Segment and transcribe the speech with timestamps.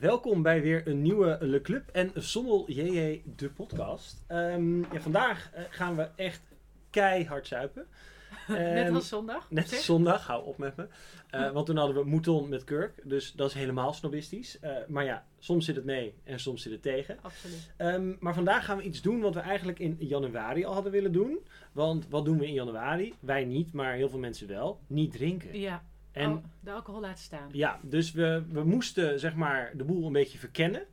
[0.00, 4.24] welkom bij weer een nieuwe Le Club en Sommel JJ, de podcast.
[4.26, 6.42] Ehm, ja, vandaag eh, gaan we echt
[6.90, 7.86] keihard zuipen.
[8.48, 9.50] Net En- als zondag.
[9.50, 10.88] Net als zondag, hou op met me.
[11.30, 14.58] Eh, want toen hadden we Mouton met Kirk, dus dat is helemaal snobistisch.
[14.60, 17.18] Eh, maar ja, soms zit het mee en soms zit het tegen.
[17.22, 17.72] Absoluut.
[17.76, 21.12] Ehm, maar vandaag gaan we iets doen wat we eigenlijk in januari al hadden willen
[21.12, 21.38] doen.
[21.72, 23.14] Want wat doen we in januari?
[23.20, 24.80] Wij niet, maar heel veel mensen wel.
[24.86, 25.58] Niet drinken.
[25.58, 25.84] Ja,
[26.14, 27.48] En oh, de alcohol laten staan.
[27.52, 30.86] ja, dus we, we moesten zeg maar de boel een beetje verkennen.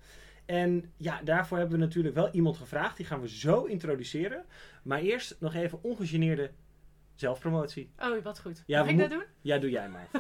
[0.46, 2.98] En ja, daarvoor hebben we natuurlijk wel iemand gevraagd.
[2.98, 4.46] Die gaan we zo introduceren.
[4.84, 6.52] Maar eerst nog even ongegeneerde
[7.16, 7.92] zelfpromotie.
[8.00, 8.64] Oh, wat goed.
[8.66, 9.24] Ja, Mag ik dat doen?
[9.42, 10.08] Ja, doe jij maar.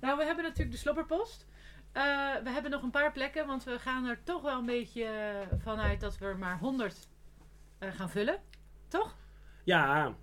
[0.00, 1.46] Nou, we hebben natuurlijk de slobberpost.
[1.92, 2.02] Eh,
[2.42, 5.08] we hebben nog een paar plekken, want we gaan er toch wel een beetje
[5.58, 7.08] vanuit dat we er maar 100
[7.78, 8.38] eh, gaan vullen.
[8.88, 9.16] Toch?
[9.64, 10.14] Ja,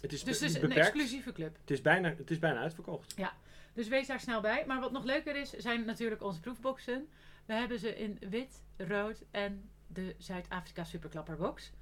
[0.00, 1.56] het is, Dus het is een exclusieve club.
[1.60, 3.14] Het is, bijna, het is bijna uitverkocht.
[3.74, 4.64] Dus wees daar snel bij.
[4.66, 7.08] Maar wat nog leuker is, zijn natuurlijk onze proefboxen.
[7.46, 11.72] We hebben ze in wit, rood en de Zuid-Afrika Superklapperbox.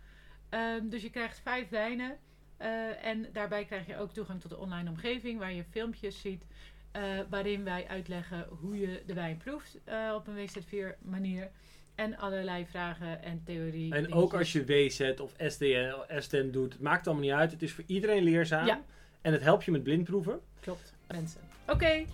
[0.48, 2.18] Ehm, dus je krijgt vijf wijnen.
[2.56, 6.44] eh, en daarbij krijg je ook toegang tot de online omgeving waar je filmpjes ziet.
[6.92, 11.50] eh, waarin wij uitleggen hoe je de wijn proeft eh, op een WZ4 manier.
[11.94, 13.94] En allerlei vragen en theorie.
[13.94, 17.50] En ook als je WZ of SDN, STN doet, het maakt allemaal niet uit.
[17.50, 18.66] Het is voor iedereen leerzaam.
[18.66, 18.80] Ja.
[19.20, 20.40] En het helpt je met blindproeven.
[20.60, 21.40] Klopt, mensen.
[21.70, 22.04] Oké,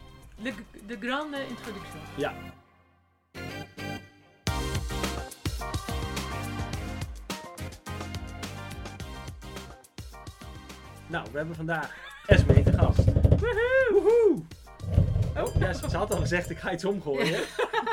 [0.42, 0.52] de,
[0.86, 2.00] de grande introductie.
[2.16, 2.34] Ja.
[11.06, 11.96] Nou, we hebben vandaag
[12.26, 13.04] Esme te gast.
[13.90, 14.42] Woehoe!
[15.36, 17.40] Oh, ja, ze, ze had al gezegd, ik ga iets omgooien.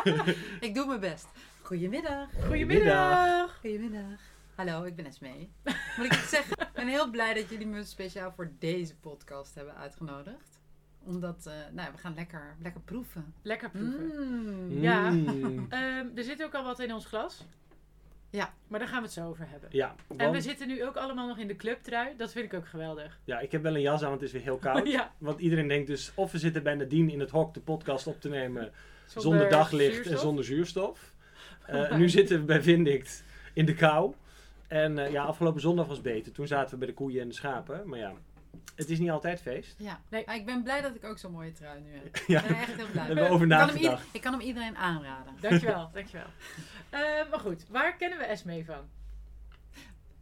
[0.59, 1.27] Ik doe mijn best.
[1.61, 2.29] Goedemiddag.
[2.45, 3.59] Goedemiddag.
[3.59, 4.19] Goedemiddag.
[4.55, 5.51] Hallo, ik ben Esmee.
[5.97, 6.57] Moet ik het zeggen?
[6.59, 10.52] Ik ben heel blij dat jullie me speciaal voor deze podcast hebben uitgenodigd.
[11.05, 13.33] Omdat, eh, nou, we gaan lekker, lekker proeven.
[13.41, 14.05] Lekker proeven.
[14.05, 14.81] Mm.
[14.81, 15.09] Ja.
[15.09, 15.65] Mm.
[15.69, 17.45] Ehm, er zit ook al wat in ons glas.
[18.29, 18.53] Ja.
[18.67, 19.69] Maar daar gaan we het zo over hebben.
[19.71, 22.15] Ja, En we zitten nu ook allemaal nog in de clubtrui.
[22.17, 23.19] Dat vind ik ook geweldig.
[23.23, 24.87] ja, ik heb wel een jas aan, want het is weer heel koud.
[24.97, 28.07] Ja, Want iedereen denkt dus, of we zitten bij Nadine in het hok de podcast
[28.07, 28.71] op te nemen
[29.05, 30.99] zonder, daglicht en zonder zuurstof.
[31.65, 34.13] Eh, nu zitten we bij Vindict in de kou.
[34.67, 36.31] En eh, ja, afgelopen zondag was beter.
[36.31, 37.89] Toen zaten we bij de koeien en de schapen.
[37.89, 38.13] Maar ja,
[38.75, 39.75] het is niet altijd feest.
[39.77, 40.01] Ja.
[40.09, 40.23] Nee.
[40.25, 42.17] Maar ik ben blij dat ik ook zo'n mooie trui nu heb.
[42.27, 43.05] Ja, Ik ben echt heel blij.
[43.05, 45.33] hebben we over Ik kan, hem ik kan hem iedereen aanraden.
[45.39, 46.27] Dankjewel, dankjewel.
[46.89, 46.99] Eh,
[47.29, 48.89] maar goed, waar kennen we Esmee van?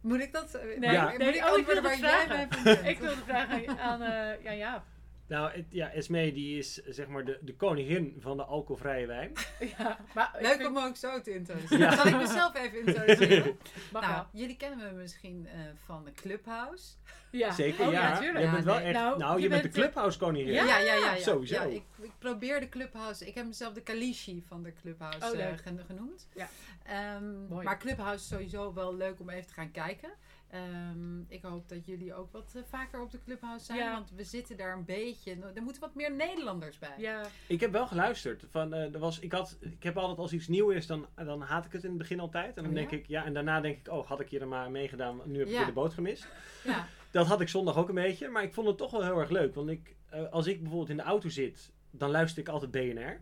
[0.00, 0.58] Moet ik dat...
[0.78, 1.08] Nee, Ja.
[1.08, 2.84] moet nee, ik oh, ik mij van kent?
[2.86, 4.84] Ik wilde vragen aan eh ja, ja.
[5.26, 9.32] Nou, het, ja, Esmee die is zeg maar de, de koningin van de alcoholvrije wijn.
[9.78, 11.78] ja maar Leuk vind- om me ook zo te introduceren.
[11.78, 11.96] Ja.
[11.96, 13.56] Zal ik mezelf even introduceren?
[13.92, 14.26] nou, wel.
[14.32, 16.84] jullie kennen me misschien eh, van de Clubhouse.
[17.30, 17.52] Ja.
[17.52, 18.10] Zeker, Oh, ja.
[18.10, 18.44] natuurlijk.
[18.44, 18.84] Je bent wel nee.
[18.84, 20.52] echt, nou, Nou, je, je bent, bent, de eh, clubhouse koningin.
[20.52, 20.64] Ja?
[20.64, 21.14] Ja, ja, ja.
[21.14, 21.20] ja.
[21.22, 21.54] Sowieso.
[21.54, 23.26] Ja, ik, ik probeer de Clubhouse.
[23.26, 25.52] Ik heb mezelf de Kalishi van de Clubhouse Oh, eh,
[25.86, 26.28] genoemd.
[26.34, 26.48] Ja.
[26.86, 27.64] Ehm, Mooi.
[27.64, 30.10] maar Clubhouse is sowieso wel leuk om even te gaan kijken.
[30.52, 33.78] Ehm, ik hoop dat jullie ook wat eh, vaker op de Clubhouse zijn.
[33.78, 33.92] Ja.
[33.92, 35.36] Want we zitten daar een beetje.
[35.54, 36.94] Er moeten wat meer Nederlanders bij.
[36.98, 38.44] Ja, Ik heb wel geluisterd.
[38.50, 41.40] Van, eh, er was, ik, had, ik heb altijd als iets nieuw is, dan, dan
[41.42, 42.56] haat ik het in het begin altijd.
[42.56, 42.96] En dan Oh, denk ja?
[42.96, 45.48] ik, ja, en daarna denk ik, oh, had ik hier er maar meegedaan, nu heb
[45.48, 46.28] ik weer de boot gemist.
[46.64, 46.86] Ja.
[47.10, 49.30] Dat had ik zondag ook een beetje, maar ik vond het toch wel heel erg
[49.30, 49.54] leuk.
[49.54, 53.20] Want ik, eh, als ik bijvoorbeeld in de auto zit, dan luister ik altijd BNR.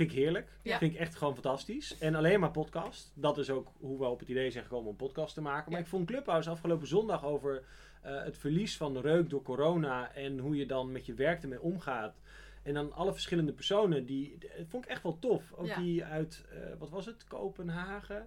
[0.00, 0.48] Vind ik heerlijk.
[0.62, 0.78] Ja.
[0.78, 1.98] Vind ik echt gewoon fantastisch.
[1.98, 3.12] En alleen maar podcast.
[3.14, 5.64] Dat is ook hoe we op het idee zijn gekomen om podcast te maken.
[5.70, 5.84] Maar Ja.
[5.84, 7.62] ik vond Clubhouse afgelopen zondag over
[8.02, 10.12] eh, het verlies van de reuk door corona.
[10.14, 12.20] En hoe je dan met je werk ermee omgaat.
[12.62, 14.06] En dan alle verschillende personen.
[14.06, 15.52] Die, dat vond ik echt wel tof.
[15.56, 15.80] Ook Ja.
[15.80, 18.26] die uit, eh, wat was het, Kopenhagen.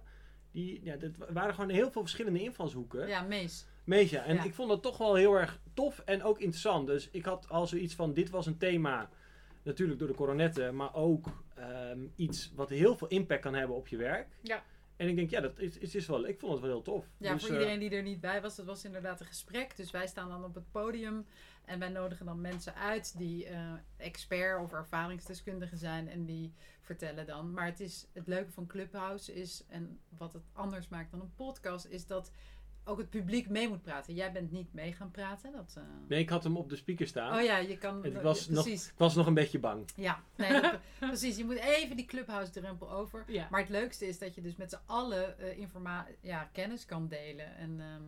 [0.50, 3.08] Die, ja, dat waren gewoon heel veel verschillende invalshoeken.
[3.08, 3.66] ja, Mees.
[3.84, 4.24] Meesja.
[4.24, 4.44] En Ja.
[4.44, 6.86] ik vond dat toch wel heel erg tof en ook interessant.
[6.86, 9.10] Dus ik had al zoiets van, dit was een thema,
[9.64, 13.88] natuurlijk door de coronetten, maar ook ehm, iets wat heel veel impact kan hebben op
[13.88, 14.28] je werk.
[14.40, 14.62] Ja.
[14.96, 17.06] En ik denk, ja, dat is, is, is wel, ik vond het wel heel tof.
[17.18, 19.76] Ja, Dus, voor eh, iedereen die er niet bij was, dat was inderdaad een gesprek.
[19.76, 21.26] Dus wij staan dan op het podium
[21.64, 27.26] en wij nodigen dan mensen uit die eh, expert of ervaringsdeskundigen zijn en die vertellen
[27.26, 27.52] dan.
[27.52, 31.34] Maar het, is, het leuke van Clubhouse is, en wat het anders maakt dan een
[31.34, 32.32] podcast, is dat
[32.84, 34.14] ook het publiek mee moet praten.
[34.14, 35.52] Jij bent niet mee gaan praten.
[35.52, 37.38] Dat, eh, Nee, ik had hem op de speaker staan.
[37.38, 38.04] Oh ja, je kan.
[38.04, 38.86] Het ja, was nog- precies.
[38.88, 39.88] Ik was nog een beetje bang.
[39.96, 41.36] Ja, nee, dat- precies.
[41.36, 43.24] Je moet even die Clubhouse-drempel over.
[43.26, 43.48] ja.
[43.50, 47.08] Maar het leukste is dat je dus met z'n allen eh, informa- ja, kennis kan
[47.08, 47.56] delen.
[47.56, 48.02] En ehm,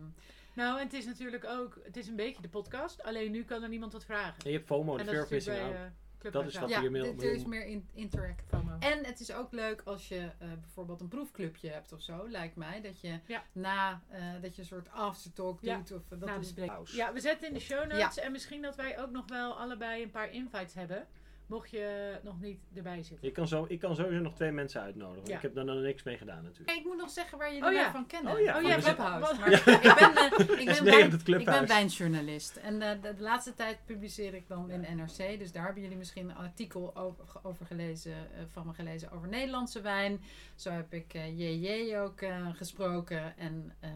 [0.53, 3.63] Nou, en het is natuurlijk ook, het is een beetje de podcast, alleen nu kan
[3.63, 4.43] er niemand wat vragen.
[4.43, 5.91] En je hebt FOMO, de fear is of missing natuurlijk out.
[6.31, 8.43] Dat is wat ja, je mail- dit- er is meer in, interact.
[8.49, 8.75] FOMO.
[8.79, 12.55] En het is ook leuk als je eh, bijvoorbeeld een proefclubje hebt of zo, lijkt
[12.55, 12.81] mij.
[12.81, 13.43] Dat je Ja.
[13.51, 15.91] na, eh, dat je een soort aftertalk Ja, doet.
[15.91, 16.95] Of, eh, dat Na de is-.
[16.95, 20.03] Ja, we zetten in de show notes en misschien dat wij ook nog wel allebei
[20.03, 21.07] een paar invites hebben.
[21.47, 23.27] Mocht je nog niet erbij zitten.
[23.27, 25.29] Ik kan, zo, ik kan sowieso nog twee mensen uitnodigen.
[25.29, 25.35] Ja.
[25.35, 26.69] Ik heb daar dan niks mee gedaan natuurlijk.
[26.69, 27.81] Hey, ik moet nog zeggen waar jullie Oh ja.
[27.81, 28.33] mij van kennen.
[28.33, 29.35] Oh ja, Oh ja, Clubhouse.
[29.39, 32.55] Maar ik ben, eh, ik, ben wijn- ik wijnjournalist.
[32.55, 35.39] En eh, de, de laatste tijd publiceer ik dan in NRC.
[35.39, 39.27] Dus daar hebben jullie misschien een artikel over, over gelezen, eh, van me gelezen over
[39.27, 40.21] Nederlandse wijn.
[40.55, 43.37] Zo heb ik eh JJ ook eh, gesproken.
[43.37, 43.93] En ehm,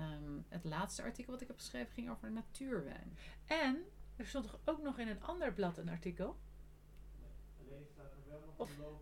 [0.50, 3.18] het laatste artikel wat ik heb geschreven ging over natuurwijn.
[3.48, 3.78] En
[4.16, 6.36] er stond toch ook nog in een ander blad een artikel?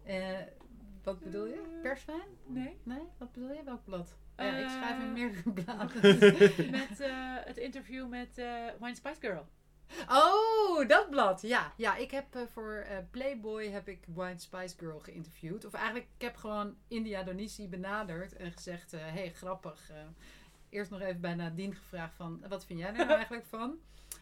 [0.03, 0.37] Eh,
[1.03, 1.79] wat bedoel je?
[1.81, 2.27] Perswijn?
[2.45, 2.77] Nee.
[2.83, 3.63] Nee, wat bedoel je?
[3.63, 4.17] Welk blad?
[4.37, 6.01] Oh ja, ik Eh, schrijf in meerdere bladen.
[6.79, 9.47] Met eh, het interview met eh Wine Spice Girl.
[10.09, 11.41] Oh, dat blad.
[11.41, 15.65] Ja, ja ik heb eh, voor eh, Playboy heb ik Wine Spice Girl geïnterviewd.
[15.65, 19.89] Of eigenlijk, ik heb gewoon India Donisi benaderd en gezegd, hé, hey, grappig.
[19.89, 19.95] eh,
[20.69, 23.77] eerst nog even bij Nadine gevraagd van, wat vind jij er nou eigenlijk van?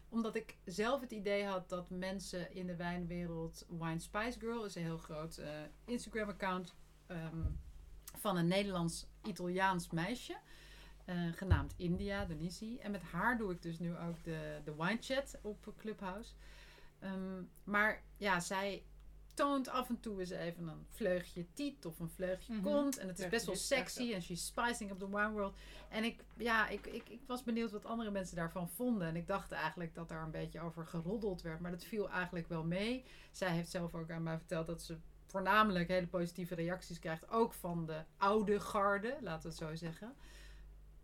[0.10, 3.66] Omdat ik zelf het idee had dat mensen in de wijnwereld...
[3.70, 5.50] Wine Spice Girl is een heel groot eh,
[5.86, 6.76] Instagram-account
[7.08, 7.42] ehm,
[8.18, 10.38] van een Nederlands-Italiaans meisje.
[11.06, 12.78] eh, genaamd India Donisi.
[12.78, 16.34] En met haar doe ik dus nu ook de, de wine chat op Clubhouse.
[17.00, 18.84] Ehm, maar ja, zij
[19.38, 22.64] toont af en toe eens even een vleugje tiet of een vleugje Mhm.
[22.64, 22.98] kont.
[22.98, 25.56] En het is best wel sexy en she's spicing up the wine world.
[25.90, 29.08] En ik, ja, ik, ik, ik was benieuwd wat andere mensen daarvan vonden.
[29.08, 31.60] En ik dacht eigenlijk dat daar een beetje over geroddeld werd.
[31.60, 33.04] Maar dat viel eigenlijk wel mee.
[33.32, 37.30] Zij heeft zelf ook aan mij verteld dat ze voornamelijk hele positieve reacties krijgt.
[37.30, 40.16] Ook van de oude garde, laten we het zo zeggen.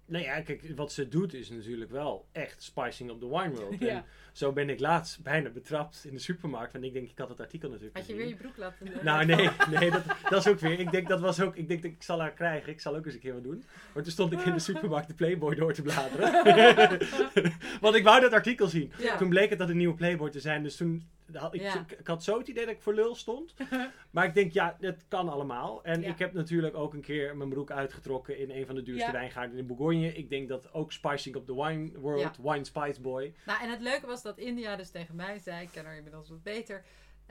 [0.05, 3.79] Nou ja, kijk, wat ze doet is natuurlijk wel echt spicing up the wine world.
[3.89, 3.89] Ja.
[3.89, 6.71] En zo ben ik laatst bijna betrapt in de supermarkt.
[6.73, 8.93] Want ik denk, ik had het artikel natuurlijk Had je weer je broek laten...
[8.93, 10.79] eh, Nou nee, nee dat, dat is ook weer.
[10.79, 11.55] Ik denk dat was ook.
[11.55, 12.71] Ik denk dat ik zal haar krijgen.
[12.71, 13.63] Ik zal ook eens een keer wat doen.
[13.93, 16.99] Maar toen stond ik in de supermarkt de Playboy door te bladeren.
[17.81, 18.91] Want ik wou dat artikel zien.
[18.97, 19.17] Ja.
[19.17, 20.63] Toen bleek het dat een nieuwe Playboy te zijn.
[20.63, 21.07] Dus toen
[21.51, 21.79] ik, Ja.
[21.79, 23.53] ik, ik had zo het idee dat ik voor lul stond.
[24.11, 25.83] Maar ik denk, ja, het kan allemaal.
[25.83, 26.07] En Ja.
[26.09, 29.11] ik heb natuurlijk ook een keer mijn broek uitgetrokken in een van de duurste Ja.
[29.11, 30.13] wijngaarden in Bourgogne.
[30.13, 33.33] Ik denk dat ook Spicing Up the Wine World, Wine Spice Boy.
[33.45, 36.29] Nou, en het leuke was dat India dus tegen mij zei, ik ken haar inmiddels
[36.29, 36.83] wat beter,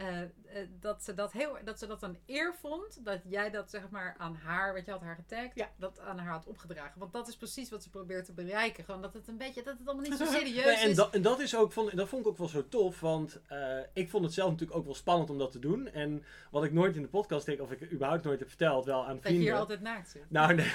[0.02, 3.70] eh, eh, dat, ze dat heel, dat ze dat een eer vond, dat jij dat
[3.70, 5.70] zeg maar aan haar, wat je had haar getagd, Ja.
[5.76, 6.98] dat aan haar had opgedragen.
[6.98, 8.84] Want dat is precies wat ze probeert te bereiken.
[8.84, 10.96] Gewoon dat het een beetje, dat het allemaal niet zo serieus Nee, en, is.
[10.96, 13.78] dat, en dat, is ook, vond, dat vond ik ook wel zo tof, want eh,
[13.92, 15.88] ik vond het zelf natuurlijk ook wel spannend om dat te doen.
[15.88, 19.00] En wat ik nooit in de podcast denk, of ik überhaupt nooit heb verteld, wel
[19.02, 19.42] aan dat je vrienden.
[19.44, 20.30] hier altijd naakt zit.
[20.30, 20.72] Nou, nee.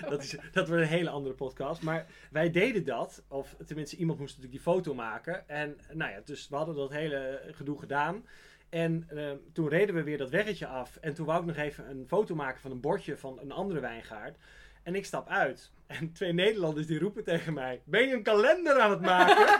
[0.10, 1.82] dat, is, dat wordt een hele andere podcast.
[1.82, 3.22] Maar wij deden dat.
[3.28, 5.48] Of tenminste, iemand moest natuurlijk die foto maken.
[5.48, 8.24] En nou ja, dus we hadden dat hele gedoe gedaan.
[8.68, 10.96] En eh, toen reden we weer dat weggetje af.
[11.00, 13.80] En toen wou ik nog even een foto maken van een bordje van een andere
[13.80, 14.36] wijngaard.
[14.82, 15.70] En ik stap uit.
[15.86, 19.58] En twee Nederlanders die roepen tegen mij: Ben je een kalender aan het maken?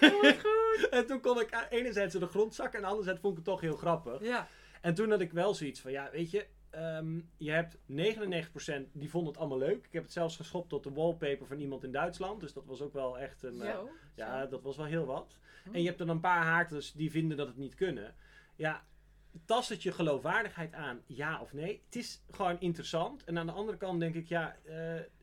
[0.90, 2.78] en toen kon ik enerzijds in de grond zakken.
[2.78, 4.22] En anderzijds vond ik het toch heel grappig.
[4.22, 4.48] Ja.
[4.80, 9.10] En toen had ik wel zoiets van, ja, weet je, ehm, je hebt 99% die
[9.10, 9.86] vonden het allemaal leuk.
[9.86, 12.40] Ik heb het zelfs geschopt tot de wallpaper van iemand in Duitsland.
[12.40, 13.88] Dus dat was ook wel echt een, eh, Zo.
[14.14, 14.48] ja, zo.
[14.48, 15.38] dat was wel heel wat.
[15.64, 15.74] Hm.
[15.74, 18.14] En je hebt dan een paar haarters die vinden dat het niet kunnen.
[18.56, 18.84] Ja,
[19.44, 21.82] tast het je geloofwaardigheid aan, ja of nee?
[21.84, 23.24] Het is gewoon interessant.
[23.24, 24.74] En aan de andere kant denk ik, ja, eh,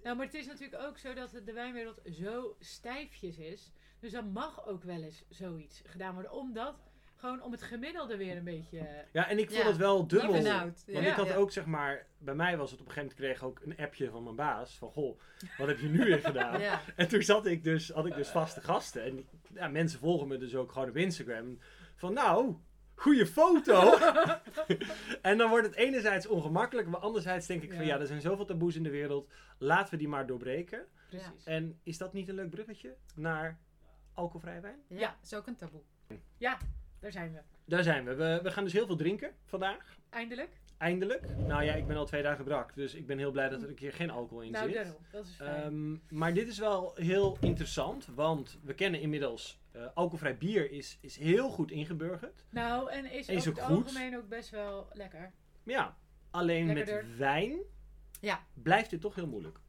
[0.04, 3.72] Nou, maar het is natuurlijk ook zo dat de wijnwereld zo stijfjes is.
[4.00, 6.32] Dus dan mag ook wel eens zoiets gedaan worden.
[6.32, 6.89] Omdat,
[7.20, 8.80] gewoon om het gemiddelde weer een beetje...
[8.80, 10.34] eh, ja en ik vond Ja, het wel dubbel.
[10.36, 10.44] out.
[10.44, 11.00] Want Ja.
[11.00, 11.36] ik had Ja.
[11.36, 14.10] ook, zeg maar, bij mij was het op een gegeven moment, kreeg ook een appje
[14.10, 14.78] van mijn baas.
[14.78, 15.20] Van, goh,
[15.58, 16.60] wat heb je nu weer gedaan?
[16.70, 16.82] Ja.
[16.96, 19.04] En toen zat ik dus, had ik dus vaste gasten.
[19.04, 21.60] En ja, mensen volgen me dus ook gewoon op Instagram.
[21.96, 22.56] Van nou,
[22.96, 23.98] goede foto.
[25.22, 26.88] en dan wordt het enerzijds ongemakkelijk.
[26.88, 27.94] Maar anderzijds denk ik van Ja.
[27.96, 29.30] ja, er zijn zoveel taboes in de wereld.
[29.58, 30.86] Laten we die maar doorbreken.
[31.10, 31.44] precies.
[31.46, 33.60] En is dat niet een leuk bruggetje naar
[34.14, 34.80] alcoholvrij wijn?
[34.88, 35.82] ja, is ook een taboe.
[37.00, 37.40] Daar zijn we.
[37.66, 38.16] Daar zijn we.
[38.16, 38.40] we.
[38.44, 39.98] We gaan dus heel veel drinken vandaag.
[40.10, 40.50] Eindelijk.
[40.78, 41.38] Eindelijk.
[41.38, 42.76] Nou ja, ik ben al twee dagen brak.
[42.76, 44.76] Dus ik ben heel blij dat er een keer geen alcohol in Nou, zit.
[44.76, 44.96] daarom.
[45.12, 45.64] Dat is fijn.
[45.64, 50.98] Ehm, maar dit is wel heel interessant, want we kennen inmiddels eh, alcoholvrij bier is,
[51.02, 52.46] is heel goed ingeburgerd.
[52.50, 53.86] nou, en is, ook het goed.
[53.86, 55.32] algemeen ook best wel lekker.
[55.64, 55.98] Maar ja,
[56.32, 57.06] alleen Lekkerder.
[57.06, 57.60] met wijn
[58.20, 58.44] Ja.
[58.54, 59.60] blijft dit toch heel moeilijk.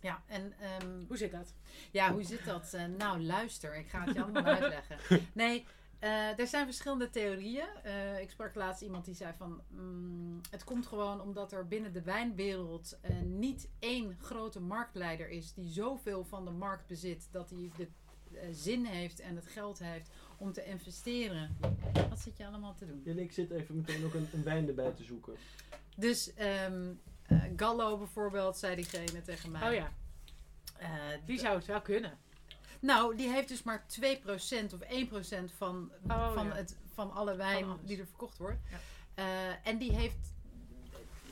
[0.00, 1.54] Ja, en ehm, Hoe zit dat?
[1.90, 2.74] Ja, hoe zit dat?
[2.74, 4.98] Eh, nou, luister, ik ga het je allemaal uitleggen.
[5.32, 5.64] Nee,
[6.04, 7.66] eh, er zijn verschillende theorieën.
[7.82, 9.62] Eh, ik sprak laatst iemand die zei van...
[9.68, 15.54] mm, het komt gewoon omdat er binnen de wijnwereld eh, niet één grote marktleider is...
[15.54, 17.88] die zoveel van de markt bezit dat hij de
[18.52, 21.56] zin heeft en het geld heeft om te investeren.
[22.08, 23.02] Wat zit je allemaal te doen?
[23.06, 25.34] En ik zit even meteen ook een, een wijn erbij te zoeken.
[25.96, 26.92] Dus ehm,
[27.22, 29.68] eh, Gallo bijvoorbeeld, zei diegene tegen mij...
[29.68, 29.92] Oh ja,
[30.76, 30.88] eh,
[31.26, 32.18] die zou het wel kunnen.
[32.84, 36.54] Nou, die heeft dus maar 2% of 1% van, Oh, van, ja.
[36.54, 38.58] het, van alle wijn die er verkocht wordt.
[38.70, 38.76] Ja.
[39.14, 40.32] Eh, en die heeft,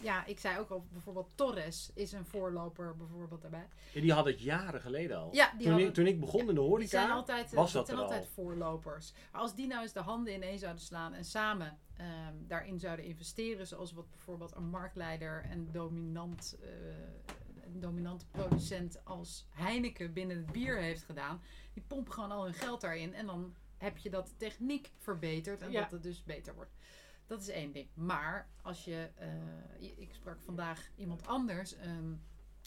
[0.01, 3.69] ja, ik zei ook al, bijvoorbeeld Torres is een voorloper bijvoorbeeld daarbij.
[3.93, 5.29] Ja, die had het jaren geleden al.
[5.33, 7.73] Ja, die toen, hadden- ik, toen ik begon in de Die horeca, zijn altijd, was
[7.73, 8.45] dat dat zijn er altijd al.
[8.45, 9.13] voorlopers.
[9.33, 13.05] Maar als die nou eens de handen ineen zouden slaan en samen ehm, daarin zouden
[13.05, 16.69] investeren, zoals wat bijvoorbeeld een marktleider en dominant, eh,
[17.75, 21.41] een dominante producent als Heineken binnen het bier heeft gedaan,
[21.73, 25.63] die pompen gewoon al hun geld daarin en dan heb je dat de techniek verbeterd
[25.63, 25.81] en Ja.
[25.81, 26.73] dat het dus beter wordt.
[27.27, 27.89] Dat is één ding.
[27.95, 32.13] Maar als je, eh, ik sprak vandaag iemand anders, ehm,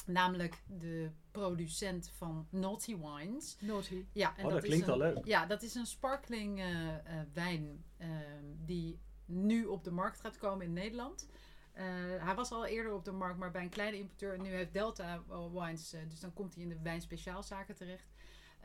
[0.05, 3.57] namelijk de producent van Naughty Wines.
[3.59, 4.05] Naughty.
[4.11, 5.25] Ja, en oh, dat is klinkt een, al leuk.
[5.25, 10.37] Ja, dat is een sparkling eh, eh, wijn ehm, die nu op de markt gaat
[10.37, 11.27] komen in Nederland.
[11.75, 11.85] Eh,
[12.19, 14.33] hij was al eerder op de markt, maar bij een kleine importeur.
[14.33, 18.13] En nu heeft Delta eh, Wines, eh, dus dan komt hij in de wijnspeciaalzaken terecht.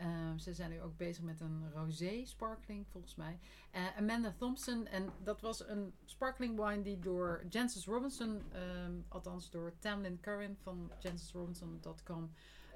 [0.00, 3.38] Ehm, ze zijn nu ook bezig met een rosé sparkling, volgens mij.
[3.70, 9.50] Eh, Amanda Thompson, en dat was een sparkling wine die door Jancis Robinson, ehm, althans
[9.50, 12.30] door Tamlin Curran van jancisrobinson.com,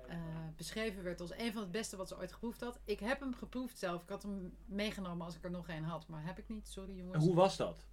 [0.08, 0.16] eh,
[0.56, 2.80] beschreven werd als een van het beste wat ze ooit geproefd had.
[2.84, 4.02] Ik heb hem geproefd zelf.
[4.02, 6.68] Ik had hem meegenomen als ik er nog een had, maar heb ik niet.
[6.68, 7.24] Sorry En jongens.
[7.24, 7.86] hoe was dat?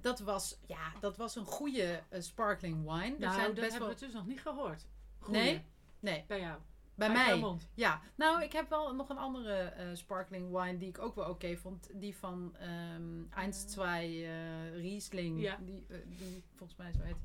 [0.00, 3.16] Dat was, ja, dat was een goede eh, sparkling wine.
[3.18, 3.98] Nou, zijn dat best hebben wel.
[3.98, 4.86] we dus nog niet gehoord.
[5.18, 5.40] Goeie.
[5.42, 5.64] Nee?
[6.00, 6.58] Nee, Bij jou.
[6.94, 7.38] bij Uit mij.
[7.38, 7.68] mond.
[7.74, 11.28] Ja, nou, ik heb wel nog een andere eh, sparkling wine die ik ook wel
[11.28, 11.88] oké vond.
[11.94, 15.40] Die van ehm 1, 2 eh, Riesling.
[15.40, 15.58] Ja.
[15.60, 17.16] Die, eh, die volgens mij zo heet.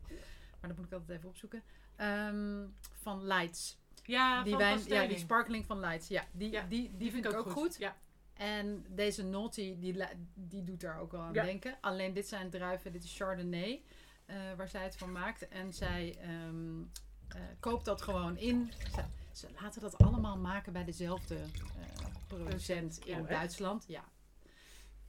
[0.60, 1.64] Maar dat moet ik altijd even opzoeken.
[1.96, 2.66] Ehm,
[3.02, 3.78] van Lights.
[4.04, 6.08] Ja, die wijn, ja, die sparkling van Lights.
[6.08, 7.78] Ja, die, Ja, die, die, vind ik ook goed.
[7.78, 7.96] Ja.
[8.36, 11.44] En deze Naughty, die, die doet daar ook wel aan Ja.
[11.44, 11.78] denken.
[11.82, 13.82] Alleen dit zijn druiven, dit is Chardonnay,
[14.26, 15.48] eh, waar zij het van maakt.
[15.48, 16.82] En zij ehm,
[17.28, 18.72] eh, koopt dat gewoon in.
[18.96, 23.26] Ze, ze laten dat allemaal maken bij dezelfde eh, producent in?
[23.26, 23.86] Duitsland.
[23.88, 24.04] Ja.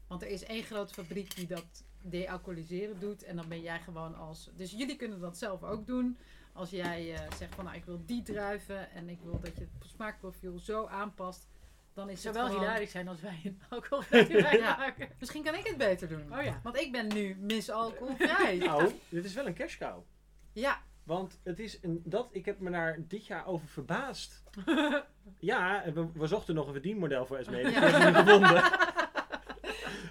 [0.07, 3.23] Want er is één grote fabriek die dat dealcoholiseren doet.
[3.23, 4.51] En dan ben jij gewoon als...
[4.57, 6.19] Dus jullie kunnen dat zelf ook doen.
[6.53, 9.91] Als jij zegt van nou, ik wil die druiven en ik wil dat je het
[9.91, 11.47] smaakprofiel zo aanpast.
[11.97, 12.61] Dan is Het wel gewoon...
[12.61, 14.77] hilarisch zijn als wij een alcoholvrije wijn Ja.
[14.77, 15.09] maken.
[15.19, 16.33] Misschien kan ik het beter doen.
[16.39, 16.61] Oh ja.
[16.63, 18.57] Want ik ben nu Miss Alcoholvrij.
[18.67, 20.03] Nou, dit is wel een cash cow.
[20.53, 24.43] Ja, Want het is een, dat, ik heb me daar dit jaar over verbaasd.
[25.39, 27.63] Ja, we, we zochten nog een verdienmodel voor SME.
[27.63, 27.81] Dat Ja.
[27.81, 28.63] hebben gevonden.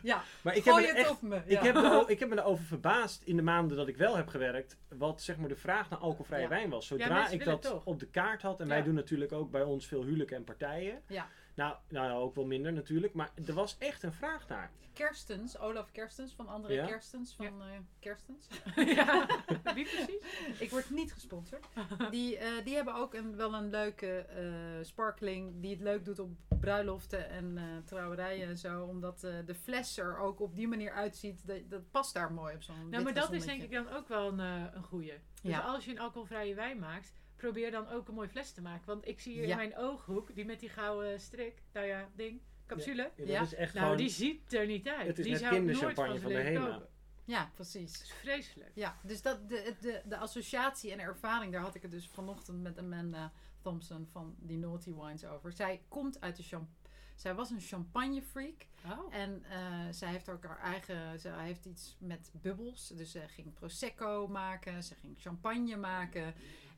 [0.04, 0.24] ja.
[0.42, 1.42] Maar ik heb, me het echt, me.
[1.46, 4.27] ik, heb er, ik heb me erover verbaasd in de maanden dat ik wel heb
[4.27, 4.77] gewerkt.
[4.89, 6.50] Wat zeg maar de vraag naar alcoholvrije Ja.
[6.50, 6.88] wijn was.
[6.88, 8.60] Zodra ik dat op de kaart had.
[8.60, 8.72] En Ja.
[8.74, 11.01] wij doen natuurlijk ook bij ons veel huwelijken en partijen.
[11.08, 11.27] Ja.
[11.56, 13.14] Nou, nou, ook wel minder natuurlijk.
[13.14, 14.72] Maar er was echt een vraag naar.
[14.94, 16.86] Kerstens, Olaf Kerstens van André Ja.
[16.86, 17.68] Kerstens van eh,
[18.00, 18.48] Kerstens.
[18.96, 19.28] ja.
[19.74, 20.60] Wie precies?
[20.60, 21.66] Ik word niet gesponsord.
[22.12, 24.46] Die, eh, die hebben ook een, wel een leuke eh,
[24.86, 28.84] sparkling die het leuk doet op bruiloften en eh, trouwerijen en zo.
[28.84, 31.48] Omdat eh, de fles er ook op die manier uitziet.
[31.48, 34.08] Dat, dat past daar mooi op zo'n Nou, maar dat is denk ik dan ook
[34.08, 34.40] wel een,
[34.76, 35.14] een goeie.
[35.42, 35.60] Dus Ja.
[35.60, 38.86] als je een alcoholvrije wijn maakt, probeer dan ook een mooi fles te maken.
[38.86, 39.50] Want ik zie hier Ja.
[39.51, 43.01] in mijn ooghoek, die met die gouden strik, nou ja, ding, capsule.
[43.01, 43.42] Ja, dat Ja.
[43.42, 44.01] is echt Nou, gewoon...
[44.01, 45.08] die ziet er niet uit.
[45.08, 46.70] Het is die net zou ik nooit kinderchampagne van de HEMA.
[46.72, 46.88] kopen.
[47.25, 47.92] Ja, precies.
[47.92, 48.72] Dat is vreselijk.
[48.74, 52.62] Ja, dus dat, de, de, de associatie en ervaring, daar had ik het dus vanochtend
[52.62, 55.51] met Amanda Thompson van die Naughty Wines over.
[55.51, 56.70] Zij komt uit de champ
[57.15, 58.68] Zij was een champagne freak.
[58.86, 59.13] Oh.
[59.15, 59.60] En eh,
[59.92, 61.20] zij heeft ook haar eigen.
[61.20, 62.88] Ze heeft iets met bubbels.
[62.88, 64.84] Dus ze ging prosecco maken.
[64.84, 66.34] Ze ging champagne maken.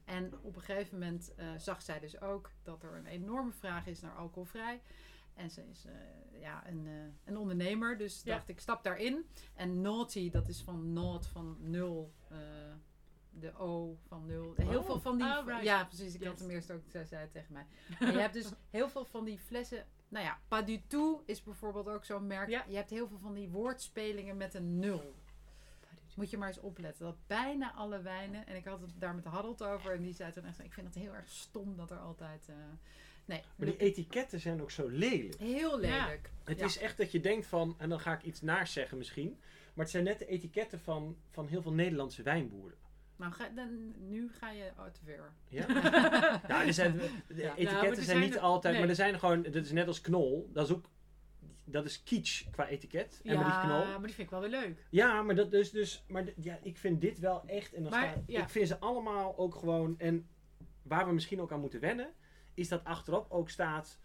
[0.08, 3.88] En op een gegeven moment eh, zag zij dus ook dat er een enorme vraag
[3.88, 4.82] is naar alcoholvrij.
[5.34, 6.94] En ze is eh, ja, een, eh,
[7.26, 7.98] een ondernemer.
[7.98, 8.36] Dus Ja.
[8.36, 9.26] dacht ik, stap daarin.
[9.56, 12.14] En naughty, dat is van naught, van nul.
[13.30, 14.54] de O van nul.
[14.56, 14.86] Heel Oh.
[14.86, 15.28] veel van die...
[15.28, 15.64] Oh, right.
[15.64, 16.16] Ja, precies.
[16.16, 17.66] Ik had hem eerst ook, zij zei tegen mij.
[18.00, 19.86] En je hebt dus heel veel van die flessen.
[20.08, 22.50] Nou ja, Pas du tout is bijvoorbeeld ook zo'n merk.
[22.50, 22.66] Ja.
[22.68, 25.14] Je hebt heel veel van die woordspelingen met een nul.
[26.18, 27.06] Moet je maar eens opletten.
[27.06, 28.48] Dat bijna alle wijnen.
[28.48, 29.92] En ik had het daar met Harold over.
[29.94, 32.46] En die zei toen echt: Ik vind het heel erg stom dat er altijd.
[32.50, 32.56] eh,
[33.26, 35.36] nee, Maar die etiketten zijn ook zo lelijk.
[35.40, 36.30] heel lelijk.
[36.44, 36.66] Het Ja.
[36.66, 39.38] is echt dat je denkt van, en dan ga ik iets naars zeggen misschien.
[39.74, 42.78] Maar het zijn net de etiketten van, van heel veel Nederlandse wijnboeren.
[43.16, 45.32] Nou, ga, dan, nu ga je oh, te ver.
[45.48, 45.68] Ja?
[46.48, 47.36] nou, er zijn, de Ja.
[47.48, 48.82] Nou, etiketten zijn zijn niet er- altijd, nee.
[48.82, 50.50] maar er zijn gewoon, dat is net als knol.
[50.54, 50.86] Dat is ook,
[51.70, 53.20] dat is kitsch qua etiket.
[53.24, 53.86] En met die knol.
[53.86, 54.86] maar die vind ik wel weer leuk.
[54.90, 58.08] Ja, maar dat is dus, maar ja, ik vind dit wel echt, en dan Maar,
[58.10, 58.42] staat, ja.
[58.42, 60.28] ik vind ze allemaal ook gewoon, en
[60.82, 62.14] waar we misschien ook aan moeten wennen,
[62.54, 64.00] is dat achterop ook staat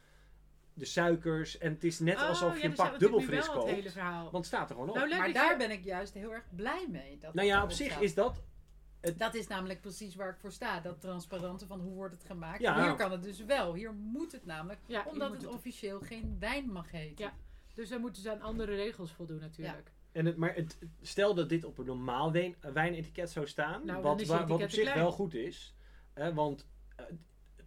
[0.75, 3.01] de suikers en het is net Oh, alsof ja, je een dus pak dat is
[3.01, 3.77] natuurlijk dubbelfris wel het koopt.
[3.77, 4.23] hele verhaal.
[4.23, 4.95] Want het staat er gewoon op.
[4.97, 7.19] Nou, leuk maar daar je- ben ik juist heel erg blij mee.
[7.19, 8.03] Dat nou ja, op zich staat.
[8.03, 8.43] is dat,
[9.17, 10.81] Dat is namelijk precies waar ik voor sta.
[10.81, 12.61] Dat transparante van hoe wordt het gemaakt.
[12.61, 12.83] Ja.
[12.83, 13.75] Hier kan het dus wel.
[13.75, 14.81] Hier moet het namelijk.
[14.87, 17.25] Ja, omdat het het- officieel geen wijn mag heten.
[17.25, 17.33] Ja.
[17.75, 19.93] Dus dan moeten ze aan andere regels voldoen natuurlijk.
[20.13, 24.03] En het, maar het, stel dat dit op een normaal wijn, wijnetiket zou staan, Nou,
[24.03, 24.99] wat, wa- wat op zich klein.
[24.99, 25.75] wel goed is.
[26.13, 27.05] hè, want eh,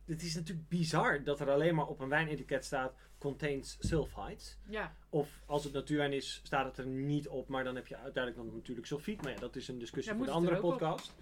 [0.05, 4.57] het is natuurlijk bizar dat er alleen maar op een wijnetiket staat contains sulfites.
[4.67, 7.95] Ja, Of als het natuurwijn is, staat het er niet op, maar dan heb je
[7.97, 9.21] uiteindelijk dan natuurlijk sulfiet.
[9.21, 11.13] Maar ja, dat is een discussie Ja, voor het andere er podcast.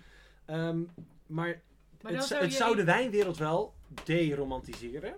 [0.46, 0.82] Ehm,
[1.26, 1.62] maar
[2.02, 3.74] maar het, zou het zou de wijnwereld wel
[4.04, 5.16] deromantiseren.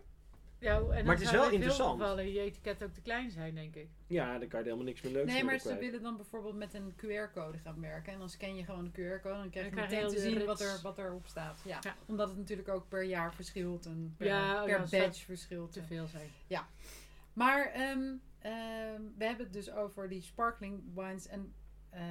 [0.65, 2.01] Ja, en dan maar het is wel interessant.
[2.01, 3.89] gevallen je etiket ook te klein zijn, denk ik.
[4.07, 5.79] Ja, dan kan je helemaal niks meer leuks Nee, maar ze kwijt.
[5.79, 8.13] willen dan bijvoorbeeld met een QR-code gaan werken.
[8.13, 10.21] En dan scan je gewoon een QR-code en dan krijg je Dan meteen te de
[10.21, 11.61] zien wat, er, wat erop staat.
[11.65, 11.79] Ja.
[11.81, 11.95] Ja.
[12.05, 15.71] Omdat het natuurlijk ook per jaar verschilt en per, Ja, oh per ja, badge verschilt.
[15.71, 16.29] Te veel zijn.
[17.33, 21.53] Maar ehm, ehm, we hebben het dus over die sparkling wines en
[21.89, 22.01] eh,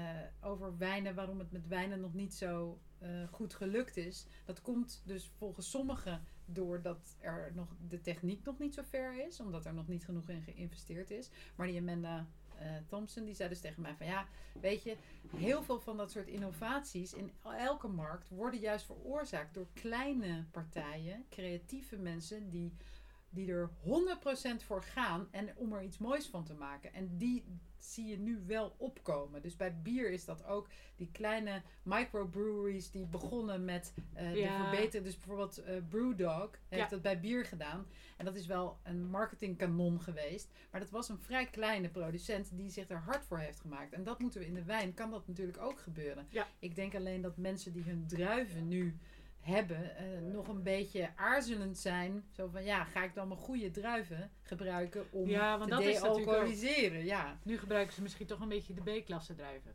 [0.41, 4.27] over wijnen, waarom het met wijnen nog niet zo eh, goed gelukt is.
[4.45, 9.41] Dat komt dus volgens sommigen doordat er nog de techniek nog niet zo ver is,
[9.41, 11.31] omdat er nog niet genoeg in geïnvesteerd is.
[11.57, 12.27] Maar die Amanda
[12.59, 14.27] eh, Thompson, die zei dus tegen mij van ja,
[14.61, 14.97] weet je,
[15.37, 21.25] heel veel van dat soort innovaties in elke markt worden juist veroorzaakt door kleine partijen,
[21.29, 22.73] creatieve mensen die
[23.35, 23.71] die er
[24.61, 26.93] 100% voor gaan en om er iets moois van te maken.
[26.93, 27.45] En die
[27.85, 29.43] zie je nu wel opkomen.
[29.43, 34.57] Dus bij bier is dat ook die kleine microbreweries die begonnen met eh Ja.
[34.59, 35.05] de verbeteren.
[35.05, 36.89] Dus bijvoorbeeld eh, Brewdog heeft Ja.
[36.89, 37.87] dat bij bier gedaan.
[38.17, 40.51] En dat is wel een marketingkanon geweest.
[40.71, 43.93] Maar dat was een vrij kleine producent die zich er hard voor heeft gemaakt.
[43.93, 46.27] En dat moeten we in de wijn, kan dat natuurlijk ook gebeuren.
[46.31, 46.47] Ja.
[46.59, 48.97] Ik denk alleen dat mensen die hun druiven nu
[49.45, 52.25] hebben, eh, nog een beetje aarzelend zijn.
[52.31, 55.85] Zo van, ja, ga ik dan mijn goede druiven gebruiken om Ja, want te dat
[55.85, 57.05] is natuurlijk ook- dealcoholiseren?
[57.05, 57.39] Ja.
[57.43, 59.75] Nu gebruiken ze misschien toch een beetje de B-klasse druiven.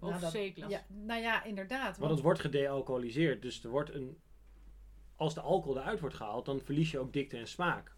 [0.00, 0.68] nou, dat- C-klasse.
[0.76, 1.84] ja, nou ja, inderdaad.
[1.84, 4.18] Want Want, het wordt gedealcoholiseerd, dus er wordt een...
[5.16, 7.96] Als de alcohol eruit wordt gehaald, dan verlies je ook dikte en smaak.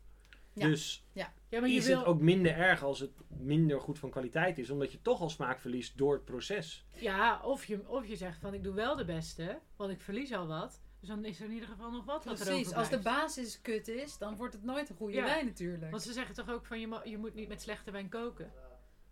[0.53, 0.67] Ja.
[0.67, 1.99] Dus Ja, maar je is wil...
[1.99, 5.31] het ook minder erg als het minder goed van kwaliteit is, omdat je toch al
[5.31, 6.87] smaak verliest door het proces.
[6.95, 10.33] Ja, of je, of je zegt van ik doe wel de beste, want ik verlies
[10.33, 10.81] al wat.
[11.01, 13.89] Dus dan is er in ieder geval nog wat wat precies, als de basis kut
[13.89, 15.25] is, dan wordt het nooit een goede Ja.
[15.25, 15.91] wijn natuurlijk.
[15.91, 18.53] Want ze zeggen toch ook van je, je moet niet met slechte wijn koken.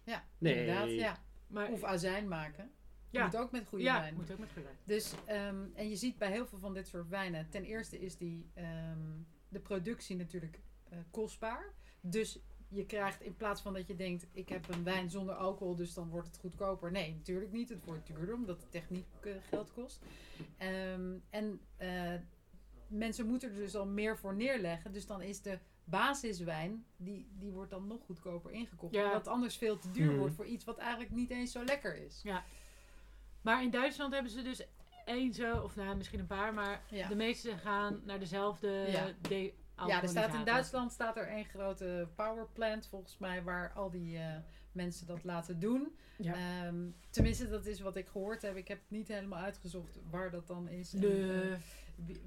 [0.05, 0.55] ja, Nee.
[0.59, 0.91] inderdaad.
[0.91, 1.23] Ja.
[1.47, 2.71] Maar Of azijn maken.
[3.11, 4.15] ja, Moet ook met goede ja wijn.
[4.15, 4.79] moet ook met goede wijn.
[4.85, 8.17] Dus, ehm, en je ziet bij heel veel van dit soort wijnen, ten eerste is
[8.17, 8.99] die, ehm,
[9.49, 11.73] de productie natuurlijk eh, kostbaar.
[12.01, 15.75] Dus je krijgt in plaats van dat je denkt, ik heb een wijn zonder alcohol,
[15.77, 16.91] dus dan wordt het goedkoper.
[16.91, 17.69] Nee, natuurlijk niet.
[17.69, 20.03] Het wordt duurder, omdat de techniek eh, geld kost.
[20.57, 22.15] Ehm, en eh,
[22.87, 24.93] mensen moeten er dus al meer voor neerleggen.
[24.93, 28.95] Dus dan is de basiswijn, die, die wordt dan nog goedkoper ingekocht.
[28.95, 29.07] Ja.
[29.07, 30.19] Omdat anders veel te duur Hmm.
[30.19, 32.23] wordt voor iets wat eigenlijk niet eens zo lekker is.
[33.43, 34.67] Maar in Duitsland hebben ze dus
[35.05, 37.09] één zo, of nou misschien een paar, maar Ja.
[37.09, 39.13] de meeste gaan naar dezelfde Ja.
[39.29, 39.55] de
[39.87, 44.19] Ja, er staat in Duitsland staat er één grote powerplant volgens mij waar al die
[44.19, 44.37] eh,
[44.73, 45.97] mensen dat laten doen.
[46.17, 46.35] Ja.
[46.35, 46.77] Ehm,
[47.11, 48.57] tenminste, dat is wat ik gehoord heb.
[48.57, 51.01] Ik heb het niet helemaal uitgezocht waar dat dan is en
[51.53, 51.57] eh,
[52.07, 52.23] wie-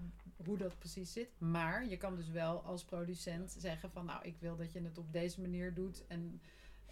[0.46, 1.30] hoe dat precies zit.
[1.38, 4.98] Maar je kan dus wel als producent zeggen van nou, ik wil dat je het
[4.98, 6.04] op deze manier doet.
[6.08, 6.42] En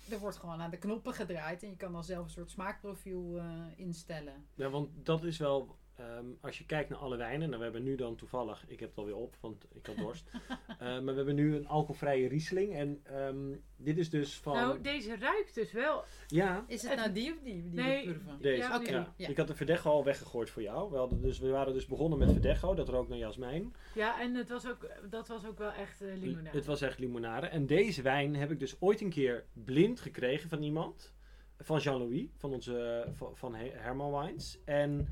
[0.10, 3.38] er wordt gewoon aan de knoppen gedraaid en je kan dan zelf een soort smaakprofiel
[3.38, 3.45] eh,
[3.76, 4.45] instellen.
[4.56, 7.83] Ja, want dat is wel, ehm, als je kijkt naar alle wijnen, nou we hebben
[7.83, 10.29] nu dan toevallig, ik heb het alweer op, want ik had dorst.
[10.79, 13.38] Eh, maar we hebben nu een alcoholvrije Riesling en ehm,
[13.77, 16.03] dit is dus van, Nou, deze ruikt dus wel.
[16.27, 17.63] ja, Is het Het- nou die of die?
[17.63, 18.15] die Nee.
[18.41, 18.57] deze.
[18.62, 18.91] Ja, Oké.
[18.91, 19.13] Ja.
[19.17, 19.27] ja.
[19.27, 20.91] Ik had de Verdecho al weggegooid voor jou.
[20.91, 23.73] We, hadden dus, we waren dus begonnen met Verdecho, dat rook naar jasmijn.
[23.95, 26.57] Ja, en het was ook, dat was ook wel echt eh limonade.
[26.57, 27.47] Het was echt limonade.
[27.47, 31.13] En deze wijn heb ik dus ooit een keer blind gekregen van iemand.
[31.62, 34.59] Van Jean-Louis, van onze van, van He- Herman Wines.
[34.65, 35.07] En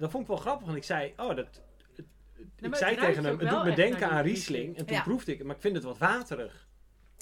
[0.00, 1.36] dat vond ik wel grappig, want ik zei, oh, dat...
[1.36, 1.60] het-
[2.60, 4.76] ik zei het tegen hem, het doet me denken aan Riesling.
[4.76, 5.02] En toen Ja.
[5.02, 6.68] proefde ik het, maar ik vind het wat waterig.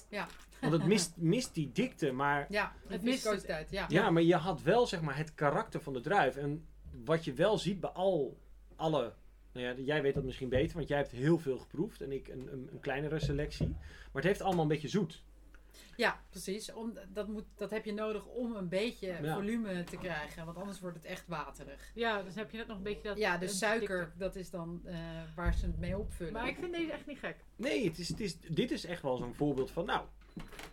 [0.08, 0.26] Ja.
[0.60, 2.46] Want het mist, mist die dikte, maar...
[2.48, 3.70] Ja, Het het mist uit.
[3.70, 3.84] Ja.
[3.88, 6.36] Ja, maar je had wel zeg maar het karakter van de druif.
[6.36, 6.66] En
[7.04, 8.38] wat je wel ziet bij al
[8.76, 9.12] alle.
[9.52, 12.28] Nou ja, jij weet dat misschien beter, want jij hebt heel veel geproefd en ik
[12.28, 13.68] een, een, een kleinere selectie.
[13.68, 15.22] Maar het heeft allemaal een beetje zoet.
[15.96, 16.72] Ja, precies.
[16.72, 19.34] Om, dat, moet, dat heb je nodig om een beetje Ja.
[19.34, 20.44] volume te krijgen.
[20.44, 21.90] Want anders wordt het echt waterig.
[21.94, 23.18] Ja, dus heb je net nog een beetje dat...
[23.18, 24.18] Ja, dus een suiker, dikte.
[24.18, 24.96] dat is dan eh,
[25.34, 26.32] waar ze het mee opvullen.
[26.32, 27.36] Maar ik vind deze echt niet gek.
[27.56, 29.84] Nee, het is, het is, dit is echt wel zo'n voorbeeld van.
[29.86, 30.06] Nou,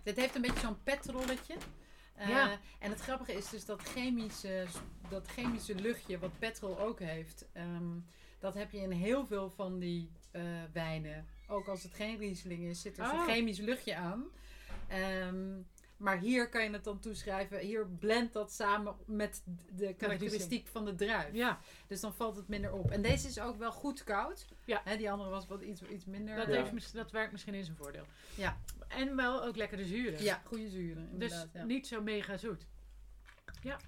[0.03, 1.55] Dit heeft een beetje zo'n petrolletje.
[2.15, 2.59] Eh, Ja.
[2.79, 4.65] En het grappige is dus dat chemische,
[5.09, 7.89] dat chemische luchtje, wat petrol ook heeft, ehm,
[8.39, 10.41] dat heb je in heel veel van die eh,
[10.73, 11.25] wijnen.
[11.47, 13.25] Ook als het geen Riesling is, zit er zo'n Oh.
[13.27, 14.23] chemisch luchtje aan.
[14.87, 15.61] Ehm,
[15.97, 17.59] Maar hier kan je het dan toeschrijven.
[17.59, 21.33] Hier blendt dat samen met de karakteristiek van de druif.
[21.33, 22.91] Ja, Dus dan valt het minder op.
[22.91, 24.45] En deze is ook wel goed koud.
[24.65, 24.81] Ja.
[24.83, 26.35] Hè, die andere was wat iets, iets minder.
[26.35, 26.63] dat, Ja.
[26.63, 28.05] heeft, dat werkt misschien in zijn voordeel.
[28.35, 28.57] Ja.
[28.87, 30.23] En wel ook lekker de zuren.
[30.23, 31.03] Ja, goede zuren.
[31.19, 31.63] Dus Inderdaad, ja.
[31.63, 32.65] niet zo mega zoet.
[33.61, 33.79] Ja.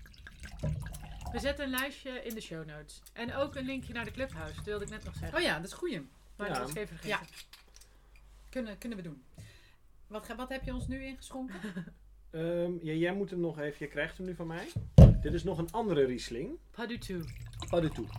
[1.32, 3.02] We zetten een lijstje in de show notes.
[3.14, 4.56] En ook een linkje naar de Clubhouse.
[4.56, 5.38] Dat wilde ik net nog zeggen.
[5.38, 6.08] Oh ja, dat is goeie.
[6.36, 6.60] Maar Ja.
[6.60, 7.28] dat even vergeten.
[8.50, 9.24] Kunnen, kunnen we doen.
[10.08, 11.60] Wat, wat heb je ons nu ingeschonken?
[12.32, 14.68] Ehm, ja, jij moet hem nog even, je krijgt hem nu van mij.
[15.22, 16.58] Dit is nog een andere Riesling.
[16.72, 17.26] Pas du tout.
[17.70, 18.10] Pas du tout.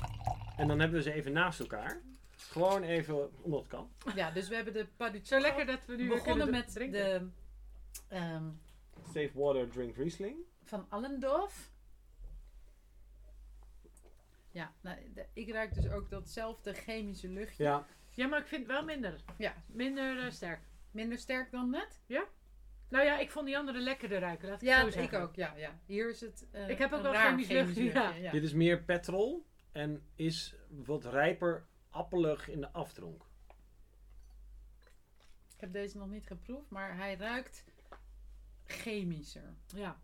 [0.56, 2.00] En dan hebben we ze even naast elkaar.
[2.36, 3.90] Gewoon even, omdat het kan.
[4.14, 6.72] Ja, dus we hebben de Pas du Zo lekker dat we nu begonnen kunnen met
[6.72, 7.00] drinken.
[7.00, 7.28] de
[8.08, 8.44] ehm,
[9.04, 10.36] Safe water, drink Riesling.
[10.64, 11.70] van Allendorf.
[14.50, 17.62] Ja, nou, de- ik ruik dus ook datzelfde chemische luchtje.
[17.64, 19.20] Ja, Ja, maar ik vind het wel minder.
[19.38, 19.54] Ja.
[19.66, 20.60] Minder eh, sterk.
[20.98, 22.00] Minder sterk dan net?
[22.88, 24.48] Nou ja, ik vond die andere lekkerder ruiken.
[24.48, 25.20] Laat ik Ja, zo ik zeggen.
[25.20, 25.34] ook.
[25.34, 25.78] Ja, ja.
[25.86, 28.10] Hier is het eh, Ik heb ook een wel chemisch luchtje, ja.
[28.14, 28.30] ja.
[28.30, 33.22] dit is meer petrol en is wat rijper appelig in de aftronk.
[35.54, 37.64] Ik heb deze nog niet geproefd, maar hij ruikt
[38.64, 39.54] chemischer.
[39.66, 40.00] Ja.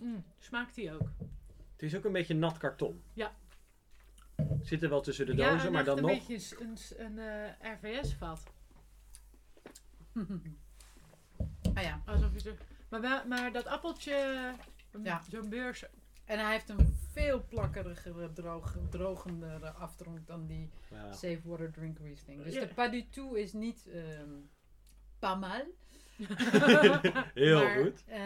[0.00, 1.08] Mm, smaakt die ook.
[1.72, 3.02] Het is ook een beetje nat karton.
[3.12, 3.34] Ja.
[4.62, 6.26] Zit er wel tussen de ja, dozen, en maar dan een nog.
[6.26, 8.52] beetje een, een, eh, RVS-vat.
[11.74, 12.02] ah ja.
[12.06, 12.52] Alsof je zo...
[12.88, 14.54] maar, wel, maar dat appeltje,
[15.02, 15.22] Ja.
[15.30, 15.84] zo'n beurs...
[16.24, 21.12] En hij heeft een veel plakkerigere, droog, drogendere aftronk dan die Ja.
[21.12, 22.42] Safe Water Drink Riesling.
[22.42, 22.60] Dus Ja.
[22.60, 24.30] de Pas du tout is niet ehm
[25.18, 25.62] pas mal.
[27.34, 28.04] Heel maar, goed.
[28.06, 28.20] eh,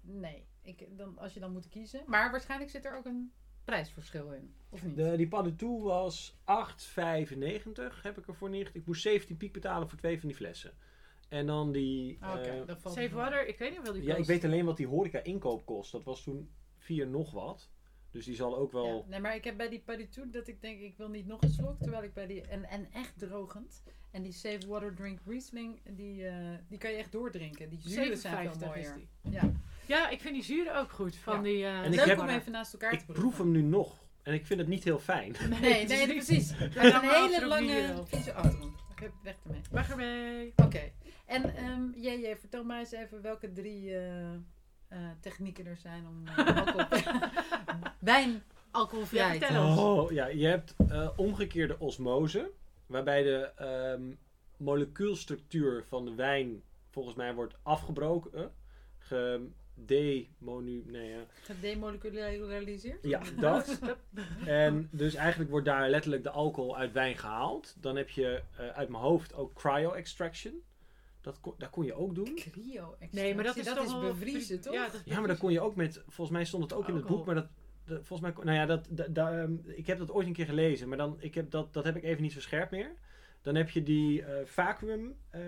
[0.00, 2.02] nee, ik, dan, als je dan moet kiezen.
[2.06, 3.32] Maar waarschijnlijk zit er ook een
[3.64, 4.54] prijsverschil in.
[4.68, 4.96] Of niet?
[4.96, 8.80] De, die Pas du Tout was 8,95 heb ik ervoor neergezet.
[8.80, 10.72] Ik moest 17 piek betalen voor twee van die flessen.
[11.28, 12.16] En dan die...
[12.20, 13.18] Ah, Oké, eh, Safe wel.
[13.24, 14.28] Water, ik weet niet hoeveel die ja, ik kost.
[14.28, 15.92] weet alleen wat die horeca inkoop kost.
[15.92, 17.68] Dat was toen 4 nog wat.
[18.10, 18.86] Dus die zal ook wel...
[18.86, 21.42] Ja, nee, maar ik heb bij die tout dat ik denk, ik wil niet nog
[21.42, 21.78] een slok.
[21.80, 23.82] Terwijl ik bij die, en, en echt drogend.
[24.10, 26.34] En die Safe Water Drink Riesling, die, eh,
[26.68, 27.68] die kan je echt doordrinken.
[27.68, 29.08] Die zuren zijn veel 57 is mooier.
[29.22, 29.32] die.
[29.32, 29.52] Ja.
[29.86, 31.16] Ja, ik vind die zuren ook goed.
[31.16, 31.42] Van Ja.
[31.42, 33.62] die, eh, En ik Leuk heb- om even naast elkaar te Ik proef hem nu
[33.62, 34.06] nog.
[34.22, 35.34] En ik vind het niet heel fijn.
[35.60, 36.50] Nee, nee, precies.
[36.50, 38.06] Ja, Het is een hele lange wel.
[38.06, 38.72] vieze auto.
[38.96, 39.60] Ik heb weg ermee.
[39.70, 40.52] Weg ermee.
[40.56, 40.92] Oké.
[41.28, 44.34] En ehm JJ, vertel mij eens even welke drie eh,
[44.88, 46.98] eh, technieken er zijn om eh, alcohol...
[47.98, 49.58] wijn alcoholvrij te.
[49.58, 52.50] Oh, ja, je hebt eh, omgekeerde osmose.
[52.86, 54.02] Waarbij de ehm,
[54.56, 58.52] molecuulstructuur van de wijn volgens mij wordt afgebroken.
[58.98, 60.82] Gedemonu...
[60.86, 61.24] Nee, ja.
[61.42, 63.04] Gedemoleculariseerd?
[63.04, 63.78] Ja, dat.
[64.46, 67.76] En dus eigenlijk wordt daar letterlijk de alcohol uit wijn gehaald.
[67.80, 70.62] Dan heb je eh, uit mijn hoofd ook cryo-extraction.
[71.28, 72.34] Dat kon, dat kon je ook doen.
[72.34, 74.72] Cryo Nee, maar dat is dat toch is wel bevriezen, toch?
[74.74, 76.02] Ja, dat is Ja, maar dat kon je ook met...
[76.06, 77.46] Volgens mij stond het ook in het boek, maar dat...
[77.84, 80.44] dat- volgens mij, nou ja, dat, dat, dat, ehm, ik heb dat ooit een keer
[80.46, 82.94] gelezen, maar dan, ik heb dat, dat heb ik even niet zo scherp meer.
[83.42, 85.40] Dan heb je die eh vacuüm eh,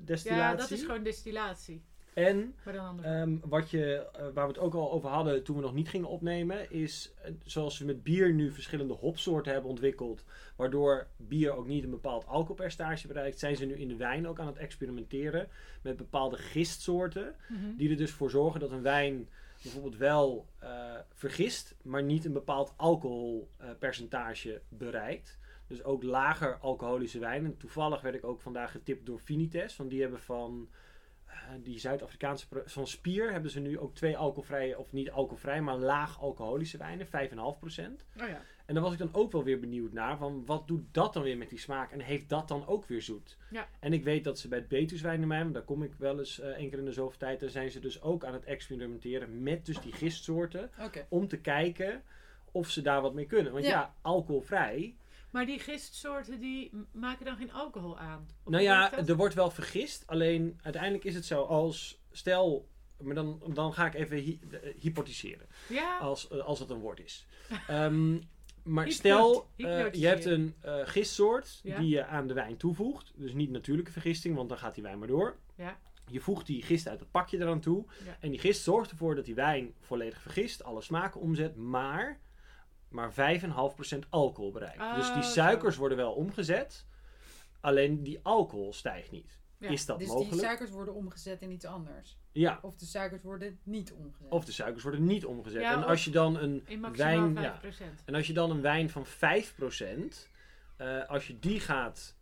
[0.00, 0.42] destillatie.
[0.42, 1.82] ja, dat is gewoon distillatie.
[2.14, 2.54] En.
[3.02, 5.88] Ehm, wat je, eh, waar we het ook al over hadden toen we nog niet
[5.88, 10.24] gingen opnemen, is eh, zoals we met bier nu verschillende hopsoorten hebben ontwikkeld,
[10.56, 14.38] waardoor bier ook niet een bepaald alcoholpercentage bereikt, zijn ze nu in de wijn ook
[14.38, 15.48] aan het experimenteren
[15.82, 17.76] met bepaalde gistsoorten, Mhm.
[17.76, 19.28] die er dus voor zorgen dat een wijn
[19.62, 25.38] bijvoorbeeld wel eh, vergist, maar niet een bepaald alcoholpercentage bereikt.
[25.66, 27.56] Dus ook lager alcoholische wijnen.
[27.56, 30.68] Toevallig werd ik ook vandaag getipt door Vinites, want die hebben van
[31.62, 36.20] die Zuid-Afrikaanse van Spier hebben ze nu ook twee alcoholvrije, of niet alcoholvrij, maar laag
[36.20, 37.10] alcoholische wijnen, 5,5%.
[38.20, 38.42] Oh ja.
[38.66, 41.22] En daar was ik dan ook wel weer benieuwd naar, van wat doet dat dan
[41.22, 41.90] weer met die smaak?
[41.92, 43.36] En heeft dat dan ook weer zoet?
[43.50, 43.68] Ja.
[43.80, 46.48] En ik weet dat ze bij het Betuwswijnenmijn, want daar kom ik wel eens eh
[46.48, 49.66] één keer in de zoveel tijd, daar zijn ze dus ook aan het experimenteren met
[49.66, 50.70] dus die gistsoorten,
[51.08, 52.02] om te kijken
[52.52, 53.52] of ze daar wat mee kunnen.
[53.52, 53.94] Want ja, Ja.
[54.02, 54.96] alcoholvrij,
[55.32, 58.26] Maar die gistsoorten die maken dan geen alcohol aan?
[58.44, 62.68] Of nou ja, er wordt wel vergist, alleen uiteindelijk is het zo als, stel,
[62.98, 64.38] maar dan, dan ga ik even hy-
[64.78, 65.46] hypotheseren.
[65.68, 67.26] Ja, als, eh, als het een woord is.
[67.68, 68.18] Ehm,
[68.74, 71.78] maar stel, eh, je hebt een eh, gistsoort Ja.
[71.78, 73.12] die je aan de wijn toevoegt.
[73.16, 75.36] Dus niet natuurlijke vergisting, want dan gaat die wijn maar door.
[75.56, 75.78] Ja.
[76.10, 77.84] Je voegt die gist uit het pakje eraan toe.
[78.20, 82.20] En die gist zorgt ervoor dat die wijn volledig vergist, alle smaken omzet, maar,
[82.92, 84.94] maar 5,5% alcohol bereikt.
[84.94, 85.28] Dus die zo.
[85.28, 86.86] suikers worden wel omgezet,
[87.60, 89.40] alleen die alcohol stijgt niet.
[89.58, 90.32] Ja, Is dat Dus mogelijk?
[90.32, 92.18] die suikers worden omgezet in iets anders.
[92.32, 92.58] Ja.
[92.62, 94.32] Of de suikers worden niet omgezet.
[94.32, 95.62] Of de suikers worden niet omgezet.
[95.62, 96.64] Ja, en als je dan een
[96.96, 97.36] wijn...
[97.36, 97.40] 5%.
[97.40, 97.60] Ja,
[98.04, 99.08] En als je dan een wijn van 5%,
[100.76, 102.16] eh als je die gaat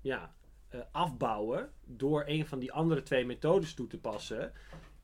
[0.00, 0.34] ja,
[0.68, 4.52] eh, afbouwen door een van die andere twee methodes toe te passen,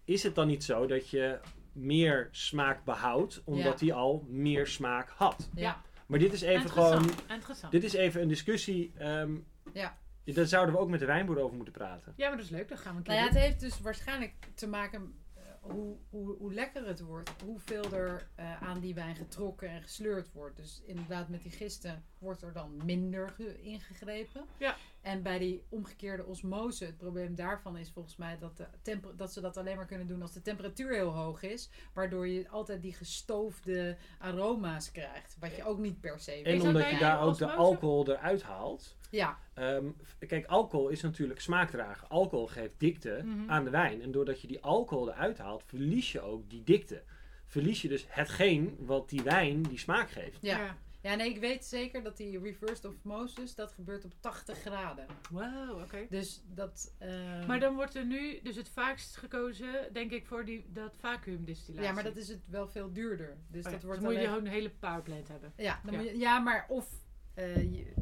[0.04, 1.38] is het dan niet zo dat je
[1.72, 3.76] meer smaak behoudt, omdat Ja.
[3.78, 5.48] die al meer smaak had?
[5.54, 5.82] Ja.
[6.06, 7.72] Maar dit is even gewoon, Interessant.
[7.72, 8.92] Dit is even een discussie.
[8.98, 9.34] ehm,
[9.72, 9.98] Ja.
[10.24, 12.12] Daar zouden we ook met de wijnboer over moeten praten.
[12.16, 12.68] Ja, maar dat is leuk.
[12.68, 15.96] Dat gaan we een keer Nou ja, het heeft dus waarschijnlijk te maken eh, hoe,
[16.10, 17.30] hoe, hoe lekker het wordt.
[17.44, 20.56] Hoeveel er eh, aan die wijn getrokken en gesleurd wordt.
[20.56, 24.44] Dus inderdaad met die gisten wordt er dan minder ge- ingegrepen.
[24.58, 24.76] Ja.
[25.02, 29.32] En bij die omgekeerde osmose, het probleem daarvan is volgens mij dat, de temper- dat
[29.32, 31.70] ze dat alleen maar kunnen doen als de temperatuur heel hoog is.
[31.92, 35.36] Waardoor je altijd die gestoofde aroma's krijgt.
[35.40, 38.96] Wat je ook niet per se En omdat je daar ook de alcohol eruit haalt.
[39.10, 39.84] Ja, Ehm,
[40.26, 42.06] kijk, alcohol is natuurlijk smaakdrager.
[42.08, 43.50] Alcohol geeft dikte Mhm.
[43.50, 44.02] aan de wijn.
[44.02, 47.02] En doordat je die alcohol eruit haalt, verlies je ook die dikte.
[47.46, 50.38] Verlies je dus hetgeen wat die wijn die smaak geeft.
[50.40, 50.76] ja.
[51.02, 55.06] Ja, nee, ik weet zeker dat die reversed osmosis, dat gebeurt op 80 graden.
[55.30, 56.06] Wow, oké.
[56.10, 56.94] Dus dat...
[56.98, 60.96] eh, Maar dan wordt er nu dus het vaakst gekozen, denk ik, voor die, dat
[60.96, 61.86] vacuümdistillatie.
[61.88, 63.36] Ja, maar dat is het wel veel duurder.
[63.48, 65.52] Dus Oh ja, dat wordt dus moet je gewoon een hele powerplant hebben.
[65.56, 66.00] Ja, dan Ja.
[66.00, 66.88] Moet je, ja, maar of...
[67.34, 67.92] eh, je-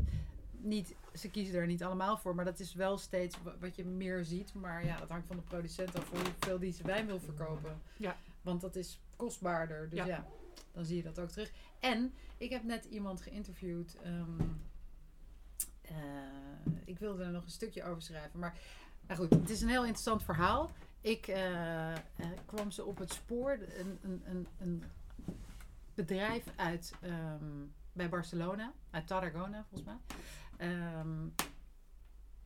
[0.60, 3.84] niet, ze kiezen er niet allemaal voor, maar dat is wel steeds wa- wat je
[3.84, 4.54] meer ziet.
[4.54, 7.80] Maar ja, dat hangt van de producent af hoeveel die zijn wijn wil verkopen.
[7.96, 8.16] Ja.
[8.42, 9.88] Want dat is kostbaarder.
[9.88, 10.06] Dus Ja.
[10.06, 10.26] ja.
[10.72, 11.50] dan zie je dat ook terug.
[11.80, 13.96] En ik heb net iemand geïnterviewd.
[14.02, 14.40] ehm,
[15.82, 15.94] eh,
[16.84, 18.38] ik wilde er nog een stukje over schrijven.
[18.38, 18.58] Maar
[19.06, 20.70] nou goed, het is een heel interessant verhaal.
[21.00, 21.98] Ik eh, eh,
[22.46, 23.58] kwam ze op het spoor.
[23.76, 24.84] Een, een, een, een
[25.94, 30.18] bedrijf uit ehm, bij Barcelona, uit Tarragona volgens mij.
[30.56, 31.28] Ehm,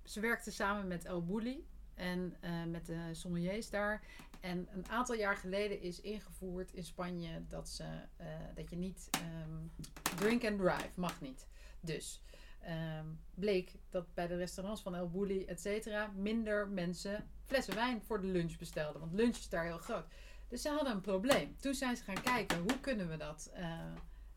[0.05, 2.37] ze werkte samen met El Bulli en
[2.71, 4.03] met de sommeliers daar.
[4.43, 7.85] En een aantal jaar geleden is ingevoerd in Spanje dat, ze,
[8.17, 11.47] eh, dat je niet ehm, drink and drive mag niet.
[11.81, 12.23] Dus
[12.61, 18.03] ehm, bleek dat bij de restaurants van El Bulli, et cetera, minder mensen flessen wijn
[18.03, 19.01] voor de lunch bestelden.
[19.01, 20.07] Want lunch is daar heel groot.
[20.49, 21.57] Dus ze hadden een probleem.
[21.61, 23.65] Toen zijn ze gaan kijken, hoe kunnen we dat eh,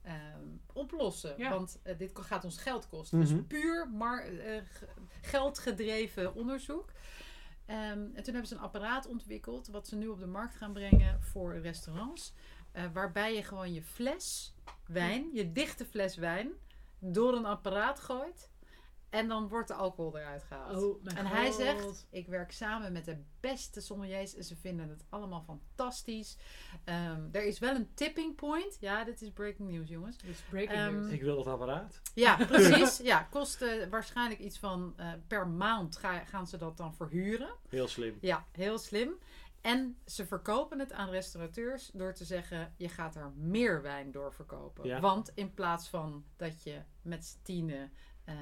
[0.02, 1.34] ehm, oplossen?
[1.38, 1.50] Ja.
[1.50, 3.20] Want eh, dit gaat ons geld kosten.
[3.20, 3.28] Mhm.
[3.28, 4.62] Dus puur maar, eh,
[5.22, 6.92] geldgedreven onderzoek.
[7.66, 10.74] Ehm, en toen hebben ze een apparaat ontwikkeld, wat ze nu op de markt gaan
[10.74, 12.34] brengen voor restaurants.
[12.72, 14.54] eh, waarbij je gewoon je fles
[14.88, 16.50] wijn, je dichte fles wijn,
[17.00, 18.50] door een apparaat gooit.
[19.10, 20.84] En dan wordt de alcohol eruit gehaald.
[20.84, 24.90] Oh, mijn En hij zegt, ik werk samen met de beste sommeliers en ze vinden
[24.90, 26.38] het allemaal fantastisch.
[26.84, 28.78] Ehm, er is wel een tipping point.
[28.80, 30.18] Ja, dit is breaking news, jongens.
[30.18, 31.12] Dit is breaking Ehm, news.
[31.12, 32.02] Ik wil dat apparaat.
[32.14, 32.98] Ja, precies.
[32.98, 37.56] Ja, kost eh, waarschijnlijk iets van eh, per maand ga- gaan ze dat dan verhuren.
[37.70, 38.18] Heel slim.
[38.22, 39.14] Ja, heel slim.
[39.62, 44.34] En ze verkopen het aan restaurateurs door te zeggen: je gaat er meer wijn door
[44.34, 44.88] verkopen.
[44.88, 45.00] Ja.
[45.00, 47.92] Want in plaats van dat je met z'n tienen.
[48.26, 48.34] Eh,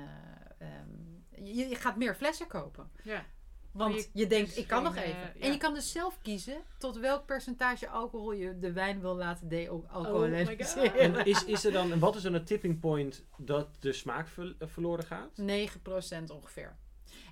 [0.58, 2.90] ehm, je, je gaat meer flessen kopen.
[3.04, 3.26] Ja.
[3.72, 5.36] Want je- je, denkt, dus ik kan nog geen, even.
[5.36, 9.16] eh, En je kan dus zelf kiezen tot welk percentage alcohol je de wijn wil
[9.16, 10.66] laten Oh de-alcoholiseren.
[10.66, 10.96] god.
[10.96, 14.28] En is, is er dan, en wat is dan het tipping point dat de smaak
[14.28, 15.38] ver- eh, verloren gaat?
[15.42, 16.76] 9% ongeveer.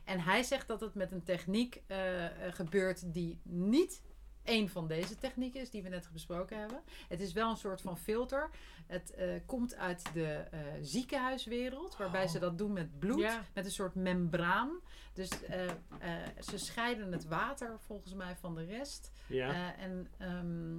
[0.06, 4.02] En hij zegt dat het met een techniek eh, eh, gebeurt die niet
[4.44, 6.82] één van deze technieken is die we net besproken hebben.
[7.08, 8.50] Het is wel een soort van filter.
[8.88, 13.44] Het eh, komt uit de eh, ziekenhuiswereld, waarbij ze dat doen met bloed, Ja.
[13.54, 14.80] met een soort membraan.
[15.14, 15.70] Dus eh,
[16.40, 19.12] ze scheiden het water volgens mij van de rest.
[19.28, 19.76] Ja.
[19.78, 20.78] En ehm,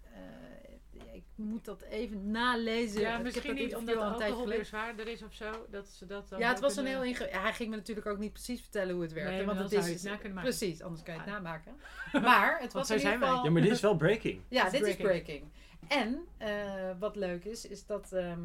[0.00, 0.63] eh,
[1.12, 2.96] ik moet dat even nalezen.
[2.96, 5.66] Ik Ja, heb misschien dat niet omdat tijdje alcohol weer zwaarder is of zo.
[5.70, 7.28] Dat ze dat dan Ja, het was een kunnen- heel inge...
[7.30, 9.32] ja, Hij ging me natuurlijk ook niet precies vertellen hoe het werkte.
[9.34, 10.50] Nee, want dan het zou is je het na kunnen maken.
[10.56, 11.72] Precies, anders kan je het namaken.
[12.22, 13.28] Maar het was in ieder zijn wij.
[13.28, 13.44] geval...
[13.44, 14.40] ja, maar dit is wel breaking.
[14.48, 15.42] Ja, Het is dit is breaking.
[15.88, 18.40] En eh, wat leuk is, is dat ehm,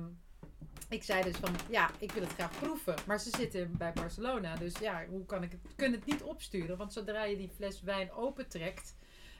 [0.90, 2.96] ik zei dus van ja, ik wil het graag proeven.
[3.08, 5.62] Maar ze zitten bij Barcelona, dus ja, hoe kan ik het?
[5.76, 6.78] Kun het niet opsturen?
[6.78, 8.96] Want zodra je die fles wijn opentrekt,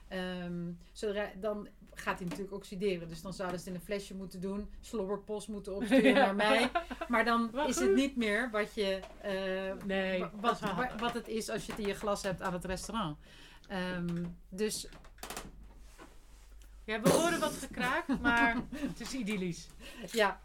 [0.10, 3.08] ehm, zodra, dan gaat hij natuurlijk oxideren.
[3.10, 6.72] Dus dan zouden ze het in een flesje moeten doen, slobberpost moeten opsturen naar mij.
[7.08, 7.86] Maar dan Wat is goed.
[7.86, 10.60] het niet meer wat je eh, Nee, wat,
[11.00, 13.18] wat het is als je het in je glas hebt aan het restaurant.
[13.68, 14.88] Ehm, dus
[16.84, 19.68] Ja, we horen wat gekraakt, maar het is idyllisch.
[20.12, 20.40] Ja.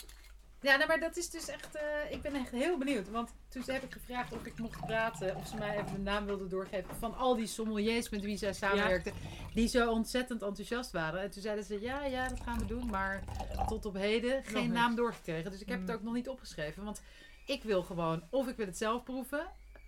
[0.65, 1.75] Ja, nou, maar dat is dus echt...
[1.75, 3.11] eh, ik ben echt heel benieuwd.
[3.11, 5.37] Want toen heb ik gevraagd of ik mocht praten...
[5.37, 6.97] of ze mij even de naam wilden doorgeven...
[6.97, 9.13] van al die sommeliers met wie zij samenwerkten...
[9.55, 11.21] die zo ontzettend enthousiast waren.
[11.21, 11.81] En toen zeiden ze...
[11.81, 12.87] ja, ja, dat gaan we doen.
[12.87, 13.23] Maar
[13.67, 15.51] tot op heden geen naam doorgekregen.
[15.51, 15.95] Dus ik heb het Mm.
[15.95, 16.85] ook nog niet opgeschreven.
[16.85, 17.03] Want
[17.47, 18.23] ik wil gewoon...
[18.31, 19.47] of ik wil het zelf proeven...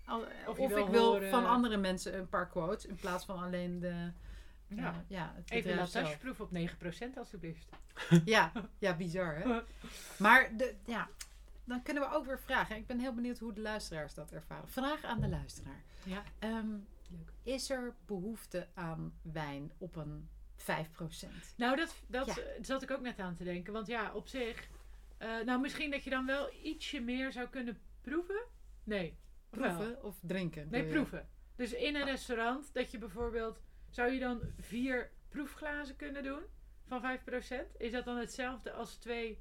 [0.09, 2.87] Of of, je wil ik wil horen- van andere mensen een paar quotes...
[2.87, 4.11] in plaats van alleen de...
[4.69, 4.77] Ja.
[4.83, 6.59] Ja, ja het Even een latasjeproef op 9%
[7.17, 7.69] alsjeblieft.
[8.25, 9.61] Ja, ja, bizar hè.
[10.25, 11.09] Maar de, ja,
[11.65, 12.77] dan kunnen we ook weer vragen.
[12.77, 14.69] Ik ben heel benieuwd hoe de luisteraars dat ervaren.
[14.69, 15.83] Vraag aan de luisteraar.
[16.05, 16.23] Ja.
[17.11, 17.33] Leuk.
[17.43, 20.65] Is er behoefte aan wijn op een 5%?
[21.57, 22.35] Nou, dat, dat Ja.
[22.37, 23.73] eh, zat ik ook net aan te denken.
[23.73, 24.69] Want ja, op zich...
[25.19, 28.45] eh, nou, misschien dat je dan wel ietsje meer zou kunnen proeven.
[28.85, 29.17] Nee.
[29.51, 29.59] Of?
[29.59, 30.69] Proeven of drinken?
[30.71, 31.29] Nee, proeven.
[31.57, 33.61] Dus in een restaurant, dat je bijvoorbeeld...
[33.91, 36.41] Zou je dan vier proefglazen kunnen doen?
[36.87, 37.77] Van 5%?
[37.77, 39.39] Is dat dan hetzelfde als twee...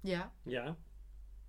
[0.00, 0.32] Ja.
[0.42, 0.76] Ja.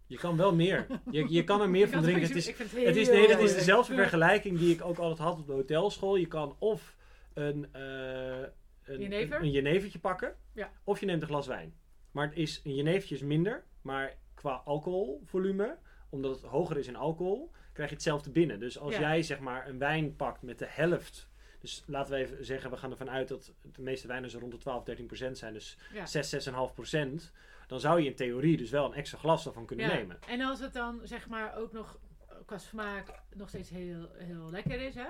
[0.08, 0.88] Je kan wel meer.
[1.12, 2.24] Je, je kan er meer van drinken.
[2.28, 5.48] Het is, het is, nee, dat is dezelfde vergelijking die ik ook altijd had op
[5.48, 6.16] de hotelschool.
[6.16, 6.96] Je kan of
[7.34, 8.42] een, eh
[8.84, 9.38] een, Jenever?
[9.38, 10.72] een, een jenevertje pakken, Ja.
[10.84, 11.74] of je neemt een glas wijn.
[12.12, 15.78] Maar het is, een jenevertje is minder, maar qua alcoholvolume,
[16.10, 18.60] omdat het hoger is in alcohol, krijg je hetzelfde binnen.
[18.60, 19.00] Dus als Ja.
[19.00, 21.30] jij zeg maar een wijn pakt met de helft,
[21.64, 24.52] dus laten we even zeggen, we gaan ervan uit dat de meeste wijnen zo rond
[24.52, 26.06] de 12, 13 procent zijn, dus Ja.
[26.06, 27.32] 6, 6,5 procent.
[27.68, 30.18] Dan zou je in theorie dus wel een extra glas daarvan kunnen Ja, nemen.
[30.28, 32.00] En als het dan zeg maar ook nog
[32.46, 35.08] qua smaak nog steeds heel, heel lekker is, hè?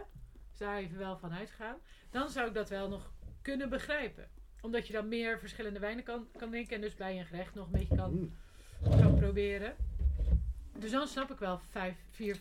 [0.49, 1.75] Dus daar even wel van uitgaan.
[2.11, 3.11] Dan zou ik dat wel nog
[3.41, 4.27] kunnen begrijpen.
[4.61, 6.75] Omdat je dan meer verschillende wijnen kan, kan drinken.
[6.75, 8.31] En dus bij een gerecht nog een beetje kan, Mm.
[9.01, 9.75] kan proberen.
[10.79, 12.37] Dus dan snap ik wel 5, 4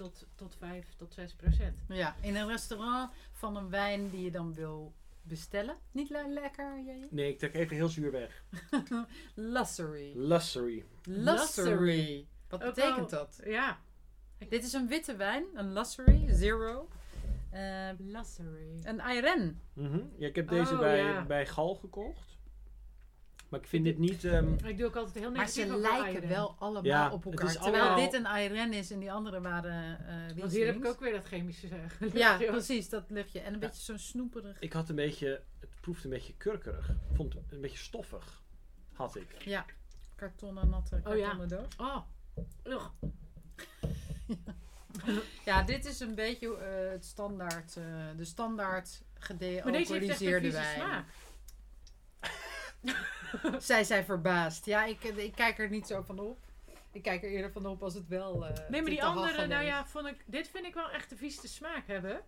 [0.00, 1.76] tot, tot 5 tot 6 procent.
[1.88, 2.14] ja.
[2.20, 5.76] In een restaurant van een wijn die je dan wil bestellen.
[5.92, 7.06] Niet le- lekker, jij?
[7.10, 8.44] Nee, ik trek even heel zuur weg.
[9.34, 10.12] Lussery.
[10.16, 10.84] Lussery.
[11.04, 12.26] Lussery.
[12.48, 13.40] Wat Ook betekent dat?
[13.44, 13.78] Ja.
[14.48, 16.88] Dit is een witte wijn, een Lussery, zero.
[17.50, 18.80] Eh, Lassery.
[18.82, 19.60] een Airen.
[19.72, 20.00] Mhm.
[20.16, 21.24] ja, ik heb deze Oh, bij, ja.
[21.24, 22.38] bij Gal gekocht.
[23.50, 24.24] Maar ik vind dit niet...
[24.24, 27.52] ehm, Ik doe ook altijd heel Maar negatief ze lijken wel allemaal Ja, op elkaar.
[27.52, 30.86] Terwijl allemaal- dit een Airen is en die andere waren eh Want hier heb ik
[30.86, 32.10] ook weer dat chemische zeggen.
[32.18, 33.40] Ja, precies, dat luchtje.
[33.40, 33.66] En een Ja.
[33.66, 34.60] beetje zo'n snoeperig.
[34.60, 35.42] ik had een beetje...
[35.60, 36.88] Het proefde een beetje kurkerig.
[36.88, 38.42] Ik vond het een beetje stoffig.
[38.92, 39.42] Had ik.
[39.44, 39.64] Ja,
[40.14, 41.20] kartonnen, natte Oh ja.
[41.22, 41.76] kartonnen doos.
[41.76, 41.96] Oh.
[42.64, 42.88] Ugh.
[45.44, 47.84] Ja, dit is een beetje eh, het standaard, eh,
[48.16, 50.74] de standaard Maar deze heeft echt een gedealcoholiseerde vieze wijn.
[50.80, 51.04] smaak.
[53.58, 54.64] Zij zijn verbaasd.
[54.66, 56.38] Ja, ik, eh, ik kijk er niet zo van op.
[56.92, 58.46] Ik kijk er eerder van op als het wel.
[58.46, 61.16] eh, Nee, maar die andere, nou ja, vond ik, dit vind ik wel echt de
[61.16, 62.20] vieste smaak hebben.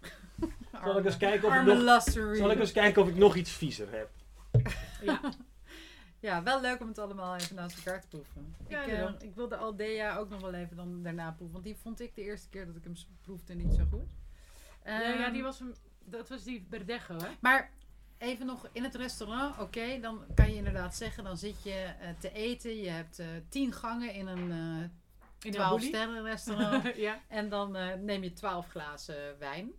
[0.84, 2.02] Zal ik eens kijken of ik nog...
[2.36, 4.10] Zal ik eens kijken of ik nog iets viezer heb?
[5.02, 5.20] Ja.
[6.20, 8.54] Ja, wel leuk om het allemaal even naast elkaar te proeven.
[8.68, 9.16] Ja, ik, eh, daarom.
[9.20, 11.52] ik wilde Aldea ook nog wel even dan daarna proeven.
[11.52, 14.08] Want die vond ik de eerste keer dat ik hem proefde niet zo goed.
[14.84, 15.72] ja, ja, Ehm, die was hem,
[16.04, 17.28] dat was die Verdejo, hè?
[17.40, 17.70] Maar
[18.18, 22.08] even nog in het restaurant, oké, dan kan je inderdaad zeggen, dan zit je eh,
[22.18, 22.76] te eten.
[22.76, 24.90] Je hebt eh, tien gangen in een
[25.38, 25.86] 12 Abuli.
[25.86, 26.96] sterren restaurant.
[26.96, 27.20] ja.
[27.28, 29.70] en dan neem je 12 glazen wijn.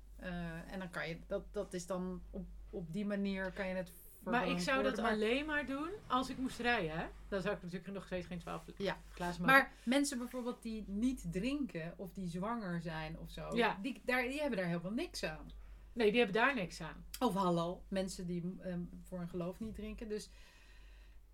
[0.67, 3.91] En dan kan je, dat, dat is dan op, op die manier kan je het
[4.23, 4.97] Maar ik zou dat.
[5.01, 7.05] Maar- alleen maar doen als ik moest rijden, hè?
[7.27, 8.97] Dan zou ik natuurlijk nog steeds geen 12 Ja.
[9.13, 9.55] glazen maken.
[9.61, 13.77] Maar mensen bijvoorbeeld die niet drinken of die zwanger zijn of zo, Ja.
[13.81, 15.51] die, daar, die hebben daar helemaal niks aan.
[15.95, 17.05] Nee, die hebben daar niks aan.
[17.19, 20.09] Of hallo, mensen die ehm, voor een geloof niet drinken.
[20.09, 20.29] Dus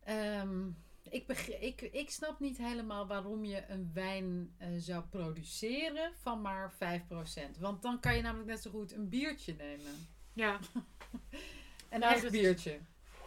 [0.04, 0.68] ehm,
[1.10, 1.28] ik,
[1.60, 7.60] ik, ik snap niet helemaal waarom je een wijn eh, zou produceren van maar 5%.
[7.60, 10.08] Want dan kan je namelijk net zo goed een biertje nemen.
[10.34, 10.60] Ja,
[11.90, 12.80] Een Nou, echt is- biertje.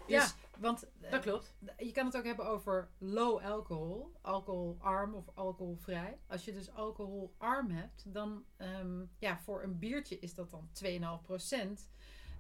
[0.07, 1.55] Ja, Dus, want eh, dat klopt.
[1.79, 6.19] je kan het ook hebben over low alcohol, alcoholarm of alcoholvrij.
[6.27, 11.90] Als je dus alcoholarm hebt, dan ja, ja, voor een biertje is dat dan 2,5%.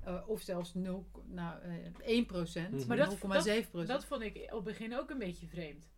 [0.04, 2.86] eh of zelfs 0, nou, eh 1%, Mhm.
[2.88, 3.86] Maar dat- 0,7%.
[3.88, 5.88] Dat vond ik op het begin ook een beetje vreemd.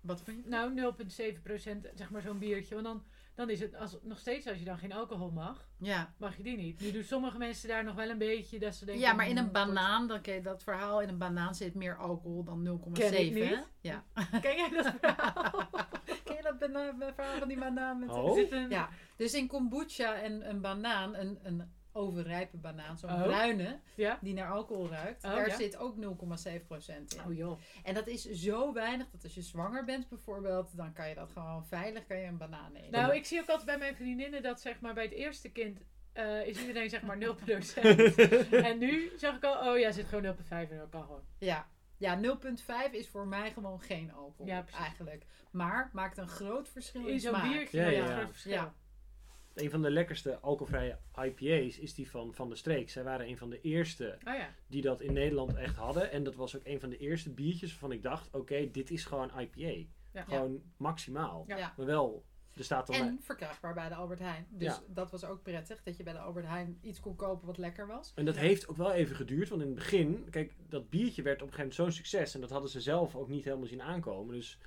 [0.00, 0.48] Wat vind je?
[0.48, 2.74] Nou, 0,7% zeg maar zo'n biertje.
[2.74, 6.14] Want dan, dan is het als, nog steeds als je dan geen alcohol mag, Ja.
[6.18, 6.80] mag je die niet.
[6.80, 9.04] Nu doen sommige mensen daar nog wel een beetje dat ze denken...
[9.04, 11.74] ja, maar in een "Hmm, banaan, dan ken je dat verhaal, in een banaan zit
[11.74, 12.92] meer alcohol dan 0,7.
[12.92, 13.40] Ken ik hè?
[13.56, 13.68] niet.
[13.80, 14.04] Ja.
[14.40, 15.68] Ken jij dat verhaal?
[16.24, 16.70] Ken je dat
[17.14, 17.98] verhaal van die banaan?
[17.98, 18.34] Met Oh.
[18.34, 23.22] Zit een, Ja, dus in kombucha en een banaan, een, een overrijpe banaan, zo'n Oh.
[23.22, 24.18] bruine, Ja?
[24.20, 25.56] die naar alcohol ruikt, Oh, daar ja.
[25.56, 27.20] zit ook 0,7% in.
[27.26, 27.58] Oh joh.
[27.82, 31.30] En dat is zo weinig dat als je zwanger bent bijvoorbeeld, dan kan je dat
[31.32, 32.90] gewoon veilig, kan je een banaan nemen.
[32.90, 35.78] Nou, ik zie ook altijd bij mijn vriendinnen dat zeg maar bij het eerste kind
[36.12, 37.34] eh, is iedereen zeg maar 0%.
[38.50, 41.22] en nu zag ik al, oh ja, zit gewoon 0,5 en dat kan gewoon.
[41.38, 42.20] Ja, ja
[42.86, 45.24] 0,5 is voor mij gewoon geen alcohol Ja, eigenlijk.
[45.50, 47.42] Maar maakt een groot verschil in, In smaak.
[47.52, 48.16] biertje, Ja, ja, ja, ja, ja.
[48.16, 48.52] groot verschil.
[48.52, 48.74] Ja.
[49.54, 52.90] Een van de lekkerste alcoholvrije IPA's is die van Van de Streek.
[52.90, 54.54] Zij waren een van de eerste Oh ja.
[54.66, 56.10] die dat in Nederland echt hadden.
[56.10, 58.34] En dat was ook een van de eerste biertjes waarvan ik dacht...
[58.34, 59.88] Oké, dit is gewoon IPA.
[60.12, 60.22] Ja.
[60.24, 61.44] Gewoon maximaal.
[61.48, 62.24] Maar wel,
[62.54, 62.88] er staat.
[62.90, 64.46] En verkrijgbaar bij de Albert Heijn.
[64.50, 64.82] Dus Ja.
[64.88, 67.86] dat was ook prettig, dat je bij de Albert Heijn iets kon kopen wat lekker
[67.86, 68.12] was.
[68.14, 68.40] En dat Ja.
[68.40, 69.48] heeft ook wel even geduurd.
[69.48, 72.34] Want in het begin, kijk, dat biertje werd op een gegeven moment zo'n succes.
[72.34, 74.34] En dat hadden ze zelf ook niet helemaal zien aankomen.
[74.34, 74.58] Dus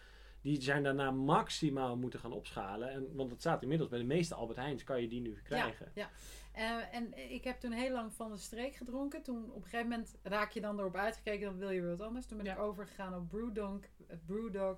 [0.41, 2.89] Die zijn daarna maximaal moeten gaan opschalen.
[2.91, 5.91] En, want het staat inmiddels bij de meeste Albert Heijns kan je die nu krijgen.
[5.95, 6.09] Ja,
[6.51, 9.21] Eh, en ik heb toen heel lang van de streek gedronken.
[9.23, 12.07] Toen op een gegeven moment raak je dan erop uitgekeken, dan wil je weer wat
[12.07, 12.25] anders.
[12.25, 12.53] Toen ben Ja.
[12.53, 13.79] ik overgegaan op Brewdog.
[14.07, 14.77] eh, Brewdog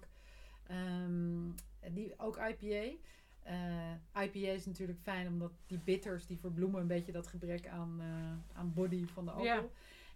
[0.67, 1.49] ehm,
[1.93, 2.95] die, ook IPA.
[3.43, 7.95] Eh, IPA is natuurlijk fijn omdat die bitters die verbloemen een beetje dat gebrek aan,
[7.99, 9.47] eh, aan body van de alcohol.
[9.61, 9.69] Ja.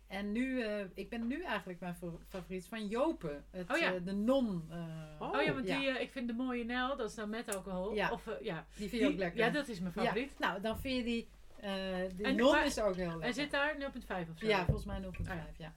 [0.08, 3.44] En nu, eh, ik ben nu eigenlijk mijn fa- favoriet van Jopen.
[3.52, 3.94] Het, Oh ja.
[3.94, 4.66] eh, de non.
[4.70, 4.78] eh,
[5.20, 5.34] Oh.
[5.34, 5.80] Oh ja, want ja.
[5.80, 7.94] die, eh, ik vind de mooie Nel, dat is dan met alcohol.
[7.94, 8.12] Ja.
[8.12, 8.66] Of, ja.
[8.78, 9.40] Die vind je ook lekker.
[9.40, 10.32] Ja, dat is mijn favoriet.
[10.40, 11.28] Ja, nou, dan vind je die.
[11.60, 11.72] eh
[12.16, 13.22] die En- non maar- is ook heel lekker.
[13.22, 14.48] Hij zit daar 0,5 of zo.
[14.48, 15.30] Ja, volgens mij 0,5.
[15.30, 15.74] Ah, ja.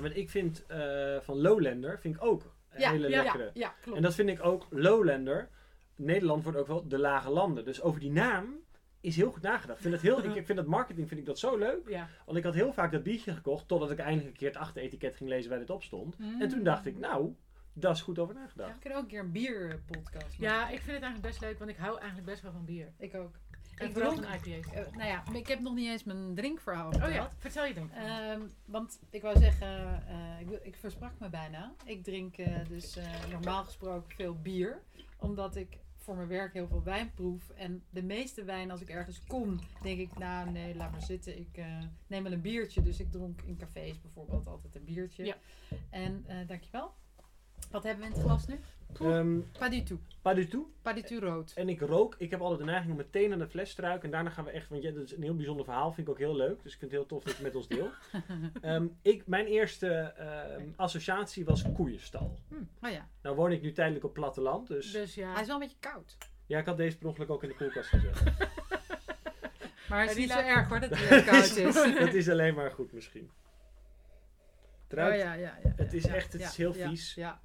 [0.00, 3.44] Want ik vind eh, van Lowlander vind ik ook een Ja, hele ja, lekkere.
[3.44, 3.96] ja, ja, klopt.
[3.96, 5.48] En dat vind ik ook Lowlander.
[5.96, 7.64] Nederland wordt ook wel de lage landen.
[7.64, 8.54] Dus over die naam
[9.06, 9.76] is heel goed nagedacht.
[9.78, 11.88] Ik vind, het heel, ik, ik vind dat marketing vind ik dat zo leuk.
[11.88, 12.08] Ja.
[12.24, 13.68] Want ik had heel vaak dat biertje gekocht.
[13.68, 16.18] Totdat ik eindelijk een keer het achteretiket ging lezen waar dit op stond.
[16.18, 16.40] Mm.
[16.40, 17.34] En toen dacht ik, nou,
[17.72, 18.72] daar is goed over Ja, nagedacht.
[18.74, 20.38] we kunnen ook een keer een bierpodcast maken.
[20.38, 22.92] Ja, ik vind het eigenlijk best leuk, want ik hou eigenlijk best wel van bier.
[22.98, 23.34] Ik ook.
[23.76, 24.72] En Ik vooral dronk, van IPA's.
[24.72, 27.74] eh, nou ja, maar ik heb nog niet eens mijn drinkverhaal Oh ja, vertel je
[27.74, 27.90] dan.
[27.92, 31.72] Ehm, want ik wou zeggen, eh, ik, ik versprak me bijna.
[31.84, 34.82] Ik drink eh, dus eh, normaal gesproken veel bier.
[35.18, 37.50] Omdat ik voor mijn werk heel veel wijn proef.
[37.50, 41.38] En de meeste wijn, als ik ergens kom, denk ik, nou nee, laat maar zitten.
[41.38, 42.82] Ik eh, neem wel een biertje.
[42.82, 45.24] Dus ik dronk in cafés bijvoorbeeld altijd een biertje.
[45.24, 45.36] Ja.
[45.90, 46.92] En eh, dankjewel.
[47.70, 48.60] Wat hebben we in het glas nu?
[49.00, 50.00] Ehm Pas du tout.
[50.22, 50.66] pas du tout.
[50.82, 51.52] Pas du tout rood.
[51.54, 52.14] En ik rook.
[52.18, 54.04] Ik heb altijd de neiging om meteen aan de fles te ruiken.
[54.04, 54.68] En daarna gaan we echt...
[54.68, 55.92] Want ja, dat is een heel bijzonder verhaal.
[55.92, 56.62] Vind ik ook heel leuk.
[56.62, 57.92] Dus ik vind het heel tof dat je het met ons deelt.
[58.60, 62.38] Ehm, ik, mijn eerste ehm, associatie was koeienstal.
[62.82, 64.68] Oh ja, Nou woon ik nu tijdelijk op platteland.
[64.68, 65.32] Dus Dus ja.
[65.32, 66.16] hij is wel een beetje koud.
[66.46, 68.22] ja, ik had deze per ongeluk ook in de koelkast gezet.
[69.88, 71.74] Maar het is niet zo laat- erg hoor dat hij koud is.
[71.98, 73.30] dat is alleen maar goed misschien.
[74.88, 76.88] Het ruikt- Oh, ja, ja, ja, Het is ja, echt- het ja, is heel ja,
[76.88, 77.14] vies.
[77.14, 77.40] Ja,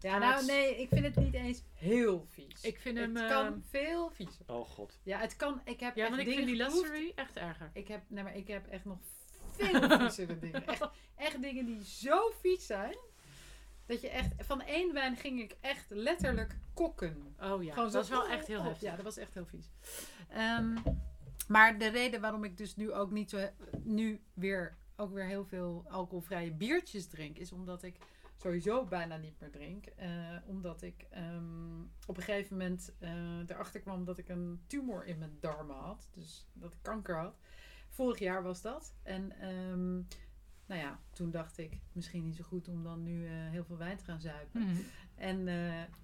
[0.00, 2.60] ja nou het- nee, ik vind het niet eens heel vies.
[2.62, 3.16] Ik vind het hem...
[3.16, 4.42] eh, kan veel viezer.
[4.46, 4.98] Oh god.
[5.02, 5.60] Ja, het kan.
[5.64, 6.56] Ik heb Ja, echt want ik vind die.
[6.56, 7.70] Lassery echt erger.
[7.72, 8.98] Ik heb, nee, maar ik heb echt nog
[9.56, 10.66] veel viezere dingen.
[10.66, 12.96] Echt, echt dingen die zo vies zijn.
[13.86, 17.34] Dat je echt, van één wijn ging ik echt letterlijk kokken.
[17.40, 18.88] Oh ja, Gewoon dat is wel echt heel heftig.
[18.88, 19.70] Ja, dat was echt heel vies.
[20.28, 20.76] Ehm,
[21.48, 23.48] maar de reden waarom ik dus nu ook niet zo
[23.82, 27.96] nu weer ook weer heel veel alcoholvrije biertjes drink, is omdat ik
[28.38, 29.86] sowieso bijna niet meer drink.
[29.86, 30.08] Eh,
[30.46, 35.18] omdat ik ehm, op een gegeven moment eh, erachter kwam dat ik een tumor in
[35.18, 36.08] mijn darmen had.
[36.12, 37.38] Dus dat ik kanker had.
[37.88, 38.94] Vorig jaar was dat.
[39.02, 39.94] En ehm,
[40.66, 43.76] nou ja, toen dacht ik misschien niet zo goed om dan nu eh, heel veel
[43.76, 44.60] wijn te gaan zuipen.
[44.60, 44.80] Mhm.
[45.14, 45.48] En,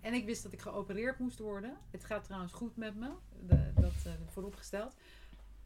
[0.01, 1.76] en ik wist dat ik geopereerd moest worden.
[1.91, 3.11] Het gaat trouwens goed met me,
[3.47, 4.97] de, dat vooropgesteld.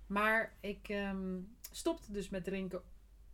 [0.07, 1.41] Maar ik ehm,
[1.71, 2.83] stopte dus met drinken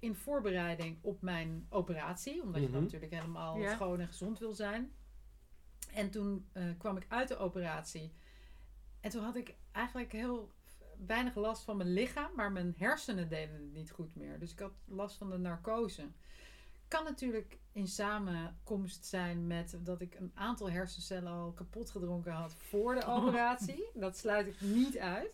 [0.05, 2.43] in voorbereiding op mijn operatie.
[2.43, 2.85] Omdat je dan Mhm.
[2.85, 3.75] natuurlijk helemaal Ja.
[3.75, 4.93] schoon en gezond wil zijn.
[5.95, 8.13] En toen eh, kwam ik uit de operatie.
[9.01, 10.53] En toen had ik eigenlijk heel
[11.07, 12.31] weinig last van mijn lichaam.
[12.35, 14.39] Maar mijn hersenen deden het niet goed meer.
[14.39, 16.09] Dus ik had last van de narcose.
[16.89, 22.55] Kan natuurlijk in samenkomst zijn met dat ik een aantal hersencellen al kapot gedronken had
[22.55, 23.85] voor de operatie.
[23.95, 25.33] Dat sluit ik niet uit.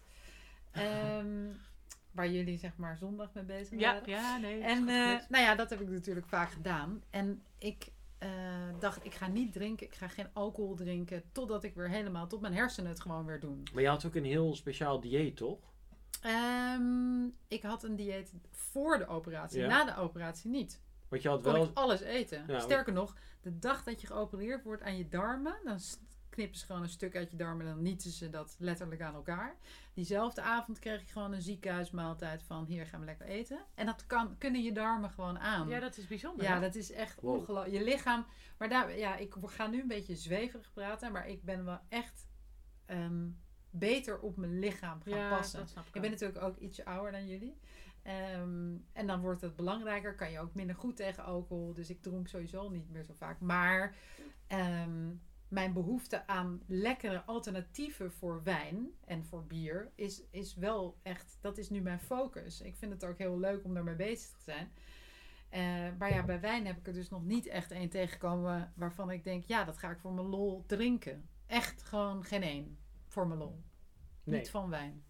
[0.70, 1.46] Ehm,
[2.12, 4.08] waar jullie zeg maar zondag mee bezig Ja, waren.
[4.10, 4.60] ja, nee.
[4.62, 7.02] En eh, nou ja, dat heb ik natuurlijk vaak gedaan.
[7.10, 7.88] En ik
[8.18, 8.28] eh,
[8.78, 12.40] dacht, ik ga niet drinken, ik ga geen alcohol drinken, totdat ik weer helemaal, tot
[12.40, 13.62] mijn hersenen het gewoon weer doen.
[13.72, 15.58] Maar je had ook een heel speciaal dieet, toch?
[16.22, 19.66] Ehm, ik had een dieet voor de operatie, Ja.
[19.68, 20.80] na de operatie niet.
[21.08, 21.62] Want je had Kon wel...
[21.64, 22.44] ik alles eten.
[22.46, 25.78] Ja, Sterker nog, de dag dat je geopereerd wordt aan je darmen, dan
[26.40, 29.14] knippen ze gewoon een stuk uit je darmen en dan nieten ze dat letterlijk aan
[29.14, 29.56] elkaar.
[29.94, 33.64] Diezelfde avond kreeg ik gewoon een ziekenhuismaaltijd van hier gaan we lekker eten.
[33.74, 35.68] En dat kan, kunnen je darmen gewoon aan.
[35.68, 36.44] Ja, dat is bijzonder.
[36.44, 37.34] Ja, dat is echt Wow.
[37.34, 37.74] ongelooflijk.
[37.76, 38.26] Je lichaam.
[38.58, 42.28] Maar daar, ja, ik ga nu een beetje zweverig praten, maar ik ben wel echt
[42.86, 43.28] ehm,
[43.70, 45.58] beter op mijn lichaam gaan ja, passen.
[45.58, 47.58] dat snap ik Ik ben natuurlijk ook ietsje ouder dan jullie.
[48.02, 50.14] Ehm, en dan wordt het belangrijker.
[50.14, 51.74] Kan je ook minder goed tegen alcohol.
[51.74, 53.40] Dus ik dronk sowieso niet meer zo vaak.
[53.40, 53.94] Maar
[54.46, 55.08] ehm,
[55.50, 61.58] mijn behoefte aan lekkere alternatieven voor wijn en voor bier is, is wel echt, dat
[61.58, 62.60] is nu mijn focus.
[62.60, 64.72] Ik vind het ook heel leuk om daarmee bezig te zijn.
[65.48, 69.10] Eh, maar ja, bij wijn heb ik er dus nog niet echt één tegengekomen waarvan
[69.10, 71.28] ik denk, ja, dat ga ik voor mijn lol drinken.
[71.46, 73.62] Echt gewoon geen één voor mijn lol.
[74.24, 74.38] Nee.
[74.38, 75.04] Niet van wijn.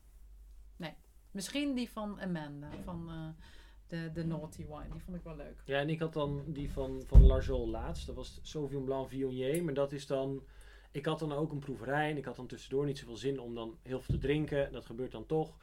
[0.77, 0.95] Nee.
[1.31, 3.45] Misschien die van Amanda, van eh,
[3.91, 4.89] de, de Naughty Wine.
[4.93, 5.63] Die vond ik wel leuk.
[5.65, 8.07] Ja, en ik had dan die van, van Larjol laatst.
[8.07, 9.65] Dat was Sauvignon Blanc Viognier.
[9.65, 10.43] Maar dat is dan...
[10.91, 12.11] Ik had dan ook een proeverij.
[12.11, 14.73] En ik had dan tussendoor niet zoveel zin om dan heel veel te drinken.
[14.73, 15.57] Dat gebeurt dan toch.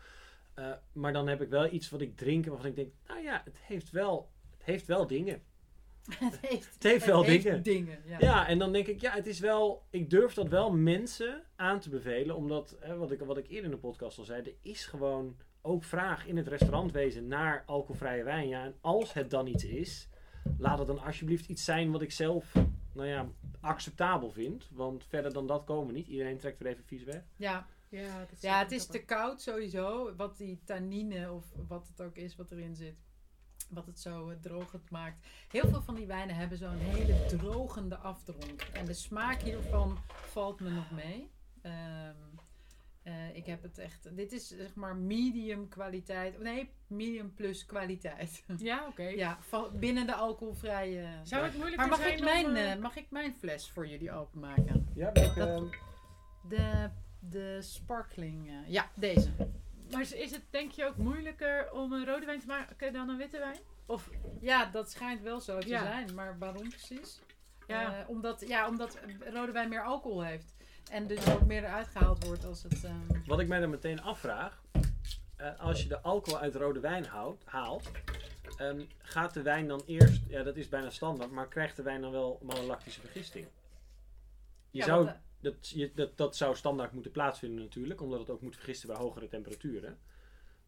[0.53, 2.45] Eh, maar dan heb ik wel iets wat ik drink.
[2.45, 5.41] Waarvan ik denk, nou ja, het heeft wel, het heeft wel dingen.
[6.19, 8.17] het heeft, Het heeft wel dingen ja.
[8.19, 9.85] Ja, en dan denk ik, ja, het is wel.
[9.89, 12.35] Ik durf dat wel mensen aan te bevelen.
[12.35, 15.35] Omdat, hè, wat, ik, wat ik eerder in de podcast al zei, er is gewoon
[15.67, 18.47] ook vraag in het restaurantwezen naar alcoholvrije wijn.
[18.47, 20.09] Ja, en als het dan iets is,
[20.57, 22.53] laat het dan alsjeblieft iets zijn wat ik zelf,
[22.93, 23.27] nou ja,
[23.59, 24.69] acceptabel vind.
[24.71, 26.07] Want verder dan dat komen we niet.
[26.07, 27.23] Iedereen trekt weer even vies weg.
[27.35, 27.67] Ja.
[27.89, 30.15] Ja, dat ja, het is te koud sowieso.
[30.15, 32.95] Wat die tannine of wat het ook is wat erin zit.
[33.69, 35.27] Wat het zo eh, drogend maakt.
[35.47, 38.61] Heel veel van die wijnen hebben zo'n hele drogende afdronk.
[38.61, 41.31] En de smaak hiervan valt me nog mee.
[41.61, 42.15] Ehm,
[43.07, 44.15] eh, ik heb het echt.
[44.15, 46.39] Dit is zeg maar medium kwaliteit.
[46.41, 48.43] Nee, medium plus kwaliteit.
[48.57, 49.03] Ja, oké.
[49.03, 51.07] ja, van, binnen de alcoholvrije.
[51.23, 53.87] Zou het moeilijker maar mag zijn ik, mijn, eh, eh, mag ik mijn fles voor
[53.87, 54.87] jullie openmaken?
[54.95, 55.75] Ja, Dat-
[56.49, 56.89] De,
[57.19, 58.47] de sparkling.
[58.49, 59.29] eh, ja, deze.
[59.91, 63.09] Maar is is het denk je ook moeilijker om een rode wijn te maken dan
[63.09, 63.57] een witte wijn?
[63.85, 64.09] Of
[64.41, 65.79] Ja, dat schijnt wel zo te Ja.
[65.83, 66.13] zijn.
[66.15, 67.21] Maar waarom precies?
[67.67, 67.99] Ja.
[67.99, 68.99] Eh, omdat, ja, omdat
[69.33, 70.55] rode wijn meer alcohol heeft.
[70.91, 72.83] En dus ook meer eruit gehaald wordt als het...
[72.83, 74.61] ehm, Wat ik mij dan meteen afvraag,
[75.35, 77.91] eh, als je de alcohol uit rode wijn houdt, haalt,
[78.57, 82.01] ehm, gaat de wijn dan eerst, ja dat is bijna standaard, maar krijgt de wijn
[82.01, 83.47] dan wel malolactische vergisting?
[84.71, 88.19] Je ja, zou, want, eh, dat, je, dat, dat zou standaard moeten plaatsvinden natuurlijk, omdat
[88.19, 89.97] het ook moet vergisten bij hogere temperaturen.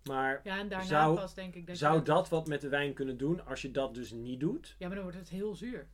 [0.03, 2.93] Maar ja, en daarna Zou- pas denk ik dat zou dat wat met de wijn
[2.93, 4.75] kunnen doen als je dat dus niet doet?
[4.77, 5.87] Ja, maar dan wordt het heel zuur.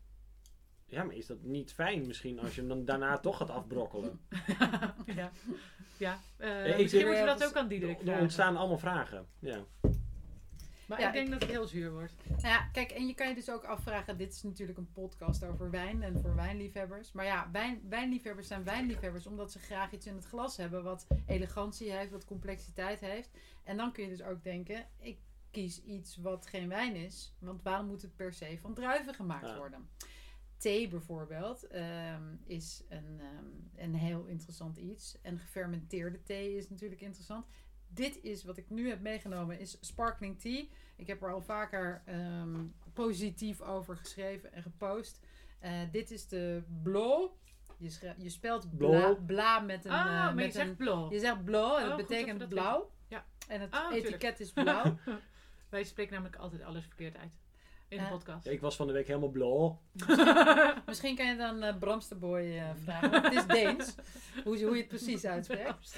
[0.85, 4.19] Ja, maar is dat niet fijn misschien als je hem dan daarna toch gaat afbrokkelen?
[5.15, 5.31] ja.
[5.97, 9.25] Ja, eh, ik misschien moeten we dat ook aan Diederik Er ontstaan allemaal vragen.
[9.39, 9.65] Ja.
[10.87, 12.13] Maar Ja, ik denk dat het heel zuur wordt.
[12.27, 15.43] Nou ja, kijk, en je kan je dus ook afvragen, dit is natuurlijk een podcast
[15.43, 17.11] over wijn en voor wijnliefhebbers.
[17.11, 21.07] Maar ja, wijn, wijnliefhebbers zijn wijnliefhebbers omdat ze graag iets in het glas hebben wat
[21.25, 23.29] elegantie heeft, wat complexiteit heeft.
[23.63, 25.17] En dan kun je dus ook denken, ik
[25.51, 29.47] kies iets wat geen wijn is, want waarom moet het per se van druiven gemaakt
[29.47, 29.57] Ja.
[29.57, 29.89] worden?
[30.57, 33.45] Thee bijvoorbeeld ehm, is een, ehm,
[33.75, 35.21] een heel interessant iets.
[35.21, 37.45] En gefermenteerde thee is natuurlijk interessant.
[37.87, 40.65] Dit is wat ik nu heb meegenomen, is sparkling tea.
[40.95, 45.19] Ik heb er al vaker ehm, positief over geschreven en gepost.
[45.59, 47.37] Eh, dit is de Blo.
[47.77, 49.15] Je, je spelt bla, Blo.
[49.25, 49.91] bla met een...
[49.91, 51.11] ah, eh, maar met je zegt een blauw.
[51.11, 52.91] je zegt Blo en Oh, dat betekent dat blauw.
[53.07, 53.25] Ja.
[53.47, 54.97] En het Ah, etiket is blauw.
[55.69, 57.37] Wij spreken namelijk altijd alles verkeerd uit.
[57.87, 58.45] In de podcast.
[58.45, 59.81] Ja, Ik was van de week helemaal blauw.
[60.85, 63.11] Misschien kan je dan eh Bramsterboy eh, vragen.
[63.11, 63.95] want het is Deens.
[64.43, 65.95] Hoe, hoe je het precies uitspreekt.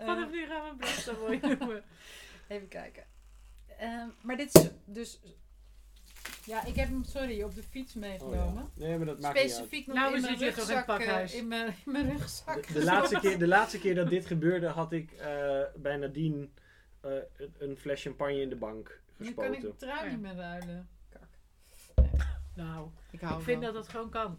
[0.00, 1.82] Vanaf nu gaan we een brandstapboy noemen.
[2.48, 3.04] Even kijken.
[3.78, 5.20] Ehm, maar dit is dus...
[6.44, 8.62] Ja, ik heb hem, sorry, op de fiets meegenomen.
[8.62, 8.86] Oh, ja.
[8.86, 9.50] Nee, maar dat maakt niet uit.
[9.52, 10.78] Specifiek nog Nou, in mijn toch in het rugzak.
[10.78, 11.34] eh, pakhuis.
[11.34, 12.66] in, mijn, in mijn rugzak.
[12.66, 16.48] De, de laatste keer, de laatste keer dat dit gebeurde had ik eh, bij Nadine
[17.00, 17.10] eh,
[17.58, 20.88] een fles champagne in de bank Nu kan ik trui niet meer ruilen.
[21.08, 21.28] Kak.
[22.54, 24.38] Nou, Ik hou ik vind dat dat gewoon kan.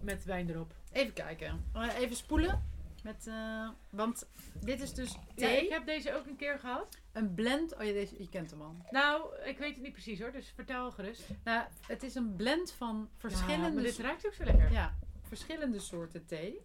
[0.00, 0.72] Met wijn erop.
[0.92, 1.64] Even kijken.
[1.72, 2.74] Eh, Even spoelen.
[3.02, 4.26] Met, eh, want
[4.60, 5.64] dit is dus Ja, thee.
[5.64, 6.98] ik heb deze ook een keer gehad.
[7.12, 7.74] Een blend.
[7.74, 8.76] Oh ja, deze, je kent hem al.
[8.90, 11.28] Nou, ik weet het niet precies hoor, dus vertel gerust.
[11.44, 14.72] Nou, het is een blend van Ja, verschillende, maar dit ruikt ook zo lekker.
[14.72, 16.60] ja, verschillende soorten thee.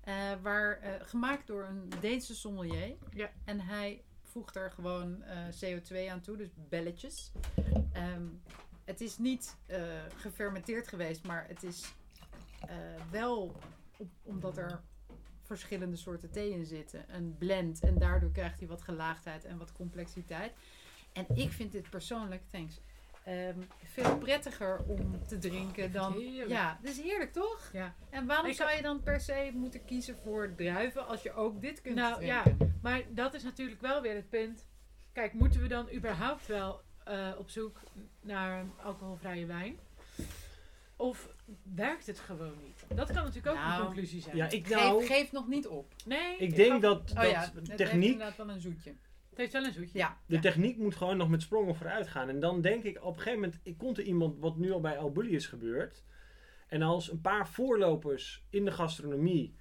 [0.00, 2.96] Eh, waar, eh, gemaakt door een Deense sommelier.
[3.12, 3.30] Ja.
[3.44, 4.02] En hij
[4.32, 7.32] voegt er gewoon eh, CO2 aan toe, dus belletjes.
[7.92, 8.26] Ehm,
[8.84, 9.82] het is niet eh,
[10.16, 11.94] gefermenteerd geweest, maar het is
[12.60, 12.76] eh,
[13.10, 13.56] wel
[14.22, 14.80] omdat er
[15.42, 17.14] verschillende soorten thee in zitten.
[17.14, 17.80] Een blend.
[17.80, 20.52] En daardoor krijgt hij wat gelaagdheid en wat complexiteit.
[21.12, 22.80] En ik vind dit persoonlijk, thanks,
[23.24, 26.12] ehm, veel prettiger om te drinken dan...
[26.12, 26.50] Heerlijk.
[26.50, 27.70] Ja, het is heerlijk toch?
[27.72, 27.94] Ja.
[28.10, 31.60] En waarom Ik zou je dan per se moeten kiezen voor druiven als je ook
[31.60, 32.56] dit kunt Nou, drinken?
[32.82, 34.66] Maar dat is natuurlijk wel weer het punt.
[35.12, 37.80] Kijk, moeten we dan überhaupt wel eh, op zoek
[38.20, 39.78] naar een alcoholvrije wijn?
[40.96, 41.28] Of
[41.62, 42.96] werkt het gewoon niet?
[42.96, 44.36] Dat kan natuurlijk ook Nou, een conclusie zijn.
[44.36, 45.94] Ja, ik Geef, nou, geef nog niet op.
[46.04, 48.94] nee, ik denk dat, Oh dat ja, het heeft techniek, inderdaad wel een zoetje.
[49.32, 49.98] Het heeft wel een zoetje.
[49.98, 50.40] Ja, de ja.
[50.40, 52.28] techniek moet gewoon nog met sprongen vooruit gaan.
[52.28, 54.80] En dan denk ik, op een gegeven moment ik komt er iemand, wat nu al
[54.80, 56.04] bij Albully is gebeurd.
[56.66, 59.56] En als een paar voorlopers in de gastronomie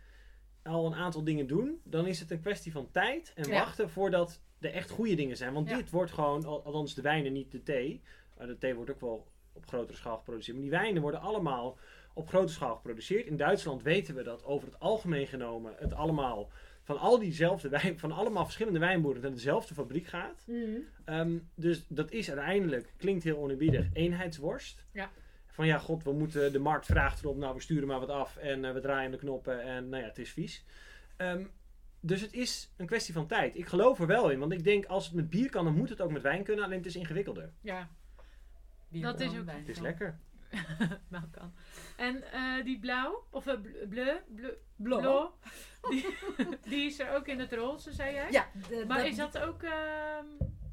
[0.63, 3.59] al een aantal dingen doen, dan is het een kwestie van tijd en Ja.
[3.59, 5.53] wachten voordat er echt goede dingen zijn.
[5.53, 5.75] Want Ja.
[5.77, 8.01] dit wordt gewoon, al- althans de wijnen, niet de thee.
[8.37, 10.55] De thee wordt ook wel op grotere schaal geproduceerd.
[10.57, 11.77] Maar die wijnen worden allemaal
[12.13, 13.25] op grote schaal geproduceerd.
[13.25, 16.49] In Duitsland weten we dat over het algemeen genomen het allemaal
[16.83, 20.43] van al diezelfde wijn, van allemaal verschillende wijnboeren naar dezelfde fabriek gaat.
[21.05, 24.85] Ehm, dus dat is uiteindelijk, klinkt heel oneerbiedig, eenheidsworst.
[24.91, 25.09] Ja.
[25.47, 28.37] Van ja, god, we moeten, de markt vraagt erop, nou we sturen maar wat af
[28.37, 30.65] en eh, we draaien de knoppen en nou ja, het is vies.
[31.17, 31.45] Ehm,
[31.99, 33.57] dus het is een kwestie van tijd.
[33.57, 35.89] Ik geloof er wel in, want ik denk als het met bier kan, dan moet
[35.89, 37.49] het ook met wijn kunnen, alleen het is ingewikkelder.
[37.61, 37.89] Ja.
[38.89, 40.19] bier Dat is ook- wijn Het is lekker.
[41.09, 41.53] nou kan.
[41.97, 43.53] En eh, die blauw, of uh,
[43.89, 44.15] bleu,
[44.75, 45.27] bleu,
[45.89, 46.05] die,
[46.63, 48.31] die is er ook in het roze, zei jij?
[48.31, 50.25] Ja, de- Maar is dat ook ehm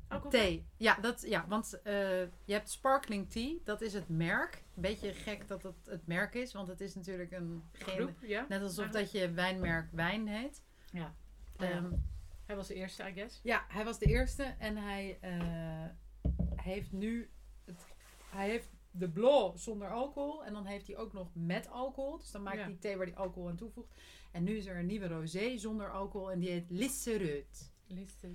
[0.09, 0.31] alcohol?
[0.31, 0.67] Thee.
[0.77, 4.65] Ja, dat, ja want eh, je hebt sparkling tea, dat is het merk.
[4.75, 8.47] Beetje gek dat het het merk is, want het is natuurlijk een geen, Groep, ja.
[8.49, 10.63] net alsof dat je wijnmerk wijn heet.
[10.93, 11.15] Ja.
[11.57, 11.91] Ehm,
[12.47, 13.41] Hij was de eerste, I guess.
[13.43, 15.19] ja, hij was de eerste en hij
[16.57, 17.31] heeft nu
[17.65, 17.87] het,
[18.31, 22.19] hij heeft de blauw zonder alcohol en dan heeft hij ook nog met alcohol.
[22.19, 22.65] Dus dan maakt Ja.
[22.65, 23.93] hij thee waar hij alcohol aan toevoegt.
[24.33, 27.71] En nu is er een nieuwe rosé zonder alcohol en die heet Lissereut.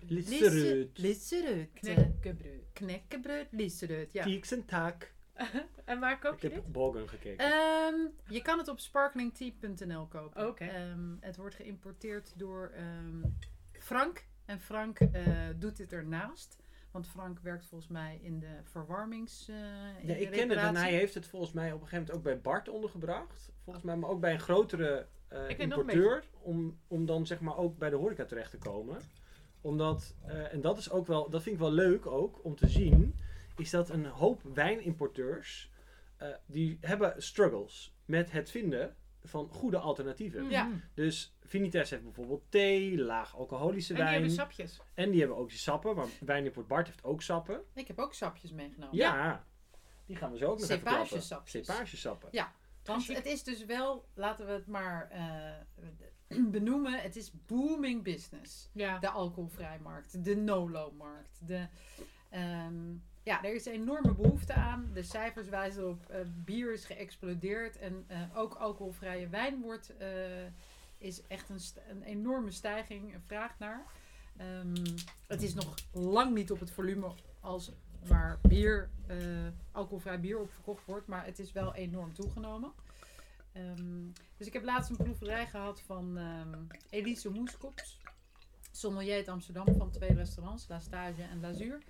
[0.08, 0.98] Litsereut.
[0.98, 1.70] Lissereut.
[1.74, 2.64] Knekkenbreud.
[2.74, 4.14] Knekkenbreud, Lissereut.
[4.14, 4.24] Ja.
[4.24, 5.14] Tieks en taak.
[5.86, 6.72] En waar koop Ik je heb dit?
[6.72, 7.46] Bogen gekeken.
[7.52, 7.96] Ehm,
[8.34, 10.48] je kan het op sparklingtea.nl kopen.
[10.48, 10.66] Oké.
[10.66, 13.22] Ehm, het wordt geïmporteerd door ehm,
[13.72, 14.26] Frank.
[14.46, 16.58] En Frank eh, doet dit ernaast.
[16.94, 19.48] Want Frank werkt volgens mij in de verwarmings...
[19.48, 21.88] eh, in Ja, de ik ken het en hij heeft het volgens mij op een
[21.88, 23.52] gegeven moment ook bij Bart ondergebracht.
[23.64, 26.24] Volgens mij, maar ook bij een grotere eh, Ik ken nog een importeur.
[26.42, 28.98] Om, om dan zeg maar ook bij de horeca terecht te komen.
[29.62, 32.68] Omdat, eh, en dat is ook wel, dat vind ik wel leuk ook om te
[32.68, 33.16] zien.
[33.56, 35.72] Is dat een hoop wijnimporteurs,
[36.18, 40.42] eh, die hebben struggles met het vinden van goede alternatieven.
[40.42, 40.52] Mhm.
[40.52, 40.70] Ja.
[40.94, 44.16] Dus Vinites heeft bijvoorbeeld thee, laag alcoholische En die wijn.
[44.18, 44.80] hebben sapjes.
[44.94, 47.64] en die hebben ook die sappen, maar Wijnimport Bart heeft ook sappen.
[47.74, 48.96] Ik heb ook sapjes meegenomen.
[48.96, 49.46] Ja,
[50.06, 51.22] die gaan we zo ook nog even klappen.
[51.46, 52.30] Cepagesappen.
[52.84, 53.16] Want Chic.
[53.16, 58.70] het is dus wel, laten we het maar eh, benoemen, het is booming business.
[58.74, 59.00] Ja.
[59.00, 61.48] De alcoholvrijmarkt, de no-low-markt.
[61.48, 61.68] De,
[62.30, 64.90] ehm, ja, er is een enorme behoefte aan.
[64.94, 70.08] De cijfers wijzen op eh, bier is geëxplodeerd en eh, ook alcoholvrije wijn wordt, eh,
[71.04, 73.86] is echt een, een enorme stijging, vraag naar.
[74.38, 74.96] Ehm,
[75.28, 77.72] het is nog lang niet op het volume als
[78.08, 79.18] waar bier, eh,
[79.72, 82.72] alcoholvrij bier op verkocht wordt, maar het is wel enorm toegenomen.
[83.52, 88.00] Ehm, dus ik heb laatst een proeverij gehad van ehm, Elise Moeskops,
[88.72, 91.82] sommelier uit Amsterdam van twee restaurants, La Stage en Lazuur.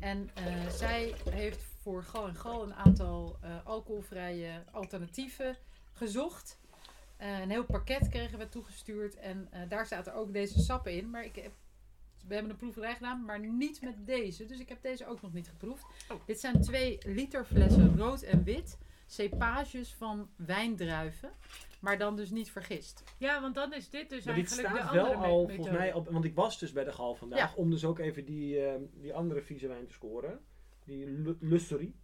[0.00, 5.56] En eh, zij heeft voor Gal en Gal een aantal eh, alcoholvrije alternatieven
[5.92, 6.58] gezocht.
[7.18, 11.10] Eh, een heel pakket kregen we toegestuurd en eh, daar zaten ook deze sappen in.
[11.10, 11.52] Maar ik heb,
[12.26, 14.46] we hebben een proeverij gedaan, maar niet met deze.
[14.46, 15.84] Dus ik heb deze ook nog niet geproefd.
[16.12, 16.20] Oh.
[16.26, 18.78] Dit zijn twee liter flessen rood en wit.
[19.06, 21.30] Cepages van wijndruiven.
[21.80, 23.02] Maar dan dus niet vergist.
[23.18, 25.70] ja, want dan is dit dus Maar dit eigenlijk de staat andere wel al, volgens
[25.76, 27.52] mij, op, want ik was dus bij de Gal vandaag, Ja.
[27.56, 30.40] om dus ook even die, eh, die andere vieze wijn te scoren.
[30.84, 31.94] Die Lu- Lusserie.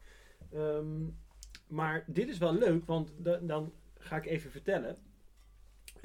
[0.52, 1.02] Ehm,
[1.66, 3.72] maar dit is wel leuk, want da- dan
[4.05, 4.96] ga ik even vertellen.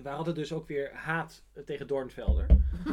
[0.03, 2.45] Wij hadden dus ook weer haat tegen Doornvelder.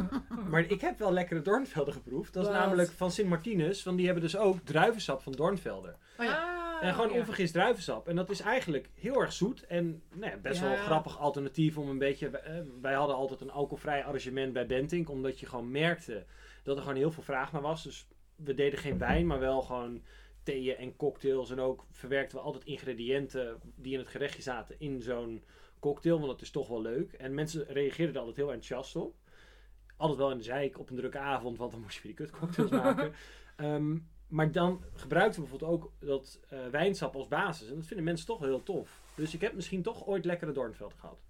[0.49, 2.33] maar ik heb wel lekkere Doornvelder geproefd.
[2.33, 2.59] Dat is Wat?
[2.59, 5.95] namelijk van Sint Martinus, want die hebben dus ook druivensap van Doornvelder.
[6.17, 6.55] Oh ja.
[6.79, 7.19] Ah, En gewoon ja.
[7.19, 8.07] onvergist druivensap.
[8.07, 9.65] En dat is eigenlijk heel erg zoet.
[9.65, 12.29] En nou ja, best wel een grappig alternatief om een beetje...
[12.29, 15.09] eh, wij hadden altijd een alcoholvrij arrangement bij Bentink.
[15.09, 16.25] Omdat je gewoon merkte
[16.63, 17.83] dat er gewoon heel veel vraag naar was.
[17.83, 20.01] Dus we deden geen wijn, maar wel gewoon
[20.47, 21.49] theeën en cocktails.
[21.49, 25.43] En ook verwerkten we altijd ingrediënten die in het gerechtje zaten in zo'n
[25.79, 26.15] cocktail.
[26.15, 27.13] Want dat is toch wel leuk.
[27.13, 29.15] En mensen reageerden er altijd heel enthousiast op.
[29.97, 32.25] Altijd wel in de zeik op een drukke avond, want dan moest je weer die
[32.25, 33.13] kutcocktails maken.
[33.55, 37.69] Ehm, maar dan gebruikten we bijvoorbeeld ook dat eh, wijnsap als basis.
[37.69, 39.01] En dat vinden mensen toch wel heel tof.
[39.15, 41.25] Dus ik heb misschien toch ooit lekkere Doornveld gehad.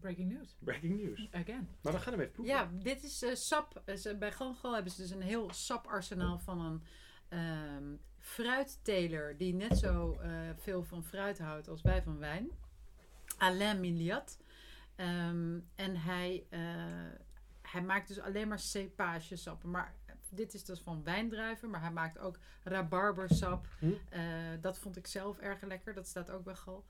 [0.00, 0.56] Breaking news.
[0.58, 1.28] Breaking news.
[1.32, 1.68] Again.
[1.80, 2.54] Maar we gaan hem even proeven.
[2.54, 3.82] Ja, dit is eh, sap.
[3.84, 6.82] Eh, bij Gangal hebben ze dus een heel saparsenaal van een
[7.28, 12.50] ehm fruitteler die net zo eh, veel van fruit houdt als wij van wijn.
[13.38, 14.38] Alain Miliat.
[14.96, 16.60] Ehm, en hij, eh,
[17.62, 19.70] hij maakt dus alleen maar cepagesappen.
[19.70, 19.94] Maar
[20.30, 23.66] dit is dus van wijndruiven, maar hij maakt ook rabarbersap.
[23.78, 23.90] Hm.
[24.08, 24.22] Eh,
[24.60, 25.94] dat vond ik zelf erg lekker.
[25.94, 26.84] Dat staat ook bij Gal.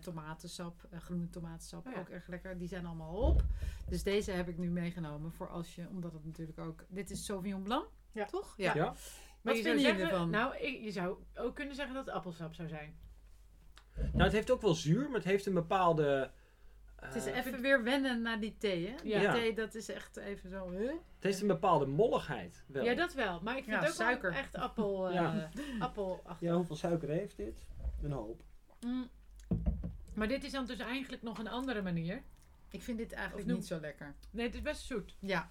[0.00, 1.98] Tomatensap, groene tomatensap, Oh ja.
[2.00, 2.58] ook erg lekker.
[2.58, 3.42] Die zijn allemaal op.
[3.88, 6.84] Dus deze heb ik nu meegenomen voor als je, omdat het natuurlijk ook.
[6.88, 8.24] Dit is Sauvignon Blanc, Ja.
[8.24, 8.54] toch?
[8.56, 8.94] Ja.
[9.42, 10.30] Maar Wat je zou vinden jullie zeggen, ervan?
[10.30, 12.94] Nou, ik, je zou ook kunnen zeggen dat het appelsap zou zijn.
[13.94, 16.30] Nou, het heeft ook wel zuur, maar het heeft een bepaalde...
[16.96, 18.94] eh, Het is even weer wennen naar die thee, hè?
[19.02, 19.32] Die Ja.
[19.32, 20.70] thee, dat is echt even zo.
[20.70, 20.88] Huh?
[20.90, 22.64] het heeft een bepaalde molligheid.
[22.66, 22.84] Wel.
[22.84, 23.40] Ja, dat wel.
[23.42, 24.30] Maar ik vind Ja, het ook suiker.
[24.30, 25.50] wel echt appel, eh Ja.
[25.78, 27.66] appel Ja, hoeveel suiker heeft dit?
[28.02, 28.40] Een hoop.
[28.80, 29.08] Mm.
[30.14, 32.22] Maar dit is dan dus eigenlijk nog een andere manier.
[32.70, 34.14] Ik vind dit eigenlijk Of noem- niet zo lekker.
[34.30, 35.16] Nee, het is best zoet.
[35.18, 35.48] Ja,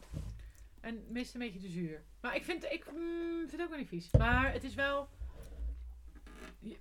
[0.82, 2.04] En meestal een beetje te zuur.
[2.22, 4.12] Maar ik vind, ik mm, vind het ook wel niet vies.
[4.18, 5.10] Maar het is wel...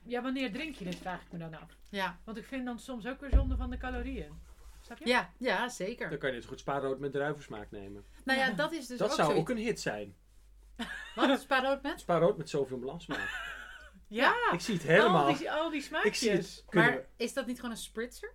[0.05, 1.77] Ja, wanneer drink je dit, vraag ik me dan af.
[1.91, 4.33] ja, Want ik vind dan soms ook weer zonde van de calorieën.
[4.81, 5.07] Snap je?
[5.07, 6.11] ja, ja zeker.
[6.11, 8.05] Dan kan je zo goed spaarrood met druivensmaak nemen.
[8.25, 9.51] Nou ja, dat is dus dat ook zou zoiets.
[9.51, 10.17] ook een hit zijn.
[11.15, 11.41] Wat?
[11.41, 12.01] Spaarrood met?
[12.01, 13.57] Spaarrood met zoveel balansmaak.
[14.09, 15.27] Ja, Ik zie het helemaal.
[15.27, 16.19] Al die, al die ik smaakjes.
[16.19, 16.65] zie het.
[16.69, 18.35] Kunnen Maar we- is dat niet gewoon een spritzer?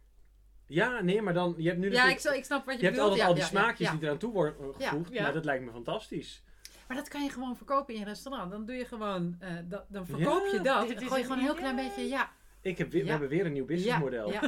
[0.68, 1.54] Ja, nee, maar dan...
[1.58, 3.20] Je hebt nu Ja, natuurlijk- ik, snap wat je, je hebt bedoelt.
[3.20, 3.94] altijd Ja, al die smaakjes ja.
[3.94, 5.14] die eraan toe worden eh, Ja, gevoegd.
[5.14, 5.22] ja.
[5.22, 6.44] Nou, dat lijkt me fantastisch.
[6.88, 8.52] Maar dat kan je gewoon verkopen in je restaurant.
[8.52, 10.90] Dan doe je gewoon, eh, dat, dan verkoop je dat.
[10.90, 12.32] is gooi je gewoon een heel klein beetje, ja.
[12.62, 13.12] Ik heb weer, We Ja.
[13.12, 14.32] hebben weer een nieuw businessmodel.
[14.32, 14.40] Ja,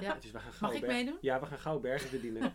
[0.00, 0.14] ja.
[0.14, 1.16] Het is, we gaan Mag ik meedoen?
[1.20, 2.52] Ja, we gaan gouden bergen verdienen.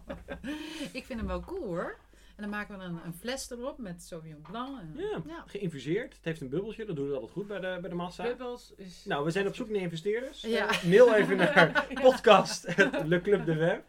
[0.92, 1.96] ik vind hem wel cool hoor.
[2.36, 4.80] En dan maken we een, een fles erop met Sauvignon Blanc.
[4.80, 5.44] En, Ja, ja.
[5.46, 6.14] geïnfuseerd.
[6.14, 8.22] Het heeft een bubbeltje, dat doet het altijd goed bij de, bij de massa.
[8.22, 9.04] Bubbles is...
[9.04, 10.40] Nou, we zijn op zoek naar investeerders.
[10.40, 10.70] Ja.
[10.84, 13.84] Mail even naar podcast Le Club de Web.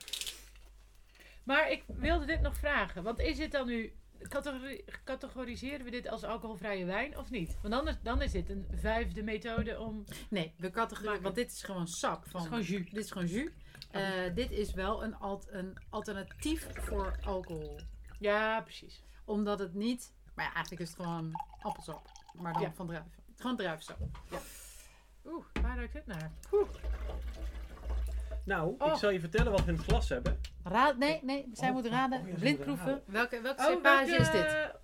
[1.44, 3.04] Maar ik wilde dit nog vragen.
[3.04, 3.94] Want is dit dan nu...
[4.30, 7.58] categori- Categoriseren we dit als alcoholvrije wijn of niet?
[7.62, 10.04] Want dan is, dan is dit een vijfde methode om...
[10.30, 12.24] Nee, we categoriseren, want dit is gewoon sap.
[12.28, 12.90] Van, is gewoon jus.
[12.92, 13.50] Dit is gewoon jus.
[13.92, 14.04] Eh,
[14.36, 17.80] dit is wel een, alt, een alternatief voor alcohol.
[18.20, 19.04] Ja, precies.
[19.26, 20.14] Omdat het niet...
[20.36, 22.12] Maar ja, eigenlijk is het gewoon appelsap.
[22.34, 22.72] Maar dan Ja.
[22.74, 23.12] van druiven.
[23.36, 23.98] Gewoon druivensap.
[25.26, 26.32] Oeh, waar ruikt dit naar?
[28.46, 28.92] Nou, Oh.
[28.92, 30.40] ik zal je vertellen wat we in het glas hebben.
[30.64, 31.50] Raad, nee, nee.
[31.54, 32.20] Zij Oh, moet raden.
[32.22, 32.86] oh ja, ze blind moet proeven.
[32.88, 33.04] raden.
[33.12, 34.76] Welke, welke Oh, cepage welke- is dit?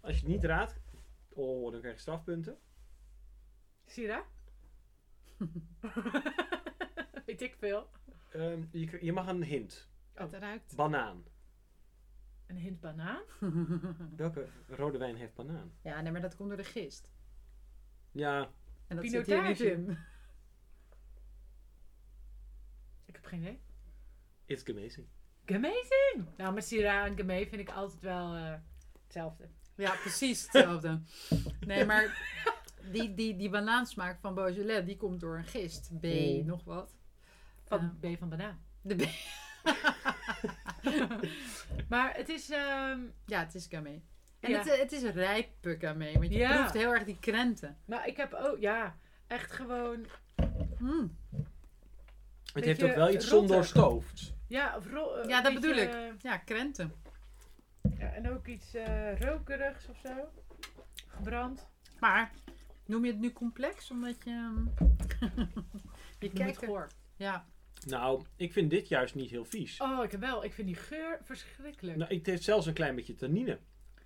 [0.00, 0.80] Als je het niet raadt,
[1.28, 2.58] oh, dan krijg je strafpunten.
[3.86, 4.22] Syrah?
[7.26, 7.90] Weet ik veel.
[8.30, 9.88] Ehm, je, je mag een hint.
[10.14, 10.76] Het ruikt.
[10.76, 11.24] Banaan.
[12.52, 13.22] Een hint banaan?
[14.16, 15.72] Welke rode wijn heeft banaan?
[15.82, 17.08] ja, nee, maar dat komt door de gist.
[18.10, 18.50] Ja,
[18.86, 19.70] En dat zit hier niet Pinotage.
[19.72, 19.90] in.
[23.06, 23.60] Ik heb geen idee.
[24.46, 25.06] it's amazing.
[25.46, 26.26] Amazing!
[26.36, 28.54] Nou, met Syrah en Gamay vind ik altijd wel eh,
[29.02, 29.48] hetzelfde.
[29.76, 31.00] Ja, precies hetzelfde.
[31.66, 32.16] Nee, maar
[32.90, 35.90] die, die, die banaansmaak van Beaujolais, die komt door een gist.
[36.00, 36.44] B, Mm.
[36.46, 36.96] nog wat.
[37.64, 38.60] Van B van banaan.
[38.80, 39.00] De B.
[41.88, 42.50] Maar het is...
[42.50, 44.02] ehm, Ja, het is Gamay.
[44.40, 44.58] En Ja.
[44.58, 46.54] het, eh, het is rijpe Gamay, want je Ja.
[46.56, 47.78] proeft heel erg die krenten.
[47.84, 48.58] maar ik heb ook...
[48.60, 50.06] Ja, echt gewoon...
[50.78, 51.16] Mm.
[52.52, 53.38] Het heeft ook wel iets rotter.
[53.38, 54.32] ondoorstoofd.
[54.48, 55.92] Ja, of ro- eh, Ja, dat beetje, bedoel ik.
[55.94, 56.92] eh, Ja, krenten.
[57.98, 60.10] ja, en ook iets eh, rokerigs of zo.
[61.06, 61.66] Gebrand.
[62.00, 62.30] Maar,
[62.86, 63.90] noem je het nu complex?
[63.90, 64.30] Omdat je...
[64.30, 64.64] ehm,
[66.18, 66.64] je Kijk kijkt...
[66.64, 66.86] hoor.
[67.16, 67.46] Ja,
[67.86, 69.80] Nou, ik vind dit juist niet heel vies.
[69.80, 70.44] Oh, ik heb wel.
[70.44, 71.96] Ik vind die geur verschrikkelijk.
[71.96, 73.58] Nou, het heeft zelfs een klein beetje tannine.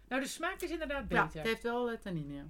[0.08, 1.38] Nou, de smaak is inderdaad ja beter.
[1.40, 2.34] het heeft wel eh, tannine.
[2.34, 2.46] ja.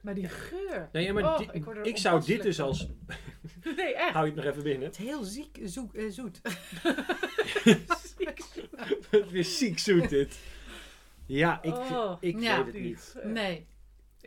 [0.00, 0.88] Maar die geur.
[0.92, 2.86] Nee, ja, maar Oh, ik ik, word er zou dit dus als...
[3.76, 4.12] Nee, echt.
[4.12, 4.88] Hou je het nog even binnen.
[4.88, 6.40] Het is heel ziek, zoek, eh, zoet.
[9.10, 10.38] Het is ziek zoet dit.
[11.26, 12.64] Ja, ik, Oh, ik ja.
[12.64, 13.14] weet het niet.
[13.22, 13.66] Nee,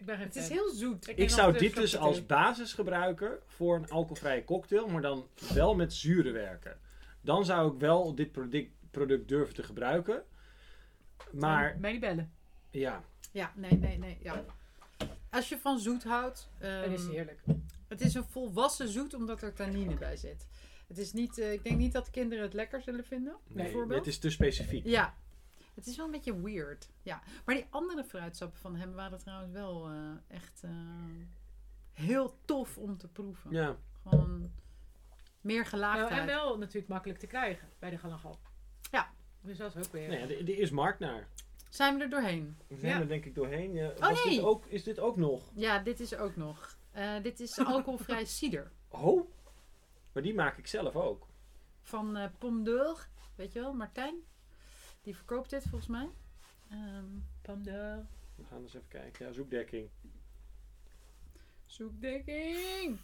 [0.03, 1.11] Ik ben geen het is heel zoet.
[1.15, 5.93] Ik zou dit dus als basis gebruiken voor een alcoholvrije cocktail, maar dan wel met
[5.93, 6.77] zuren werken.
[7.21, 10.23] Dan zou ik wel dit product, product durven te gebruiken.
[11.31, 12.31] Maar Mij niet bellen.
[12.69, 14.17] ja, Ja, nee, nee, nee.
[14.21, 14.45] Ja.
[15.29, 17.39] Als je van zoet houdt, ehm, Dat is heerlijk.
[17.87, 20.47] het is een volwassen zoet omdat er tannine bij zit.
[20.87, 23.35] Het is niet, eh, ik denk niet dat kinderen het lekker zullen vinden.
[23.47, 23.99] nee, bijvoorbeeld.
[23.99, 24.85] het is te specifiek.
[24.85, 25.13] Ja,
[25.75, 26.89] het is wel een beetje weird.
[27.01, 27.21] Ja.
[27.45, 30.71] Maar die andere fruitsappen van hem waren trouwens wel eh, echt eh,
[31.91, 33.51] heel tof om te proeven.
[33.51, 34.51] Ja, Gewoon
[35.41, 36.19] meer Nou, gelaagdheid.
[36.21, 38.39] en wel natuurlijk makkelijk te krijgen bij de Galangal.
[38.91, 39.13] Ja.
[39.41, 40.07] Dus dat is ook weer.
[40.07, 41.27] nee, er, er is markt naar.
[41.69, 42.57] Zijn we er doorheen?
[42.67, 42.99] We zijn Ja.
[42.99, 43.73] er denk ik doorheen.
[43.73, 44.35] Ja, Oh, was nee.
[44.35, 45.51] dit ook, is dit ook nog?
[45.55, 46.77] Ja, dit is ook nog.
[46.91, 48.71] Eh, dit is alcoholvrij cider.
[48.87, 49.29] Oh,
[50.11, 51.27] maar die maak ik zelf ook.
[51.81, 53.07] Van eh Pomme d'Or.
[53.35, 54.15] Weet je wel, Martijn.
[55.03, 56.09] Die verkoopt dit volgens mij.
[56.69, 57.05] Ehm,
[57.41, 58.07] Panda.
[58.35, 59.25] We gaan eens even kijken.
[59.25, 59.89] Ja, zoekdekking.
[61.65, 62.97] zoekdekking.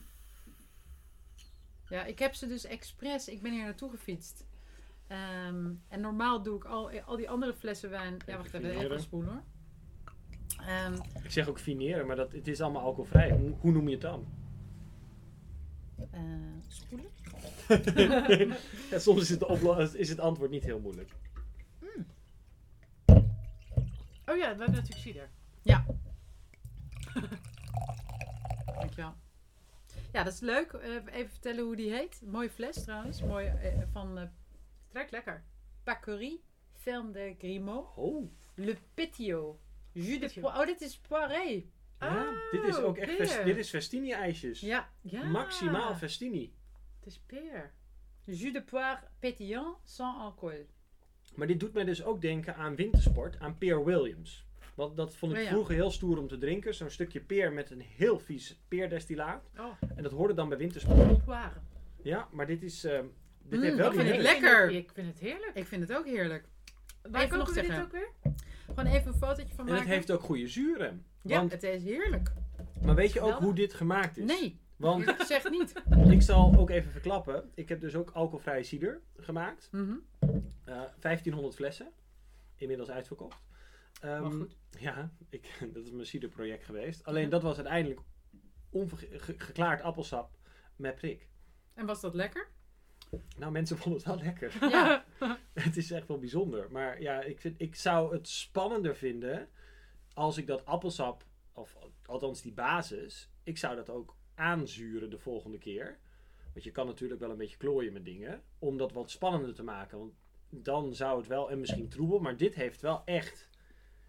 [1.90, 3.28] Ja, ik heb ze dus expres.
[3.28, 4.46] Ik ben hier naartoe gefietst.
[5.08, 8.18] Ehm, en normaal doe ik al, al die andere flessen wijn.
[8.26, 8.70] Ja, wacht even.
[8.80, 9.44] Even spoelen hoor.
[10.66, 10.94] Ehm,
[11.24, 13.32] Ik zeg ook fineren, maar dat, het is allemaal alcoholvrij.
[13.32, 14.28] Hoe, hoe noem je het dan?
[16.12, 16.22] eh,
[16.68, 17.08] spoelen?
[18.90, 21.12] Ja, soms is het, is het antwoord niet heel moeilijk.
[24.30, 25.30] Oh ja, we hebben natuurlijk cider.
[28.80, 29.16] Dankjewel.
[30.12, 30.72] Ja, dat is leuk.
[30.74, 32.22] Eh, even vertellen hoe die heet.
[32.26, 33.22] Mooie fles trouwens.
[33.24, 34.28] Mooi eh, van eh
[34.88, 35.44] Trekt lekker.
[35.84, 37.88] Pacorie Ferme de Grimaud.
[37.96, 39.60] Oh, Le Pétio.
[39.92, 40.60] Jus de poire.
[40.60, 41.66] Oh, dit is poiré.
[42.00, 43.46] ja, Oh, dit is ook echt fest- peer.
[43.46, 44.60] dit is festini-ijsjes.
[44.60, 44.90] Ja.
[45.02, 45.24] Ja.
[45.24, 46.54] Maximaal festini.
[47.00, 47.74] Het is peer.
[48.24, 50.66] Jus de poire pétillant sans alcool.
[51.40, 54.46] Maar dit doet mij dus ook denken aan wintersport, aan Peer Williams.
[54.76, 55.50] Want dat vond ik Oh ja.
[55.50, 56.76] vroeger heel stoer om te drinken.
[56.76, 59.50] Zo'n stukje peer met een heel vies peerdestillaat.
[59.58, 59.66] Oh,
[59.96, 61.22] En dat hoorde dan bij wintersport.
[62.02, 62.84] Ja, maar dit is...
[62.84, 63.06] ehm,
[63.44, 64.70] dit Mm, heeft wel ik vind het lekker.
[64.72, 65.52] Ik vind het heerlijk.
[65.54, 66.46] Ik vind het ook heerlijk.
[67.02, 67.84] Waar Even kopen nog we dit zeggen.
[67.86, 68.10] ook weer?
[68.76, 69.88] Gewoon even een fotootje van En maken.
[69.88, 71.06] het heeft ook goede zuren.
[71.24, 72.32] ja, het is heerlijk.
[72.82, 74.26] maar weet je ook hoe dit gemaakt is?
[74.26, 75.74] Nee, Want eerlijk gezegd niet.
[76.16, 77.52] ik zal ook even verklappen.
[77.54, 79.70] Ik heb dus ook alcoholvrije cider gemaakt.
[79.72, 79.96] Mhm.
[80.64, 81.92] Eh 1500 flessen.
[82.56, 83.42] Inmiddels uitverkocht.
[84.02, 84.58] Ehm, Wel goed.
[84.80, 87.06] Ja, ik, dat is mijn ciderproject geweest.
[87.06, 88.00] Alleen dat was uiteindelijk
[88.70, 90.38] ongeklaard appelsap
[90.76, 91.28] met prik.
[91.74, 92.48] En was dat lekker?
[93.38, 94.70] Nou, mensen vonden het wel lekker.
[94.70, 95.06] Ja.
[95.54, 96.72] het is echt wel bijzonder.
[96.72, 99.50] Maar ja, ik, vind, ik zou het spannender vinden
[100.14, 105.58] als ik dat appelsap, of althans die basis, ik zou dat ook aanzuren de volgende
[105.58, 105.98] keer.
[106.54, 109.64] Want je kan natuurlijk wel een beetje klooien met dingen, om dat wat spannender te
[109.64, 109.98] maken.
[109.98, 110.14] Want
[110.50, 113.50] dan zou het wel, en misschien troebel, maar dit heeft wel echt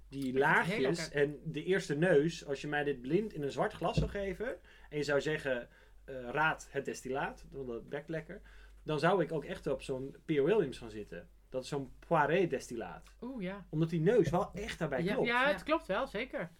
[0.09, 1.11] die laagjes.
[1.11, 4.59] En de eerste neus, als je mij dit blind in een zwart glas zou geven,
[4.89, 5.69] en je zou zeggen,
[6.05, 8.41] eh, raad het destillaat, want dat bekt lekker.
[8.83, 10.29] Dan zou ik ook echt op zo'n P.
[10.29, 11.29] Williams gaan zitten.
[11.49, 13.15] Dat is zo'n poiré destillaat.
[13.21, 13.67] Oeh, ja.
[13.71, 15.29] Omdat die neus wel echt daarbij Ja, klopt.
[15.29, 15.65] Ja, het Ja.
[15.65, 16.51] klopt wel, zeker.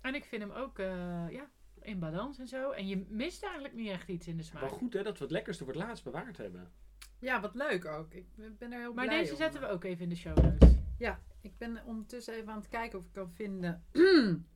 [0.00, 1.50] En ik vind hem ook eh, ja,
[1.82, 2.70] in balans en zo.
[2.70, 4.60] En je mist eigenlijk niet echt iets in de smaak.
[4.62, 6.72] Wel goed hè, dat we het lekkerste voor het laatst bewaard hebben.
[7.18, 8.12] ja, wat leuk ook.
[8.14, 8.26] Ik
[8.58, 9.38] ben er heel maar blij deze om.
[9.38, 10.74] zetten we ook even in de show notes.
[10.98, 13.84] Ja, ik ben ondertussen even aan het kijken of ik kan vinden.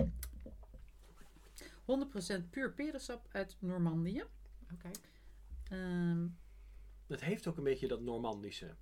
[2.40, 4.24] 100% puur perensap uit Normandië.
[4.72, 4.90] Oké.
[5.68, 6.26] Ehm,
[7.06, 8.74] Het heeft ook een beetje dat Normandische.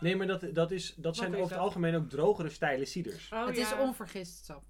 [0.00, 1.66] Nee, maar dat, dat, is, dat zijn is over het dat?
[1.66, 3.32] algemeen ook drogere stijle ciders.
[3.32, 3.62] Oh, het ja.
[3.74, 4.64] is onvergist sap.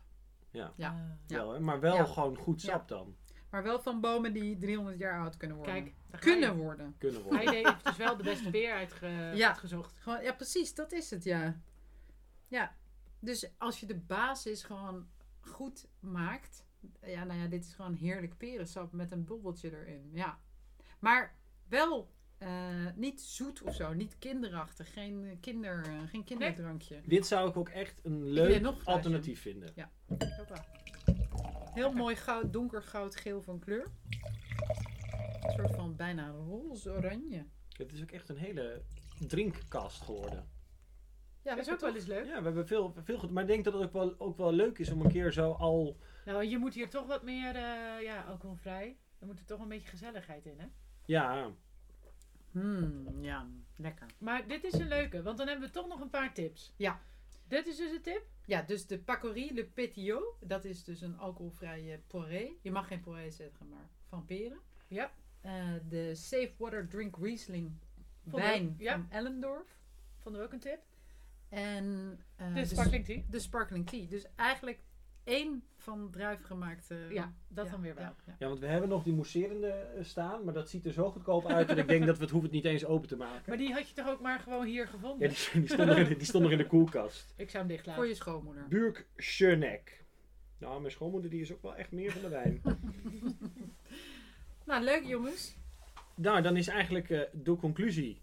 [0.54, 0.72] Ja.
[0.76, 1.18] Ja.
[1.26, 1.36] Ja.
[1.36, 2.04] Wel, hè, maar wel Ja.
[2.04, 2.68] gewoon goed Ja.
[2.72, 3.16] sap dan.
[3.50, 5.74] Maar wel van bomen die 300 jaar oud kunnen worden.
[5.74, 6.18] Kijk, je.
[6.18, 6.94] kunnen worden.
[6.98, 7.46] Kunnen worden.
[7.46, 9.48] Hij heeft dus wel de beste peer uitge Ja.
[9.48, 9.98] uitgezocht.
[9.98, 11.60] Gewoon, ja, precies, dat is het, ja.
[12.48, 12.76] Ja,
[13.18, 15.06] dus als je de basis gewoon
[15.40, 16.66] goed maakt.
[17.00, 20.10] Ja, nou ja, dit is gewoon heerlijk perensap met een bubbeltje erin.
[20.12, 20.38] Ja.
[20.98, 21.36] Maar
[21.68, 22.13] wel
[22.44, 24.92] eh, niet zoet of zo, niet kinderachtig.
[24.92, 27.00] Geen, kinder, eh, geen kinderdrankje.
[27.06, 29.74] Dit zou ik ook echt een leuk alternatief vinden.
[30.36, 30.64] Hoppa.
[31.72, 33.86] Heel mooi goud, donkergoud geel van kleur.
[35.40, 37.46] Een soort van bijna roze-oranje.
[37.76, 38.82] Het is ook echt een hele
[39.26, 40.48] drinkkast geworden.
[41.42, 42.26] Ja, Dat is ook wel eens leuk.
[42.26, 43.30] Ja, we hebben veel, veel goed.
[43.30, 45.52] Maar ik denk dat het ook wel, ook wel leuk is om een keer zo
[45.52, 45.96] al...
[46.24, 48.98] Nou, je moet hier toch wat meer, eh, ja, alcoholvrij.
[49.18, 50.66] Er moet er toch een beetje gezelligheid in, hè?
[51.06, 51.54] Ja,
[52.54, 54.06] Hmm, ja, lekker.
[54.18, 56.72] Maar dit is een leuke, want dan hebben we toch nog een paar tips.
[56.76, 57.00] Ja.
[57.48, 58.22] Dit is dus een tip.
[58.44, 62.50] Ja, dus de Pacorie Le Pétillots, dat is dus een alcoholvrije poré.
[62.62, 64.58] Je mag geen poré zetten, maar van peren.
[64.88, 65.12] Ja.
[65.40, 67.72] Eh, de Safe Water Drink Riesling
[68.22, 68.92] wijn ja.
[68.92, 69.78] van Ellendorf.
[70.18, 70.80] Vonden we ook een tip.
[71.48, 73.22] En eh, de sparkling tea.
[73.30, 74.06] de sparkling tea.
[74.08, 74.80] Dus eigenlijk
[75.24, 77.06] één van druif gemaakte.
[77.10, 78.04] Ja, dat dan weer wel.
[78.04, 78.34] Ja, ja.
[78.38, 81.46] Ja, want we hebben nog die mousserende eh, staan, maar dat ziet er zo goedkoop
[81.46, 83.42] uit dat ik denk dat we het hoeven het niet eens open te maken.
[83.46, 85.28] Maar die had je toch ook maar gewoon hier gevonden?
[85.30, 87.34] Ja, die, die, stond nog in, de- die stond nog in de koelkast.
[87.36, 88.02] Ik zou hem dicht laten.
[88.02, 88.68] Voor je schoonmoeder.
[88.68, 90.02] Burk Schöneck.
[90.58, 92.62] Nou, mijn schoonmoeder die is ook wel echt meer van de wijn.
[94.64, 95.56] Nou, leuk jongens.
[96.14, 98.22] nou, dan is eigenlijk eh, de conclusie.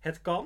[0.00, 0.44] Het kan,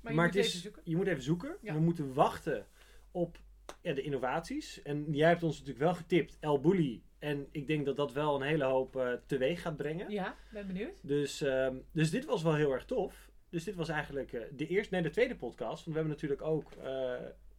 [0.00, 0.82] Maar je maar moet het is, even zoeken.
[0.84, 1.56] je moet even zoeken.
[1.60, 1.74] Ja.
[1.74, 2.66] We moeten wachten
[3.10, 3.38] op
[3.82, 4.82] ja, de innovaties.
[4.82, 7.02] En jij hebt ons natuurlijk wel getipt, El Bulli.
[7.18, 10.10] En ik denk dat dat wel een hele hoop eh, teweeg gaat brengen.
[10.10, 11.00] Ja, ben benieuwd.
[11.02, 13.30] Dus, ehm, dus dit was wel heel erg tof.
[13.48, 15.84] Dus dit was eigenlijk eh, de eerste, nee, de tweede podcast.
[15.84, 17.14] Want we hebben natuurlijk ook eh,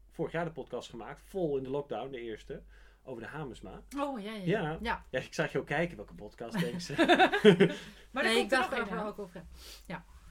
[0.09, 1.21] vorig jaar de podcast gemaakt.
[1.25, 2.61] Vol in de lockdown, de eerste.
[3.03, 3.81] Over de Hamersma.
[3.97, 4.43] Oh, ja, ja.
[4.45, 4.77] Ja.
[4.81, 5.05] ja.
[5.09, 6.93] Ja, ik zag je ook kijken welke podcast, denk ze.
[8.11, 9.45] Maar nee, ik komt er dacht nog over alcoholvrij.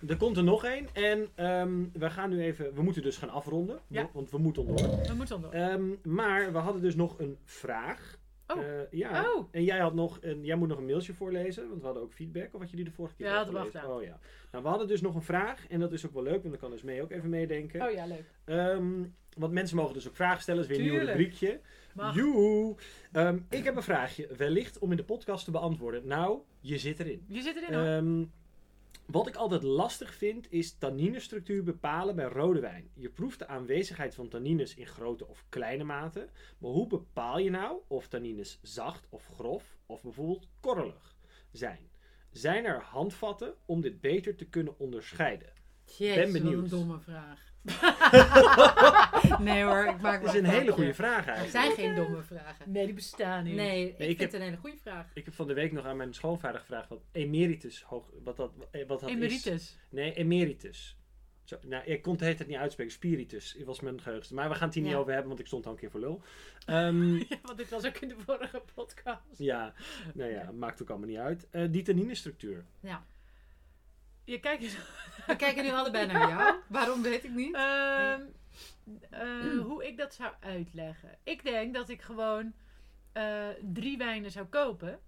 [0.07, 0.87] Er komt er nog één.
[0.93, 3.79] En ehm, we gaan nu even, we moeten dus gaan afronden.
[3.87, 4.11] Ja.
[4.13, 4.77] Want we moeten door.
[4.77, 5.51] We moeten onder.
[5.51, 8.19] Ehm, maar we hadden dus nog een vraag.
[8.47, 8.65] Oh.
[8.65, 9.33] Eh, ja.
[9.35, 9.49] Oh.
[9.51, 12.13] En jij, had nog een, jij moet nog een mailtje voorlezen, want we hadden ook
[12.13, 12.55] feedback.
[12.55, 13.71] Of had je die de vorige keer Ja, dat gelezen?
[13.71, 13.91] gedaan.
[13.97, 14.19] Oh ja.
[14.53, 15.67] Nou, we hadden dus nog een vraag.
[15.69, 17.83] En dat is ook wel leuk, want dan kan dus mee ook even meedenken.
[17.83, 18.25] Oh ja, leuk.
[18.45, 19.05] Ehm,
[19.37, 20.61] want mensen mogen dus ook vragen stellen.
[20.61, 21.19] Dat is weer een nieuw Tuurlijk.
[21.19, 21.61] rubriekje.
[22.15, 22.77] Joehoe.
[23.49, 24.29] Ik heb een vraagje.
[24.37, 26.07] Wellicht om in de podcast te beantwoorden.
[26.07, 27.25] Nou, je zit erin.
[27.29, 28.27] Je zit erin hoor.
[29.11, 32.91] Wat ik altijd lastig vind, is tanninestructuur bepalen bij rode wijn.
[32.95, 36.29] Je proeft de aanwezigheid van tannines in grote of kleine mate.
[36.59, 41.17] Maar hoe bepaal je nou of tannines zacht of grof of bijvoorbeeld korrelig
[41.53, 41.91] zijn?
[42.31, 45.53] Zijn er handvatten om dit beter te kunnen onderscheiden?
[45.85, 46.63] Jezus, Ben wat benieuwd.
[46.63, 47.48] een domme vraag.
[49.39, 51.51] nee hoor, ik maak Dat is een hele goede vraag Er eigenlijk.
[51.67, 52.73] zijn geen domme vragen.
[52.73, 53.55] Nee, die bestaan niet.
[53.55, 55.07] Nee, ik ik vind heb- het een hele goede vraag.
[55.15, 58.53] Ik heb van de week nog aan mijn schoonvader gevraagd wat emeritus hoog, wat dat,
[58.71, 59.15] eh, wat dat is.
[59.15, 59.79] Emeritus.
[59.91, 60.97] Nee, emeritus.
[61.45, 62.93] Zo, nou, ik kon het niet uitspreken.
[62.93, 64.35] Spiritus was mijn geheugen.
[64.35, 64.99] Maar we gaan het hier niet Ja.
[64.99, 66.23] over hebben, want ik stond al een keer voor lul.
[66.67, 69.39] Ehm, Ja, want dit was ook in de vorige podcast.
[69.39, 69.73] ja,
[70.15, 71.47] nou ja, maakt ook allemaal niet uit.
[71.51, 72.65] Eh die tanninestructuur.
[74.29, 74.77] Je kijkt.
[75.27, 76.61] We kijken nu allebei naar jou.
[76.69, 77.55] Waarom weet ik niet.
[77.55, 78.21] Ehm,
[79.11, 81.19] eh, hoe ik dat zou uitleggen.
[81.23, 82.53] Ik denk dat ik gewoon
[83.13, 85.01] eh, drie wijnen zou kopen.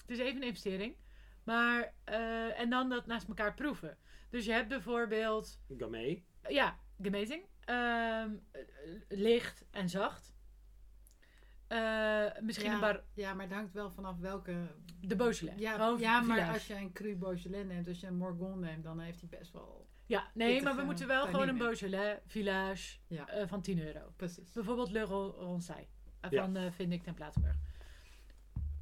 [0.00, 0.96] Het is even een investering.
[1.44, 3.98] Maar, eh, en dan dat naast elkaar proeven.
[4.30, 6.24] Dus je hebt bijvoorbeeld, Gamay.
[6.48, 7.42] ja, gemazing.
[7.64, 8.60] ehm, eh,
[9.08, 10.34] licht en zacht.
[11.68, 14.54] Eh, misschien ja, een bar, ja, maar het hangt wel vanaf welke...
[15.00, 15.60] de Beaujolais.
[15.60, 15.76] Ja,
[16.20, 16.52] maar village.
[16.52, 19.52] als je een Cru Beaujolais neemt, als je een Morgon neemt, dan heeft hij best
[19.52, 19.88] wel...
[20.06, 21.58] Ja, nee, pittige maar we moeten wel gewoon een.
[21.58, 24.12] Beaujolais village Ja, eh, van 10 euro.
[24.16, 24.52] precies.
[24.52, 25.88] Bijvoorbeeld Le Ro- Ronsay
[26.20, 26.42] eh, Ja.
[26.42, 27.56] van eh Vind ik ten Platenburg.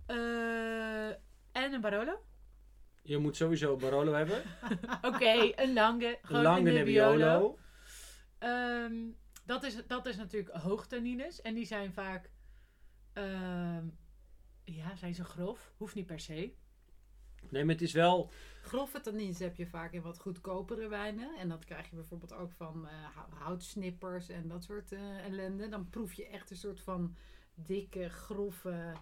[0.06, 1.08] Eh,
[1.52, 2.24] en een Barolo.
[3.02, 4.42] Je moet sowieso Barolo hebben.
[5.14, 6.18] Oké, een lange.
[6.22, 7.16] Gewoon Lange een Nebbiolo.
[7.16, 7.58] Nebbiolo.
[8.38, 8.94] Ehm,
[9.44, 11.40] dat, is, dat is natuurlijk hoogtannines.
[11.42, 12.30] En die zijn vaak...
[13.14, 13.84] ehm,
[14.64, 15.72] ja, zijn ze grof?
[15.76, 16.52] Hoeft niet per se.
[17.50, 18.30] Nee, maar het is wel...
[18.62, 21.36] Grove tannines heb je vaak in wat goedkopere wijnen.
[21.38, 25.68] En dat krijg je bijvoorbeeld ook van eh, hou- houtsnippers en dat soort eh, ellende.
[25.68, 27.16] Dan proef je echt een soort van
[27.54, 28.92] dikke, grove,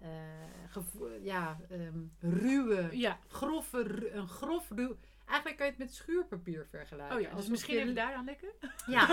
[0.00, 0.08] eh,
[0.68, 3.18] gevo- ja, ehm, ruwe, Ja.
[3.28, 4.96] grove, een grof ruw...
[5.28, 7.16] Eigenlijk kan je het met schuurpapier vergelijken.
[7.16, 8.48] Oh ja, dus Alsof misschien je- even daaraan likken.
[8.86, 9.06] Ja,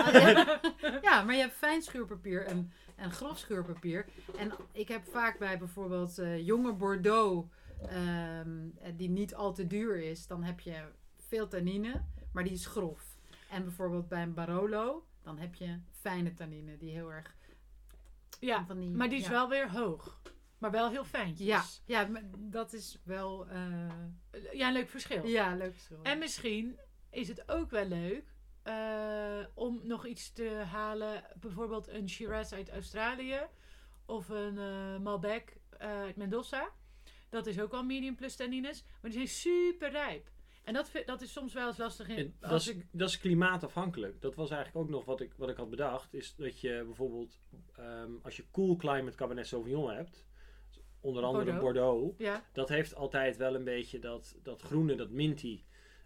[1.02, 4.06] ja, maar je hebt fijn schuurpapier en, en grof schuurpapier.
[4.38, 7.48] En ik heb vaak bij bijvoorbeeld eh, jonge Bordeaux,
[7.88, 10.84] ehm, eh, die niet al te duur is, dan heb je
[11.28, 12.02] veel tannine,
[12.32, 13.02] maar die is grof.
[13.50, 17.34] En bijvoorbeeld bij een Barolo, dan heb je fijne tannine, die heel erg
[18.40, 18.90] Ja, van die...
[18.90, 19.30] maar die is ja.
[19.30, 20.20] wel weer hoog.
[20.58, 21.46] Maar wel heel fijntjes.
[21.46, 23.46] Ja, ja, maar dat is wel...
[23.48, 23.88] eh,
[24.52, 25.26] Ja, een leuk verschil.
[25.26, 25.98] ja, leuk verschil.
[26.02, 26.78] En misschien
[27.10, 31.24] is het ook wel leuk eh, om nog iets te halen.
[31.40, 33.40] Bijvoorbeeld een Shiraz uit Australië.
[34.06, 36.68] Of een eh, Malbec eh, uit Mendoza.
[37.28, 38.84] Dat is ook al medium plus tannines.
[39.00, 40.30] Maar die zijn super rijp.
[40.64, 42.08] En dat, vind- dat is soms wel eens lastig.
[42.08, 44.20] In, En dat, als is, ik, dat is klimaatafhankelijk.
[44.20, 46.14] Dat was eigenlijk ook nog wat ik, wat ik had bedacht.
[46.14, 47.40] Is dat je bijvoorbeeld,
[47.76, 50.24] ehm, als je cool climate Cabernet Sauvignon hebt,
[51.06, 51.62] onder andere Bordeaux.
[51.62, 55.62] Bordeaux, ja, dat heeft altijd wel een beetje dat, dat groene, dat minty.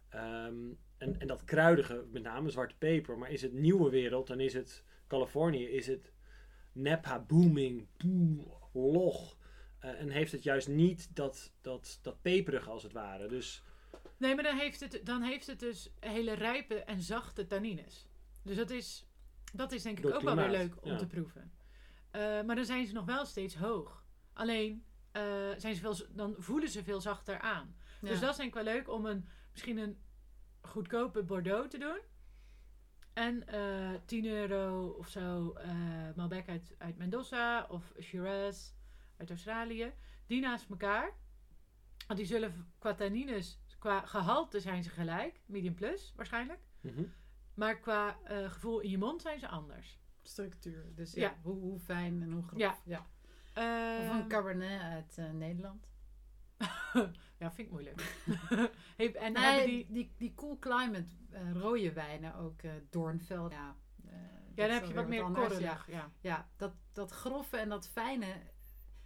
[0.08, 0.54] ehm,
[0.96, 3.18] en, en dat kruidige, met name zwarte peper.
[3.18, 6.12] Maar is het nieuwe wereld, dan is het Californië, is het
[6.72, 9.36] Napa booming, boom, log.
[9.78, 13.28] Eh, en heeft het juist niet dat, dat, dat peperige als het ware.
[13.28, 13.62] Dus
[14.16, 18.06] nee, maar dan heeft, het, dan heeft het dus hele rijpe en zachte tannines.
[18.42, 19.06] Dus dat is,
[19.52, 20.96] dat is denk ik Door ook wel weer leuk om ja.
[20.96, 21.52] te proeven.
[22.10, 24.04] Eh, maar dan zijn ze nog wel steeds hoog.
[24.32, 25.22] Alleen eh,
[25.56, 27.74] zijn ze veel, dan voelen ze veel zachter aan.
[28.00, 28.08] Ja.
[28.08, 29.98] Dus dat is denk ik wel leuk om een, misschien een
[30.60, 31.98] goedkope Bordeaux te doen.
[33.12, 35.70] En eh 10 euro of zo eh
[36.16, 38.72] Malbec uit, uit Mendoza of Shiraz
[39.16, 39.92] uit Australië.
[40.26, 41.12] Die naast elkaar.
[42.06, 45.40] Want die zullen qua tannines, qua gehalte zijn ze gelijk.
[45.46, 46.60] Medium plus waarschijnlijk.
[46.80, 47.04] mhm.
[47.54, 49.98] Maar qua eh, gevoel in je mond zijn ze anders.
[50.22, 50.94] structuur.
[50.94, 51.38] Dus ja, Ja.
[51.42, 52.58] Hoe, hoe fijn en hoe grof.
[52.58, 52.78] Ja.
[52.84, 53.06] ja.
[53.60, 55.88] Ehm, Of een Cabernet uit eh, Nederland.
[57.38, 58.00] ja, vind ik moeilijk.
[58.96, 60.14] Hey, en Nee, hebben die, die...
[60.16, 63.52] die, cool climate eh, rode wijnen, ook eh Doornveld.
[63.52, 63.76] Ja,
[64.54, 65.86] Ja, dan heb je wat meer korrelig.
[65.86, 66.10] Ja, Ja.
[66.20, 68.26] ja dat, dat grove en dat fijne,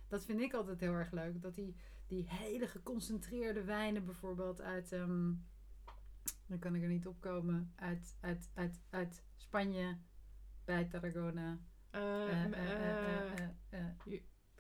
[0.09, 1.43] dat vind ik altijd heel erg leuk.
[1.43, 1.77] Dat die,
[2.07, 5.33] die hele geconcentreerde wijnen bijvoorbeeld uit, ehm,
[6.47, 9.99] dan kan ik er niet opkomen, uit, uit, uit, uit Spanje,
[10.65, 11.59] bij Tarragona.
[11.91, 12.53] Eh, m-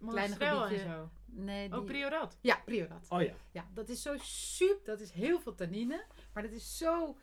[0.05, 0.85] Monastrell en gebiedje.
[0.87, 1.11] zo.
[1.27, 2.39] nee, die, Oh, Priorat.
[2.41, 3.07] ja, Priorat.
[3.09, 3.35] Oh ja.
[3.53, 4.85] Ja, dat is zo super.
[4.85, 6.05] Dat is heel veel tannine.
[6.33, 7.17] Maar dat is zo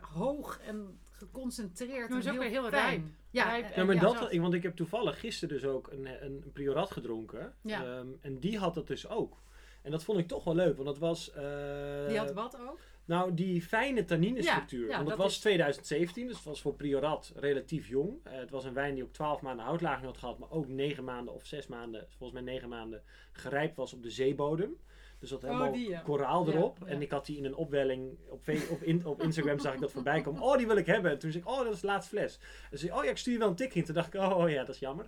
[0.00, 2.08] hoog en geconcentreerd.
[2.08, 3.02] Maar het is en ook weer heel rijp.
[3.30, 6.42] Ja, Rijp Ja, maar ja, dat, want ik heb toevallig gisteren dus ook een, een,
[6.44, 7.54] een priorat gedronken.
[7.62, 7.84] Ja.
[7.84, 9.42] Ehm, en die had dat dus ook.
[9.88, 11.32] En dat vond ik toch wel leuk, want dat was...
[11.32, 12.78] eh, Die had wat ook?
[13.04, 14.80] Nou, die fijne tanninestructuur.
[14.80, 18.18] Ja, ja, want dat, dat was is- 2017, dus het was voor priorat relatief jong.
[18.22, 21.04] Eh, het was een wijn die ook 12 maanden houtlaging had gehad, maar ook 9
[21.04, 24.76] maanden of 6 maanden, volgens mij 9 maanden, gerijpt was op de zeebodem.
[25.20, 26.00] Dus dat helemaal Oh, die, ja.
[26.00, 26.78] koraal erop.
[26.80, 26.86] ja.
[26.86, 29.80] En ik had die in een opwelling, op, Fe- op, in- op Instagram zag ik
[29.80, 30.42] dat voorbij komen.
[30.42, 31.10] Oh, die wil ik hebben.
[31.10, 32.38] En toen zei ik, oh, dat is de laatste fles.
[32.70, 33.84] En zei oh ja, ik stuur je wel een tik in.
[33.84, 35.06] Toen dacht ik, oh ja, dat is jammer.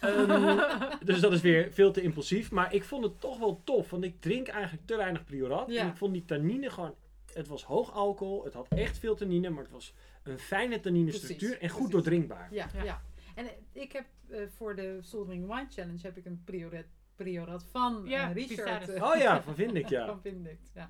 [0.00, 0.58] Ehm,
[1.04, 2.50] dus dat is weer veel te impulsief.
[2.50, 5.70] Maar ik vond het toch wel tof, want ik drink eigenlijk te weinig priorat.
[5.70, 5.80] Ja.
[5.82, 6.94] En ik vond die tannine gewoon,
[7.32, 11.12] het was hoog alcohol, het had echt veel tannine, maar het was een fijne tannine
[11.12, 11.92] structuur Precies, en goed precies.
[11.94, 12.48] doordrinkbaar.
[12.54, 12.82] Ja, Ja.
[12.82, 13.02] ja.
[13.34, 16.84] En eh, ik heb eh, voor de Soldering Wine Challenge heb ik een priorat,
[17.24, 18.48] priorat van Ja, eh, Richard.
[18.48, 18.88] Pistaris.
[18.94, 20.06] eh, Oh ja, van vind ik ja.
[20.06, 20.70] van Vindict.
[20.74, 20.88] Ja.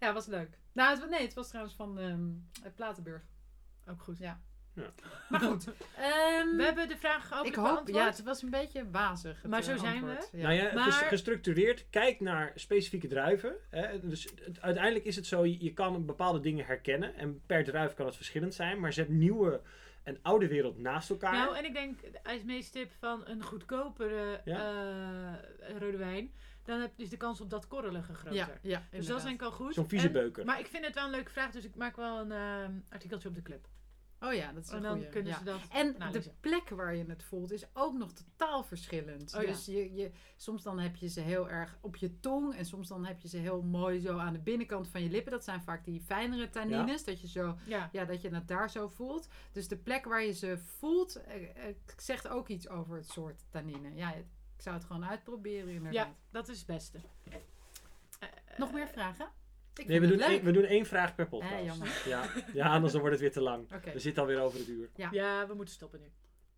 [0.00, 0.58] ja, was leuk.
[0.72, 2.28] Nou, het, nee, het was trouwens van ehm,
[2.62, 3.22] eh, Platenburg.
[3.90, 4.18] Ook goed.
[4.18, 4.40] Ja.
[5.28, 5.64] Maar goed.
[5.96, 9.44] ehm, We hebben de vraag ook ik hoop, ja, het was een beetje wazig.
[9.44, 10.28] Maar zo eh, zijn we.
[10.32, 10.42] Ja.
[10.42, 13.56] Nou ja, Maar- gestructureerd, kijk naar specifieke druiven.
[13.70, 14.08] Hè.
[14.08, 17.14] Dus het- uiteindelijk is het zo, je, je kan bepaalde dingen herkennen.
[17.14, 18.80] En per druif kan het verschillend zijn.
[18.80, 19.60] Maar zet nieuwe
[20.08, 21.32] en oude wereld naast elkaar.
[21.32, 26.32] Nou, en ik denk, als meest tip van een goedkopere eh, rode wijn,
[26.64, 28.34] dan heb je dus de kans op dat korrelige groter.
[28.34, 29.74] ja, ja, dus dat is denk ik al goed.
[29.74, 30.44] Zo'n vieze En- beuker.
[30.44, 33.28] Maar ik vind het wel een leuke vraag, dus ik maak wel een ehm, artikeltje
[33.28, 33.66] op de club.
[34.20, 35.08] Oh ja, dat is En een dan goeie.
[35.08, 35.38] kunnen ja.
[35.38, 36.34] ze dat En de nalezen.
[36.40, 39.34] plek waar je het voelt is ook nog totaal verschillend.
[39.34, 39.46] Oh ja.
[39.48, 42.88] Dus je, je, soms dan heb je ze heel erg op je tong en soms
[42.88, 45.32] dan heb je ze heel mooi zo aan de binnenkant van je lippen.
[45.32, 47.90] Dat zijn vaak die fijnere tannines, dat je zo Ja.
[48.04, 49.28] dat je het daar zo voelt.
[49.52, 53.44] Dus de plek waar je ze voelt, eh, eh, zegt ook iets over het soort
[53.50, 53.94] tannine.
[53.94, 54.24] Ja, ik
[54.56, 56.06] zou het gewoon uitproberen inderdaad.
[56.06, 56.98] ja, dat is het beste.
[58.56, 59.28] Nog meer vragen?
[59.78, 61.52] Ik nee, we doen, één, we doen één vraag per podcast.
[61.52, 62.02] Eh, jammer.
[62.06, 62.24] Ja.
[62.52, 63.68] ja, anders dan wordt het weer te lang.
[63.92, 64.88] We zitten alweer over het uur.
[64.94, 65.08] Ja.
[65.12, 66.06] Ja, we moeten stoppen nu.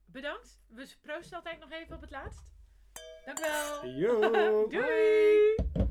[0.07, 0.61] Bedankt.
[0.69, 2.53] We proosten altijd nog even op het laatst.
[3.25, 3.87] Dank u wel.
[3.87, 4.69] Yo!
[4.69, 5.89] Doei!